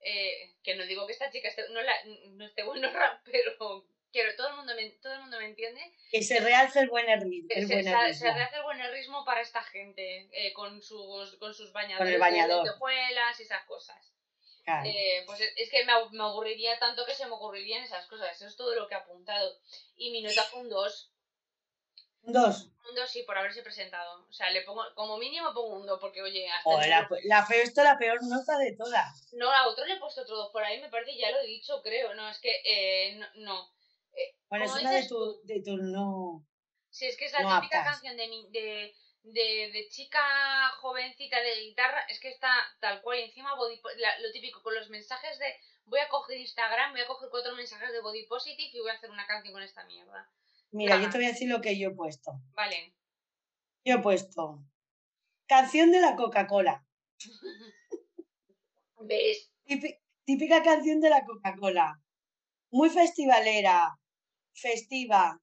[0.00, 1.94] Eh, que no digo que esta chica esté, no, la,
[2.30, 5.80] no esté Buenorra, pero quiero, todo el mundo me, todo el mundo me entiende.
[6.10, 7.48] Que se realce el buen ritmo.
[7.52, 8.64] Se, El se, buen se ritmo.
[8.80, 12.64] El buenismo para esta gente, eh, con sus, con sus bañadores Con el de bañador.
[12.64, 14.12] lentejuelas y esas cosas.
[14.64, 14.88] Claro.
[14.88, 18.36] Eh, pues es, que me, abu- me aburriría tanto que se me ocurrirían esas cosas.
[18.36, 19.58] Eso es todo lo que he apuntado.
[19.96, 21.12] Y mi nota fue un 2.
[22.22, 22.68] Dos.
[22.88, 24.26] Un 2 sí, por haberse presentado.
[24.28, 27.62] O sea, le pongo, como mínimo pongo un 2, porque oye, hasta la, la peor,
[27.62, 29.32] esto es la peor nota de todas.
[29.32, 31.46] No, a otro le he puesto otro 2 por ahí, me parece, ya lo he
[31.46, 32.12] dicho, creo.
[32.14, 33.26] No, es que, eh, no.
[33.36, 33.70] no.
[34.12, 36.46] Eh, Bueno, es una de tus de tu no.
[36.90, 37.94] Si es que es la no típica aptas.
[37.94, 40.20] canción de, ni- de, de, de chica
[40.80, 43.18] jovencita de guitarra, es que está tal cual.
[43.20, 45.54] Y encima, body, po- la- lo típico, con los mensajes de
[45.84, 48.94] voy a coger Instagram, voy a coger cuatro mensajes de body positive y voy a
[48.94, 50.30] hacer una canción con esta mierda.
[50.72, 51.04] Mira, Ajá.
[51.04, 52.32] yo te voy a decir lo que yo he puesto.
[52.54, 52.94] Vale.
[53.84, 54.58] Yo he puesto
[55.46, 56.84] canción de la Coca-Cola.
[59.00, 59.50] ¿Ves?
[59.66, 62.00] Típi- Típica canción de la Coca-Cola.
[62.70, 63.98] Muy festivalera,
[64.54, 65.40] festiva.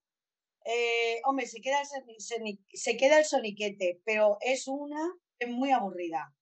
[0.69, 5.01] Eh, hombre, se queda, el, soni- soni- se queda el soniquete, pero es una
[5.39, 6.35] es muy aburrida.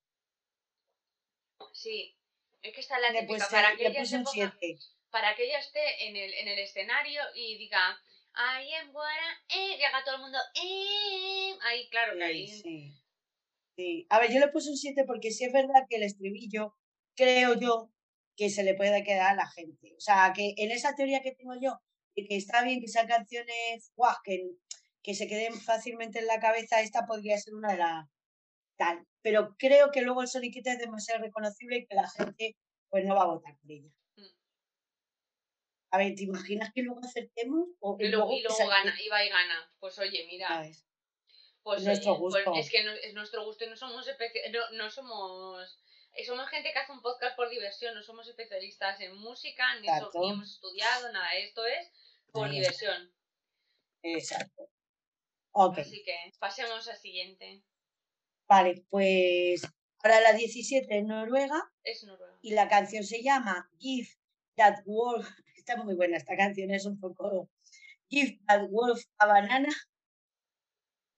[1.73, 2.17] Sí.
[2.63, 4.79] Es que está la típica puse, para que ella puse se un ponga- 7.
[5.11, 7.97] para que ella esté en el, en el escenario y diga
[8.35, 9.05] I am what
[9.51, 11.57] I am", y haga todo el mundo "Em".
[11.61, 12.93] ahí claro que ahí Sí, sí.
[13.77, 14.07] Sí.
[14.09, 16.73] A ver, yo le puse un 7 porque sí es verdad que el estribillo,
[17.15, 17.91] creo yo,
[18.37, 19.93] que se le puede quedar a la gente.
[19.97, 21.79] O sea, que en esa teoría que tengo yo,
[22.27, 24.51] que está bien que sean canciones guau, que,
[25.03, 28.07] que se queden fácilmente en la cabeza, esta podría ser una de las
[28.77, 29.05] tal.
[29.21, 32.55] Pero creo que luego el soniquete es demasiado reconocible y que la gente
[32.89, 33.89] pues no va a votar por ella.
[34.15, 34.25] Mm.
[35.91, 37.67] A ver, ¿te imaginas que luego acertemos?
[37.79, 39.71] O, y luego, y que luego gana, y va y gana.
[39.79, 40.63] Pues oye, mira,
[41.63, 42.59] pues, es nuestro oye, pues gusto.
[42.59, 44.05] es que no- es nuestro gusto y no somos
[44.51, 45.81] no, no somos
[46.25, 50.11] somos gente que hace un podcast por diversión, no somos especialistas en música, ni, so-
[50.21, 51.35] ni hemos estudiado nada.
[51.35, 51.91] Esto es
[52.41, 53.13] Por diversión.
[54.03, 54.69] Exacto.
[55.51, 57.63] Ok, Así que pasemos al siguiente.
[58.47, 59.63] vale, pues
[60.03, 62.37] ahora la 17 es Noruega Es Noruega.
[62.41, 64.09] y la canción se llama Give
[64.55, 65.27] That Wolf.
[65.55, 67.49] Está muy buena esta canción, es un poco
[68.09, 69.69] Give That Wolf a Banana.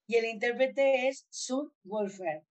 [0.10, 2.44] Y el intérprete es Sue Wolfer.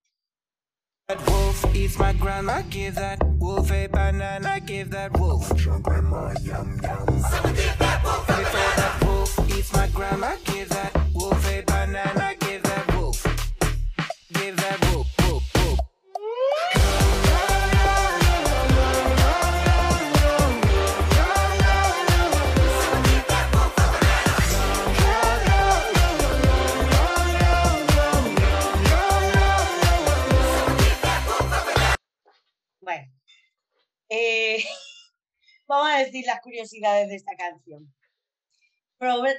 [1.09, 5.65] That wolf eats my grandma, give that wolf a banana, give that wolf.
[5.65, 7.07] Your grandma, yum yum.
[7.07, 7.53] Before
[8.75, 12.26] that wolf eats my grandma, give that wolf a banana,
[34.09, 34.59] eh,
[35.67, 37.93] vamos a decir las curiosidades de esta canción.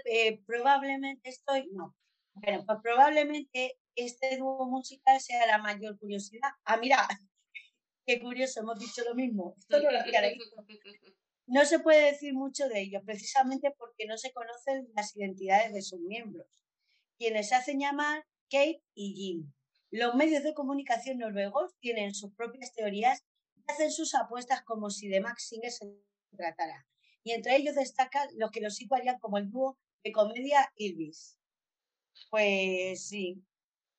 [0.05, 1.95] Eh, probablemente estoy, no,
[2.35, 6.49] bueno, pues probablemente este dúo musical sea la mayor curiosidad.
[6.63, 7.07] Ah, mira,
[8.05, 9.55] qué curioso, hemos dicho lo mismo.
[9.57, 9.99] Esto no lo.
[11.49, 15.81] No se puede decir mucho de ellos, precisamente porque no se conocen las identidades de
[15.81, 16.45] sus miembros,
[17.17, 19.53] quienes se hacen llamar Kate y Jim.
[19.89, 23.23] Los medios de comunicación noruegos tienen sus propias teorías
[23.67, 25.85] hacen sus apuestas como si de Max Singer se
[26.35, 26.87] tratara.
[27.23, 31.37] Y entre ellos destacan los que los situarían como el dúo de comedia Ilvis.
[32.29, 33.43] Pues sí.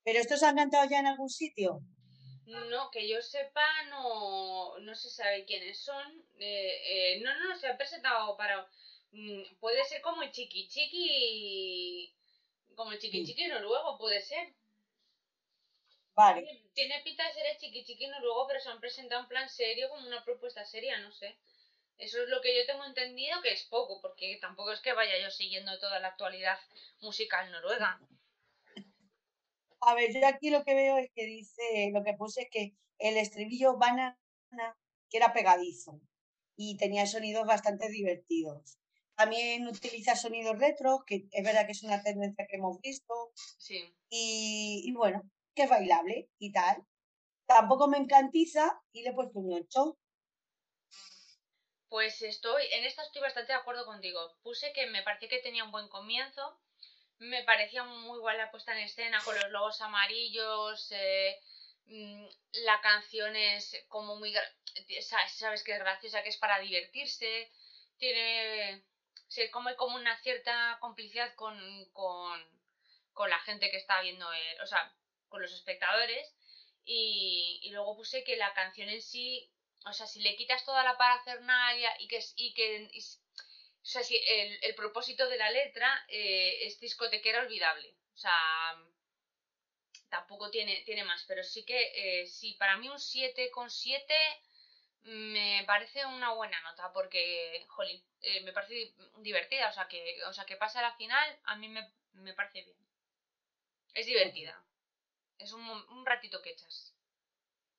[0.05, 1.83] ¿Pero estos han cantado ya en algún sitio?
[2.47, 6.25] No, que yo sepa, no, no se sabe quiénes son.
[6.39, 8.67] Eh, eh, no, no, se han presentado para...
[9.13, 12.15] mm, Puede ser como el chiqui chiqui...
[12.75, 14.55] Como el chiqui chiqui noruego, puede ser.
[16.19, 16.63] Vale.
[16.75, 19.89] Tiene pinta de ser el chiqui chiqui noruego, pero se han presentado en plan serio,
[19.89, 21.39] como una propuesta seria, no sé.
[21.97, 25.17] Eso es lo que yo tengo entendido, que es poco, porque tampoco es que vaya
[25.23, 26.59] yo siguiendo toda la actualidad
[27.01, 28.01] musical noruega.
[29.81, 32.73] A ver, yo aquí lo que veo es que dice, lo que puse es que
[32.99, 34.19] el estribillo banana,
[35.09, 36.01] que era pegadizo
[36.57, 38.77] y tenía sonidos bastante divertidos.
[39.15, 43.15] También utiliza sonidos retro, que es verdad que es una tendencia que hemos visto,
[43.59, 43.95] Sí.
[44.11, 45.23] y, y bueno,
[45.59, 46.87] que es bailable y tal.
[47.47, 49.99] Tampoco me encantiza y le he puesto un 8.
[51.89, 54.37] Pues estoy, en esto estoy bastante de acuerdo contigo.
[54.43, 56.61] Puse que me parecía que tenía un buen comienzo,
[57.19, 61.41] me parecía muy guay la puesta en escena con los logos amarillos, eh,
[61.87, 62.27] mm,
[62.67, 64.35] la canción es como muy,
[65.01, 67.51] sabes que es graciosa, que es para divertirse,
[67.99, 68.85] tiene,
[69.29, 71.57] sí, como, como una cierta complicidad con,
[71.93, 72.41] con,
[73.15, 74.95] con la gente que está viendo, el- o sea,
[75.29, 76.35] con los espectadores.
[76.85, 79.51] Y, luego puse que la canción en sí
[79.85, 82.91] o sea, si le quitas toda la parafernalia y que, y que
[83.89, 87.95] o sea, si el, el propósito de la letra eh, es discotequera olvidable.
[88.15, 88.77] O sea,
[90.09, 94.15] tampoco tiene, tiene más, pero sí que, eh, sí, para mí un 7,7
[95.03, 100.33] me parece una buena nota porque, jolín, eh, me parece divertida, o sea, que, o
[100.33, 102.77] sea, que pase a la final a mí me, me parece bien.
[103.95, 104.63] Es divertida.
[105.39, 106.95] Es un, un ratito que echas.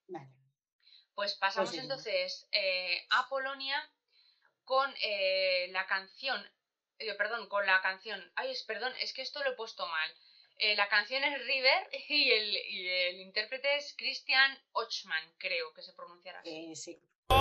[0.07, 0.27] Vale.
[1.13, 1.77] Pues pasamos sí.
[1.77, 3.77] entonces eh, a Polonia
[4.63, 6.41] con eh, la canción,
[6.99, 10.11] eh, perdón, con la canción, ay, es, perdón, es que esto lo he puesto mal.
[10.59, 15.81] Eh, la canción es River y el, y el intérprete es Christian Ochman, creo que
[15.81, 16.71] se pronunciará así.
[16.71, 17.01] Eh, sí.
[17.29, 17.39] Water,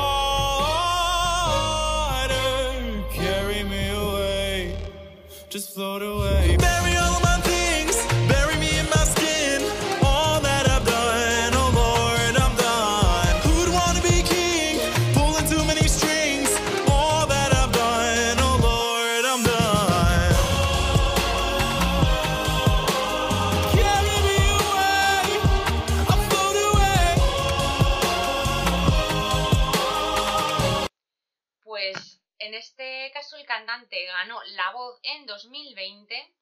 [3.14, 4.74] carry me away,
[5.52, 6.77] just float away.
[33.58, 36.32] Cantante ganó La Voz en 2020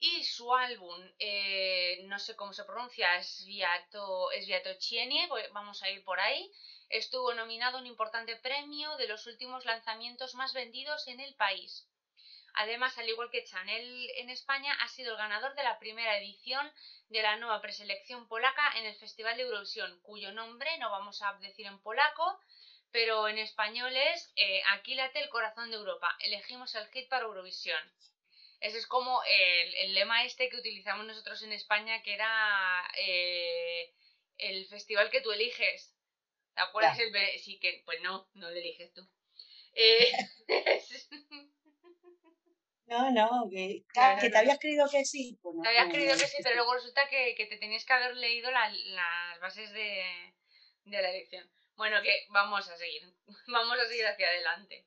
[0.00, 6.20] y su álbum, eh, no sé cómo se pronuncia, Sviato, Sviatocienie, vamos a ir por
[6.20, 6.50] ahí,
[6.88, 11.86] estuvo nominado a un importante premio de los últimos lanzamientos más vendidos en el país.
[12.54, 16.72] Además, al igual que Chanel en España, ha sido el ganador de la primera edición
[17.10, 21.34] de la nueva preselección polaca en el Festival de Eurovisión, cuyo nombre no vamos a
[21.40, 22.40] decir en polaco,
[22.92, 26.16] pero en español es eh, Aquílate el corazón de Europa.
[26.20, 27.80] Elegimos el hit para Eurovisión.
[28.60, 33.94] Ese es como el, el lema este que utilizamos nosotros en España, que era eh,
[34.36, 35.94] el festival que tú eliges.
[36.54, 36.98] ¿Te acuerdas?
[36.98, 39.08] El sí, que pues no, no lo eliges tú.
[39.74, 40.10] Eh,
[42.86, 45.38] No, no, que, Claro, que te habías creído que sí.
[45.42, 47.58] Pues no, Te habías no, creído no, que sí, pero luego resulta que, que te
[47.58, 50.34] tenías que haber leído la- las bases de,
[50.86, 51.48] de la elección.
[51.78, 53.02] Bueno, que vamos a seguir.
[53.46, 54.84] Vamos a seguir hacia adelante.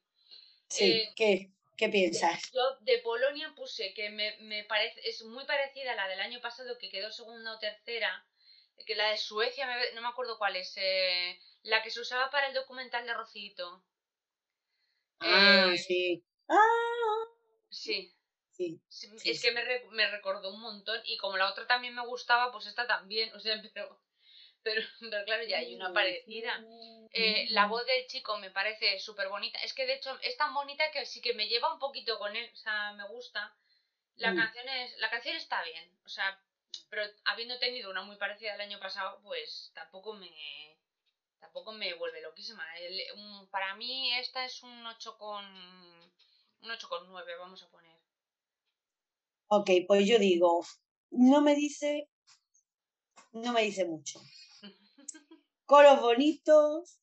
[0.68, 2.52] Sí, eh, ¿qué, qué piensas?
[2.54, 6.42] Yo de Polonia puse que me, me parece, es muy parecida a la del año
[6.42, 8.26] pasado que quedó segunda o tercera,
[8.86, 9.66] que la de Suecia,
[9.96, 13.84] no me acuerdo cuál es, eh, la que se usaba para el documental de Rocito.
[15.22, 16.24] Ah, Eh, sí.
[16.50, 17.26] Ah,
[17.70, 18.14] Sí,
[18.52, 18.82] sí.
[18.88, 22.06] sí, Sí, es que me, me recordó un montón y como la otra también me
[22.06, 24.00] gustaba, pues esta también, o sea, pero,
[24.64, 26.64] pero, pero claro, ya hay una parecida.
[27.14, 29.60] Eh, la voz del chico me parece súper bonita.
[29.60, 32.36] Es que de hecho es tan bonita que sí que me lleva un poquito con
[32.36, 32.50] él.
[32.54, 33.54] O sea, me gusta.
[34.16, 34.38] La Mm.
[34.38, 35.92] canción es, la canción está bien.
[36.06, 36.40] O sea,
[36.90, 40.78] pero habiendo tenido una muy parecida el año pasado, pues tampoco me
[41.40, 42.64] tampoco me vuelve loquísima.
[42.78, 47.70] El- un- para mí esta es un 8 con un 8 con 9, vamos a
[47.72, 47.98] poner.
[49.48, 50.64] Ok, pues yo digo,
[51.10, 52.08] no me dice,
[53.34, 54.22] no me dice mucho.
[55.72, 57.00] Coros bonitos,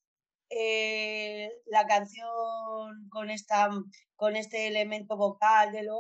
[0.51, 3.70] eh, la canción con esta,
[4.15, 5.99] con este elemento vocal de lo,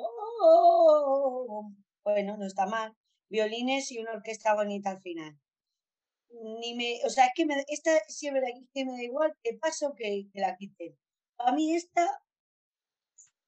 [2.04, 2.94] bueno, no está mal.
[3.30, 5.40] Violines y una orquesta bonita al final.
[6.60, 9.54] Ni me, o sea, es que me, esta es verdad que me da igual que
[9.54, 10.94] paso que, que la quiten.
[11.38, 12.22] A mí esta,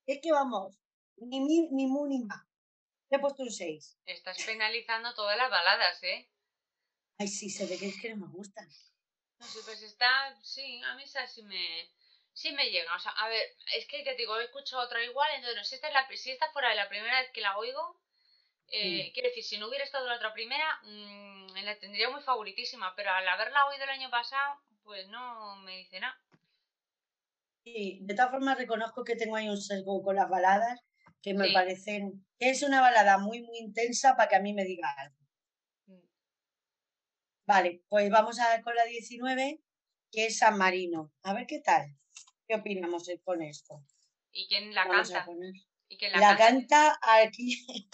[0.07, 0.81] es que vamos,
[1.17, 2.49] ni mi, ni mu ni ma.
[3.11, 3.99] Le he puesto un 6.
[4.07, 6.31] Estás penalizando todas las baladas, ¿eh?
[7.19, 8.67] Ay, sí, se ve que es que no me gustan.
[9.41, 11.89] No sé, pues está, sí, a mí esa sí me,
[12.33, 12.95] sí me llega.
[12.95, 13.43] O sea, a ver,
[13.75, 16.51] es que te digo, he escuchado otra igual, entonces si esta, es la, si esta
[16.53, 18.01] fuera la primera vez que la oigo,
[18.69, 22.95] eh, quiero decir, si no hubiera estado la otra primera, mm, la tendría muy favoritísima,
[22.97, 26.19] pero al haberla oído el año pasado, pues no me dice nada.
[27.65, 30.79] Y de todas formas reconozco que tengo ahí un sesgo con las baladas
[31.23, 31.53] que me Sí.
[31.55, 35.17] parecen es una balada muy, muy intensa para que a mí me diga algo.
[37.51, 39.61] Vale, pues vamos a con la 19,
[40.13, 41.13] que es San Marino.
[41.25, 41.85] A ver qué tal.
[42.47, 43.85] ¿Qué opinamos con esto?
[44.31, 45.27] ¿Y quién la Vamos canta?
[45.27, 45.53] poner.
[45.89, 46.97] ¿Y quién la, La canta?
[47.01, 47.67] canta aquí.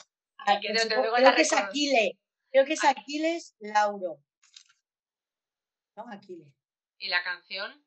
[0.61, 1.53] Que supongo- creo que es.
[1.55, 2.11] Aquiles.
[2.53, 2.85] Creo que es.
[2.85, 4.23] Aquiles Lauro.
[5.97, 6.53] No, Aquiles.
[6.99, 7.83] ¿Y la canción?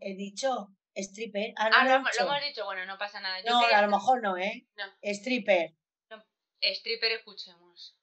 [0.00, 1.52] He dicho stripper.
[1.56, 2.24] Ah, no, Ah, lo lo, he hemos- dicho.
[2.24, 3.40] lo hemos dicho, bueno, no pasa nada.
[3.42, 4.68] Yo No, quería a lo mejor no, ¿eh?
[4.76, 4.84] No.
[5.02, 5.74] Stripper.
[6.60, 7.98] Stripper, escuchemos.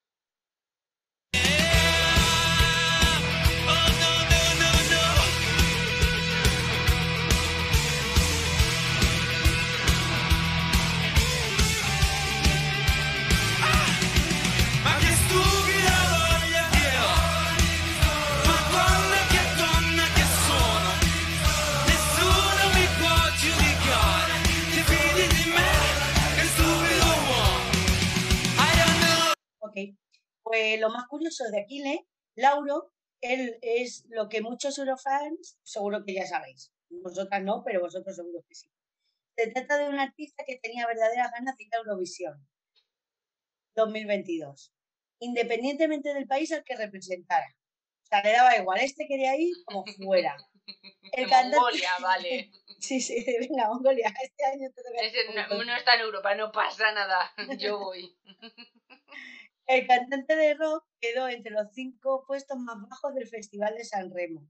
[30.70, 32.00] Pues lo más curioso de Aquiles,
[32.36, 32.91] Lauro,
[33.22, 36.72] él es lo que muchos Eurofans seguro que ya sabéis.
[36.90, 38.70] Vosotras no, pero vosotros seguro que sí.
[39.36, 42.48] Se trata de un artista que tenía verdaderas ganas de ir a Eurovisión
[43.76, 44.72] 2022,
[45.20, 47.48] independientemente del país al que representara.
[48.04, 50.38] O sea, le daba igual, este quería ir como fuera.
[50.66, 52.52] De El cantante- Mongolia, vale.
[52.80, 55.74] Sí, sí, venga, Mongolia, este año te toca Mongolia.
[55.74, 57.34] no está en Europa, no pasa nada.
[57.60, 58.16] Yo voy.
[59.70, 64.10] El cantante de rock quedó entre los cinco puestos más bajos del Festival de San
[64.10, 64.50] Remo,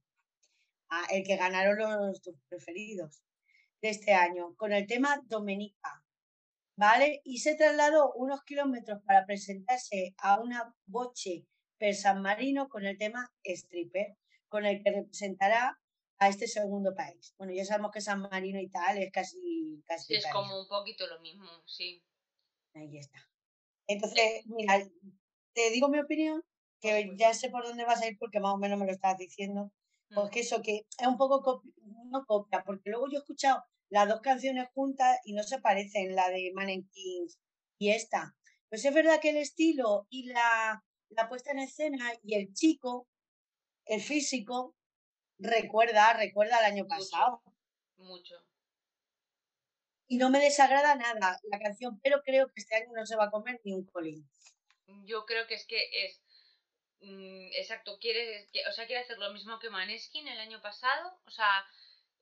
[1.12, 3.22] el que ganaron los tus preferidos
[3.82, 6.06] de este año, con el tema Domenica,
[6.78, 7.20] ¿vale?
[7.26, 11.46] Y se trasladó unos kilómetros para presentarse a una boche
[11.78, 14.16] per San Marino con el tema Stripper,
[14.48, 15.82] con el que representará
[16.20, 17.36] a este segundo país.
[17.38, 20.68] Bueno, ya sabemos que San Marino y tal es casi, casi Sí, es como un
[20.70, 22.02] poquito lo mismo, sí.
[22.74, 23.29] Ahí está.
[23.90, 24.80] Entonces, mira,
[25.54, 26.44] te digo mi opinión,
[26.80, 29.18] que ya sé por dónde vas a ir porque más o menos me lo estás
[29.18, 29.72] diciendo.
[30.10, 30.16] Mm.
[30.16, 31.64] Porque eso que es un poco
[32.06, 36.16] no copia, porque luego yo he escuchado las dos canciones juntas y no se parecen,
[36.16, 36.54] la de
[36.92, 37.40] Kings
[37.80, 38.36] y esta.
[38.70, 43.08] Pues es verdad que el estilo y la, la puesta en escena y el chico,
[43.86, 44.76] el físico,
[45.40, 46.96] recuerda, recuerda al año Mucho.
[46.96, 47.42] pasado.
[47.98, 48.36] Mucho.
[50.10, 53.26] Y no me desagrada nada la canción, pero creo que este año no se va
[53.26, 54.30] a comer ni un colín.
[55.06, 56.22] Yo creo que es que es.
[57.02, 61.20] mm, exacto, quiere, o sea, quiere hacer lo mismo que Maneskin el año pasado.
[61.26, 61.66] O sea,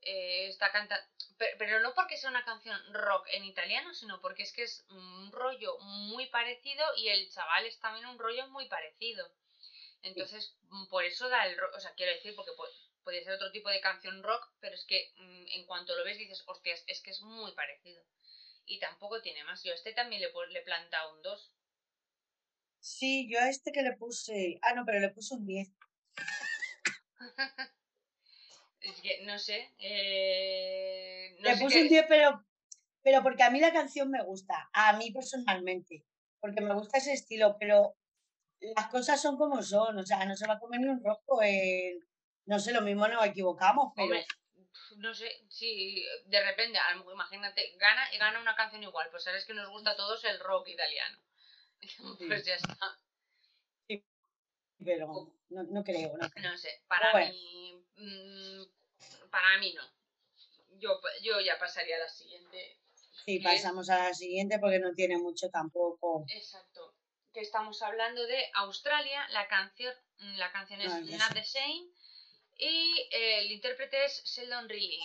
[0.01, 1.05] eh, está cantando.
[1.37, 5.31] Pero, no porque sea una canción rock en italiano, sino porque es que es un
[5.31, 9.27] rollo muy parecido y el chaval es también un rollo muy parecido.
[10.01, 11.59] Entonces, mm, por eso da el.
[11.61, 14.83] O sea, quiero decir, porque pu- podría ser otro tipo de canción rock, pero es
[14.85, 18.03] que mm, en cuanto lo ves dices, hostias, es que es muy parecido.
[18.65, 19.63] y tampoco tiene más.
[19.63, 21.53] Yo a este también le, le he plantado un 2.
[22.81, 24.59] Sí, yo a este que le puse.
[24.61, 25.69] Ah, no, pero le puse un 10.
[28.81, 29.73] Es que no sé.
[29.79, 32.45] eh, no le sé puse un 10, pero,
[33.01, 34.69] pero porque a mí la canción me gusta.
[34.73, 36.03] A mí personalmente.
[36.41, 37.95] Porque me gusta ese estilo, pero
[38.59, 39.97] las cosas son como son.
[39.97, 41.41] O sea, no se va a comer ni un rojo.
[41.41, 41.97] eh,
[42.47, 44.05] no sé, lo mismo nos equivocamos, pero.
[44.07, 44.25] Hombre,
[44.97, 49.09] no sé, si de repente, a lo mejor imagínate, gana y gana una canción igual,
[49.11, 51.17] pues sabes que nos gusta a todos el rock italiano.
[52.27, 52.77] Pues ya está.
[54.83, 55.07] pero
[55.49, 56.15] no, no creo.
[56.17, 56.51] No creo.
[56.51, 57.31] No sé, para Bueno.
[57.33, 57.85] mí.
[57.97, 59.83] mm, para mí no.
[60.79, 62.79] Yo, yo ya pasaría a la siguiente.
[63.25, 66.25] Sí, que- pasamos a la siguiente porque no tiene mucho tampoco.
[66.29, 66.95] Exacto.
[67.33, 69.93] Que estamos hablando de Australia, la canción,
[70.37, 71.89] la canción es Not the Same
[72.57, 75.01] y eh, el intérprete es Sheldon Reilly.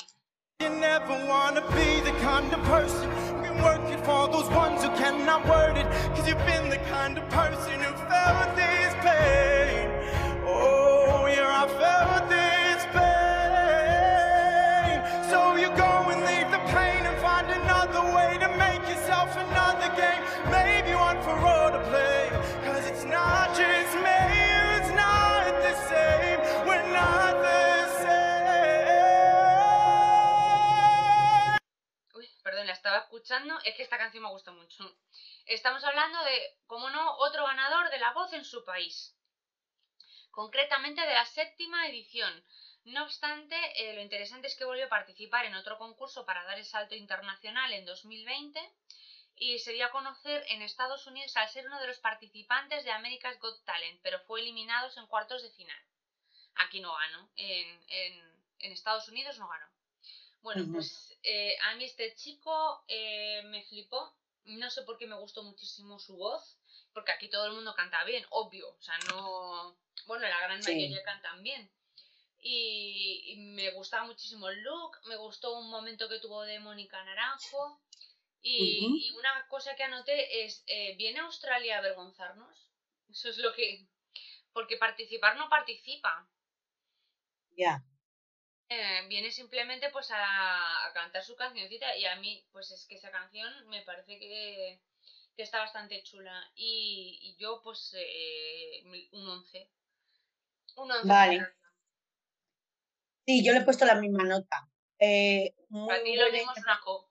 [0.61, 2.03] You never wanna be
[33.65, 34.95] es que esta canción me gusta mucho.
[35.47, 39.15] Estamos hablando de, como no, otro ganador de la voz en su país.
[40.31, 42.45] Concretamente de la séptima edición.
[42.85, 46.59] No obstante, eh, lo interesante es que volvió a participar en otro concurso para dar
[46.59, 48.61] el salto internacional en 2020
[49.35, 52.91] y se dio a conocer en Estados Unidos al ser uno de los participantes de
[52.91, 55.83] America's Got Talent, pero fue eliminado en cuartos de final.
[56.57, 59.72] Aquí no ganó, en, en- en Estados Unidos no ganó.
[60.43, 64.13] Bueno, pues eh, a mí este chico eh, me flipó.
[64.45, 66.59] No sé por qué me gustó muchísimo su voz,
[66.93, 68.71] porque aquí todo el mundo canta bien, obvio.
[68.71, 69.77] O sea, no.
[70.07, 70.73] Bueno, la gran Sí.
[70.75, 71.71] mayoría cantan bien.
[72.41, 77.03] Y, y me gustaba muchísimo el look, me gustó un momento que tuvo de Mónica
[77.05, 77.81] Naranjo.
[78.43, 82.57] Y una cosa que anoté es: eh, ¿viene Australia a avergonzarnos?
[83.11, 83.87] Eso es lo que.
[84.53, 86.29] Porque participar no participa.
[87.57, 87.83] Ya.
[88.75, 92.95] Eh, viene simplemente pues a, a cantar su cancioncita y a mí pues es que
[92.95, 94.81] esa canción me parece que,
[95.37, 98.83] que está bastante chula y, y yo pues eh,
[99.13, 99.71] un 11
[100.77, 101.47] un 11 Vale.
[103.27, 104.71] Sí, yo le he puesto la misma nota.
[104.99, 107.11] Eh, muy para ti lo buena mismo es una co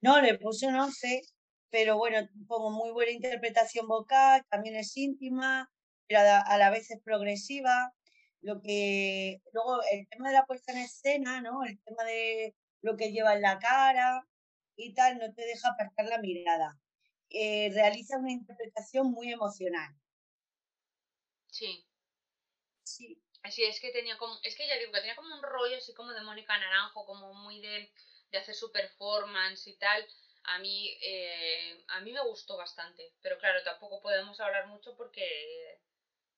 [0.00, 1.20] No, le puse un 11,
[1.68, 5.70] pero bueno, pongo muy buena interpretación vocal, también es íntima,
[6.06, 7.92] pero a la, a la vez es progresiva.
[8.42, 11.64] Lo que, luego el tema de la puesta en escena, ¿no?
[11.64, 14.28] El tema de lo que lleva en la cara
[14.76, 16.78] y tal, no te deja apartar la mirada.
[17.30, 19.94] Eh, realiza una interpretación muy emocional.
[21.46, 21.86] sí
[22.84, 25.76] Sí, así es que tenía como es que ya digo que tenía como un rollo
[25.76, 27.92] así como de Mónica Naranjo como muy de,
[28.30, 30.06] de hacer su performance y tal
[30.44, 35.80] a mí eh, a mí me gustó bastante pero claro tampoco podemos hablar mucho porque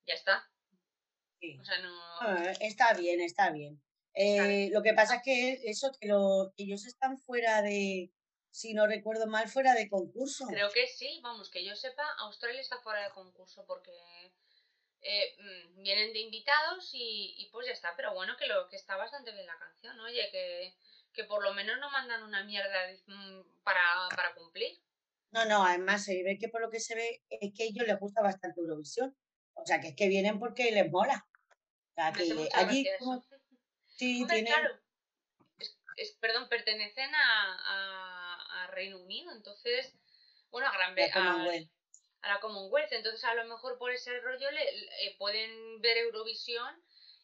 [0.05, 0.49] ya está
[1.39, 1.57] sí.
[1.59, 3.81] o sea no Ah, está bien, está bien.
[4.13, 8.11] Está Eh, lo que pasa es que eso, que, lo, que ellos están fuera de,
[8.49, 10.45] si no recuerdo mal, fuera de concurso.
[10.47, 13.91] Creo que sí, vamos, que yo sepa, Australia está fuera de concurso porque
[15.01, 18.77] eh, mm, vienen de invitados y, y pues ya está, pero bueno, que lo que
[18.77, 20.73] está bastante bien la canción, oye, que,
[21.13, 23.81] que por lo menos no mandan una mierda mm, para,
[24.15, 24.79] para cumplir.
[25.31, 27.85] No, no, además se ve que por lo que se ve es que a ellos
[27.85, 29.13] les gusta bastante Eurovisión.
[29.55, 31.25] O sea, que es que vienen porque les mola.
[31.91, 33.23] O sea, que allí como-
[33.87, 34.53] sí Hombre, tienen...
[34.53, 34.79] claro,
[35.59, 39.93] es- es- perdón, pertenecen a, a- a Reino Unido, entonces,
[40.51, 41.69] bueno, a Gran la Bre-
[42.21, 42.91] a- la Commonwealth.
[42.91, 44.61] Entonces, a lo mejor por ese rollo le,
[45.07, 46.75] eh, pueden ver Eurovisión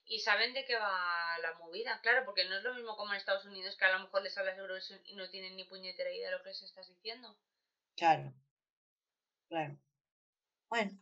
[0.06, 2.00] y saben de qué va la movida.
[2.02, 4.38] Claro, porque no es lo mismo como en Estados Unidos, que a lo mejor les
[4.38, 7.38] hablas de Eurovisión y no tienen ni puñetera idea de lo que les estás diciendo.
[7.96, 8.34] Claro,
[9.50, 9.78] claro.
[10.70, 10.98] Bueno,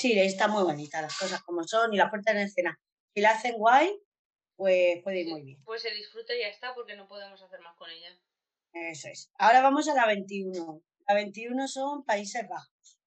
[0.00, 2.80] sí, está muy bonita las cosas como son y la puerta en escena.
[3.14, 3.94] Si la hacen guay,
[4.56, 5.62] pues puede ir muy bien.
[5.64, 8.08] Pues se disfruta y ya está, porque no podemos hacer más con ella.
[8.72, 9.30] Eso es.
[9.34, 10.82] Ahora vamos a la 21.
[11.06, 12.98] La 21 son Países Bajos.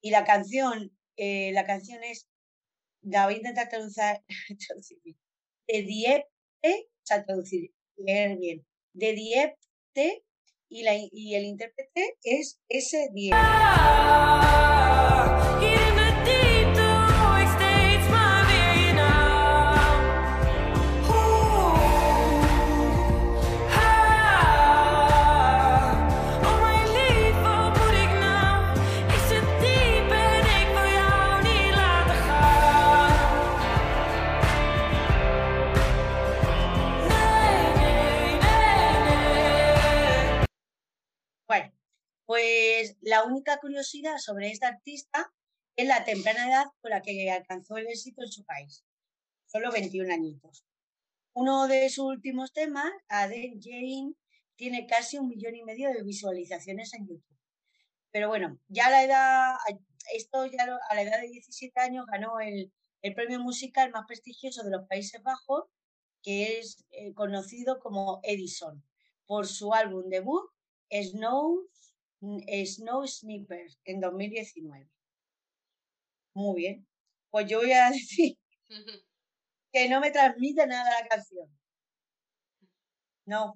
[0.00, 2.28] Y la canción, eh, la canción es,
[3.02, 4.24] la voy a intentar traducir,
[4.66, 5.18] traducir bien.
[5.66, 8.66] De Diepte, o sea, traducir, leer bien.
[8.94, 10.24] De Diepte
[10.68, 15.19] y, la, y el intérprete es S10.
[42.30, 45.32] Pues la única curiosidad sobre esta artista
[45.74, 48.84] es la temprana edad con la que alcanzó el éxito en su país.
[49.46, 50.64] Solo 21 añitos.
[51.32, 54.14] Uno de sus últimos temas, Adele Jane,
[54.54, 57.36] tiene casi un millón y medio de visualizaciones en YouTube.
[58.12, 59.56] Pero bueno, ya a la edad,
[60.14, 64.62] esto ya a la edad de 17 años ganó el, el premio musical más prestigioso
[64.62, 65.64] de los Países Bajos,
[66.22, 68.84] que es eh, conocido como Edison,
[69.26, 70.48] por su álbum debut
[70.90, 71.68] Snow,
[72.20, 74.88] Snow Sniper en 2019.
[76.34, 76.86] Muy bien.
[77.30, 78.36] Pues yo voy a decir
[79.72, 81.48] que no me transmite nada la canción.
[83.26, 83.54] No.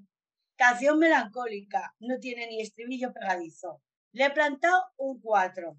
[0.57, 1.95] Canción melancólica.
[1.99, 3.82] No tiene ni estribillo pegadizo.
[4.12, 5.77] Le he plantado un 4.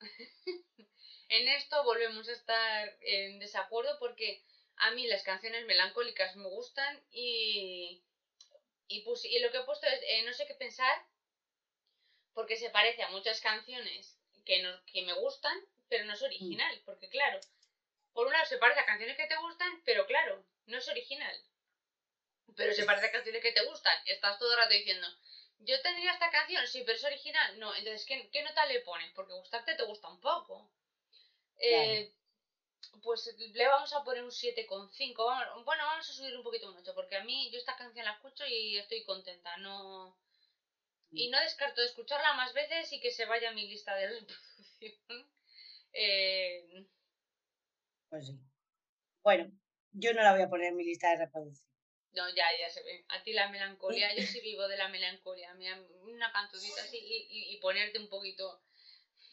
[1.30, 4.44] En esto volvemos a estar en desacuerdo porque
[4.76, 8.04] a mí las canciones melancólicas me gustan y,
[8.86, 10.94] y, pus- y lo que he puesto es eh, no sé qué pensar
[12.34, 15.56] porque se parece a muchas canciones que, no, que me gustan,
[15.88, 17.40] pero no es original, porque claro,
[18.12, 21.36] por un lado se parece a canciones que te gustan, pero claro, no es original.
[22.56, 23.96] Pero se parece a canciones que te gustan.
[24.06, 25.06] Estás todo el rato diciendo,
[25.58, 27.58] yo tendría esta canción, sí, pero es original.
[27.58, 29.10] No, entonces, ¿qué, qué nota le pones?
[29.12, 30.70] Porque gustarte te gusta un poco.
[31.58, 32.12] Eh,
[33.02, 35.24] pues le vamos a poner un 7,5.
[35.26, 38.04] Vamos- Bueno, vamos a subir un poquito un 8, porque a mí yo esta canción
[38.04, 39.56] la escucho y estoy contenta.
[39.58, 40.16] No...
[41.16, 44.08] Y no descarto de escucharla más veces y que se vaya a mi lista de
[44.08, 44.94] reproducción.
[45.96, 46.86] Eh,
[48.08, 48.40] Pues sí.
[49.22, 49.52] Bueno,
[49.92, 51.68] yo no la voy a poner en mi lista de reproducción.
[52.12, 53.04] no, ya, ya se ve.
[53.08, 55.54] A ti la melancolía, yo sí vivo de la melancolía.
[56.02, 58.62] Una cantucita así y, y- y ponerte un poquito...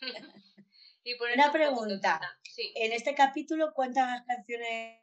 [1.03, 2.19] y ponerte Una un pregunta.
[2.19, 2.39] tonta.
[2.43, 5.01] Sí, En este capítulo, ¿cuántas canciones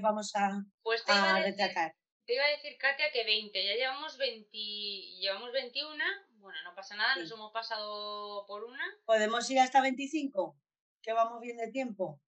[0.00, 0.50] vamos a,
[0.82, 1.94] pues a retratar?
[2.26, 3.64] Te iba a decir, Katia, que 20.
[3.64, 4.48] Ya llevamos 20.
[4.56, 6.04] Llevamos 21.
[6.38, 8.84] Bueno, no pasa nada, nos hemos pasado por una.
[9.04, 10.56] ¿Podemos ir hasta 25?
[11.02, 12.20] ¿Que vamos bien de tiempo?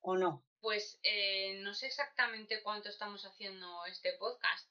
[0.00, 0.44] ¿O no?
[0.60, 4.70] Pues eh, no sé exactamente cuánto estamos haciendo este podcast.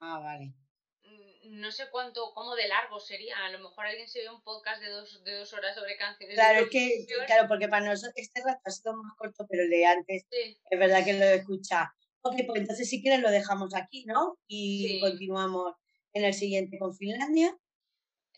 [0.00, 0.54] Ah, vale.
[1.02, 3.44] Mm, No sé cuánto, cómo de largo sería.
[3.44, 6.36] A lo mejor alguien se ve un podcast de dos, de dos horas sobre canciones.
[6.36, 9.70] Claro, es que, claro, porque para nosotros este rato ha sido más corto, pero el
[9.70, 11.92] de antes Sí, es verdad que lo escucha.
[12.28, 14.38] Ok, pues entonces si quieres lo dejamos aquí, ¿no?
[14.46, 15.00] Y Sí.
[15.00, 15.74] continuamos
[16.12, 17.56] en el siguiente con Finlandia.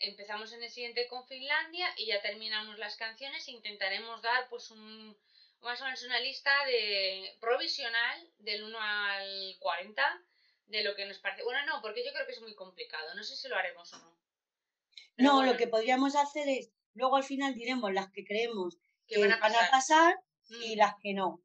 [0.01, 5.17] empezamos en el siguiente con Finlandia y ya terminamos las canciones intentaremos dar pues un
[5.61, 10.21] más o menos una lista de provisional del 1 al 40
[10.67, 11.43] de lo que nos parece.
[11.43, 13.13] Bueno, no, porque yo creo que es muy complicado.
[13.15, 14.17] No sé si lo haremos o no.
[15.17, 18.77] Pero No, bueno, lo que podríamos hacer es, luego al final diremos las que creemos
[19.05, 19.69] que que van a pasar.
[19.69, 20.15] pasar
[20.47, 21.41] Mm, y las que no.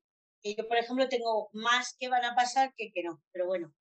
[0.47, 3.23] Y yo, por ejemplo, tengo más que van a pasar que que no.
[3.33, 3.75] Pero bueno,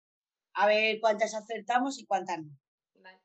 [0.53, 2.57] a ver cuántas acertamos y cuántas no.
[2.93, 3.19] vale.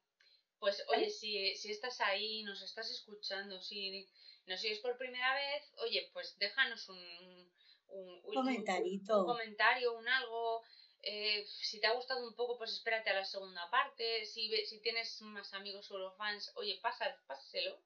[0.59, 4.09] Pues oye, si, si estás ahí, nos estás escuchando, si
[4.47, 7.53] nos sigues por primera vez, oye, pues déjanos un, un,
[7.89, 9.21] un- un- Comentarito.
[9.21, 10.63] un comentario, un algo.
[11.03, 14.27] eh, si te ha gustado un poco, pues espérate a la segunda parte.
[14.27, 17.81] Si, si tienes más amigos o fans, oye, pásaselo.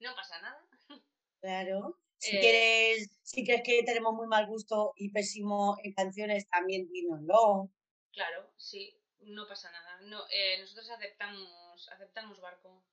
[0.00, 0.62] No pasa nada.
[1.40, 1.96] Claro.
[2.18, 6.88] Si Eh, quieres, si crees que tenemos muy mal gusto y pésimo en canciones, también
[6.90, 7.70] dínoslo.
[8.12, 10.00] Claro, sí, no pasa nada.
[10.02, 12.84] No, eh, nosotros aceptamos, aceptamos barco.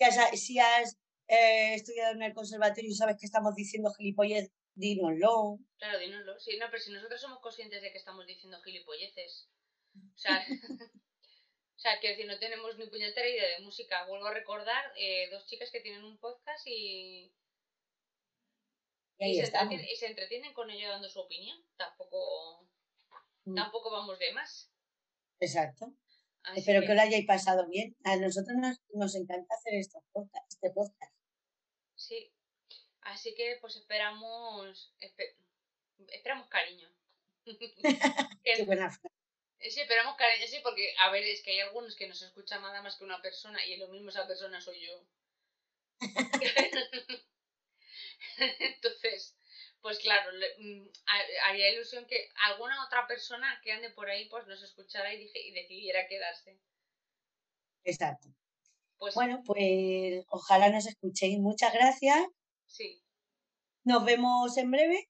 [0.00, 0.96] Ya si has
[1.28, 5.58] eh, estudiado en el conservatorio y sabes que estamos diciendo gilipollas, dínoslo.
[5.76, 6.38] Claro, dínoslo.
[6.38, 9.50] Sí, no, pero si nosotros somos conscientes de que estamos diciendo gilipolleces.
[9.94, 10.44] O sea,
[11.76, 14.06] o sea, quiero decir, no tenemos ni puñetera idea de música.
[14.06, 17.32] Vuelvo a recordar eh, dos chicas que tienen un podcast y,
[19.20, 21.58] Y se entretienen, y se entretienen con ello dando su opinión.
[21.76, 22.68] Tampoco,
[23.44, 24.70] Mm, tampoco vamos de más.
[25.40, 25.92] Exacto.
[26.44, 27.96] Así Espero que- que lo hayáis pasado bien.
[28.04, 31.14] A nosotros nos, nos encanta hacer estos podcast, este podcast.
[31.96, 32.32] Sí.
[33.02, 35.34] Así que pues esperamos espe-
[36.08, 36.88] esperamos cariño.
[38.44, 39.08] Qué buena frase.
[39.60, 42.80] Sí, esperamos cariño, sí, porque a ver, es que hay algunos que nos escuchan nada
[42.82, 45.04] más que una persona y lo mismo esa persona soy yo.
[48.60, 49.36] Entonces,
[49.80, 54.28] pues claro, le- mm, ha- haría ilusión que alguna otra persona que ande por ahí
[54.28, 56.60] pues nos escuchara y, dije, y decidiera quedarse.
[57.84, 58.28] Exacto.
[58.98, 61.38] Pues Bueno, pues ojalá nos escuchéis.
[61.38, 62.26] Muchas gracias.
[62.66, 63.02] sí,
[63.84, 65.08] Nos vemos en breve,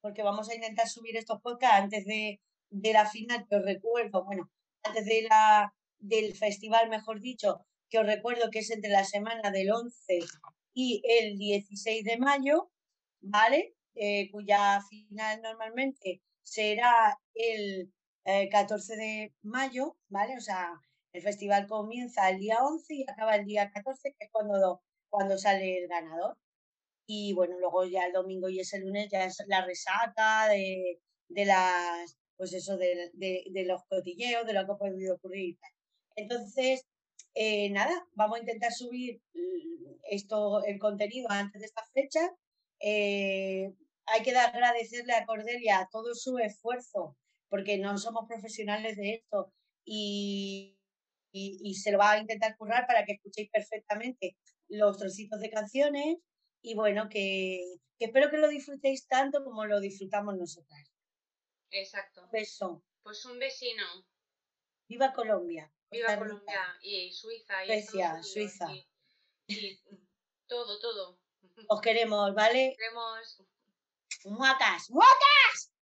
[0.00, 2.40] porque vamos a intentar subir estos podcasts antes de,
[2.70, 4.50] de la final, que os recuerdo, bueno,
[4.82, 9.50] antes de la, del festival, mejor dicho, que os recuerdo que es entre la semana
[9.50, 10.20] del 11
[10.74, 12.70] y el 16 de mayo,
[13.20, 13.74] ¿vale?
[13.94, 17.92] Eh, cuya final normalmente será el
[18.24, 20.36] eh, 14 de mayo, ¿vale?
[20.36, 20.72] O sea,
[21.12, 25.38] El festival comienza el día 11 y acaba el día 14, que es cuando, cuando
[25.38, 26.36] sale el ganador.
[27.06, 31.44] Y bueno, luego ya el domingo y ese lunes ya es la resaca de, de
[31.44, 35.58] las, pues eso, de, de- de los cotilleos, de lo que ha podido ocurrir.
[36.16, 36.86] Entonces,
[37.34, 42.20] eh, nada, vamos a intentar subir mm, esto, el contenido antes de esta fecha.
[42.80, 43.72] Eh,
[44.06, 47.16] hay que agradecerle a Cordelia todo su esfuerzo,
[47.48, 49.52] porque no somos profesionales de esto
[49.84, 50.78] y,
[51.32, 54.36] y, y se lo va a intentar currar para que escuchéis perfectamente
[54.68, 56.16] los trocitos de canciones
[56.62, 57.60] y bueno, que,
[57.98, 60.90] que espero que lo disfrutéis tanto como lo disfrutamos nosotras.
[61.70, 62.28] Exacto.
[62.32, 62.82] Beso.
[63.02, 63.84] Pues un vecino.
[64.88, 65.72] Viva Colombia.
[65.90, 66.18] Viva.
[66.18, 68.66] Colombia y Suiza y Suecia, Suiza.
[68.72, 68.86] Y,
[69.56, 69.82] y
[70.46, 71.18] todo, todo.
[71.68, 72.74] Os queremos, ¿vale?
[72.76, 73.42] Queremos
[74.24, 75.72] Muacas, muacas.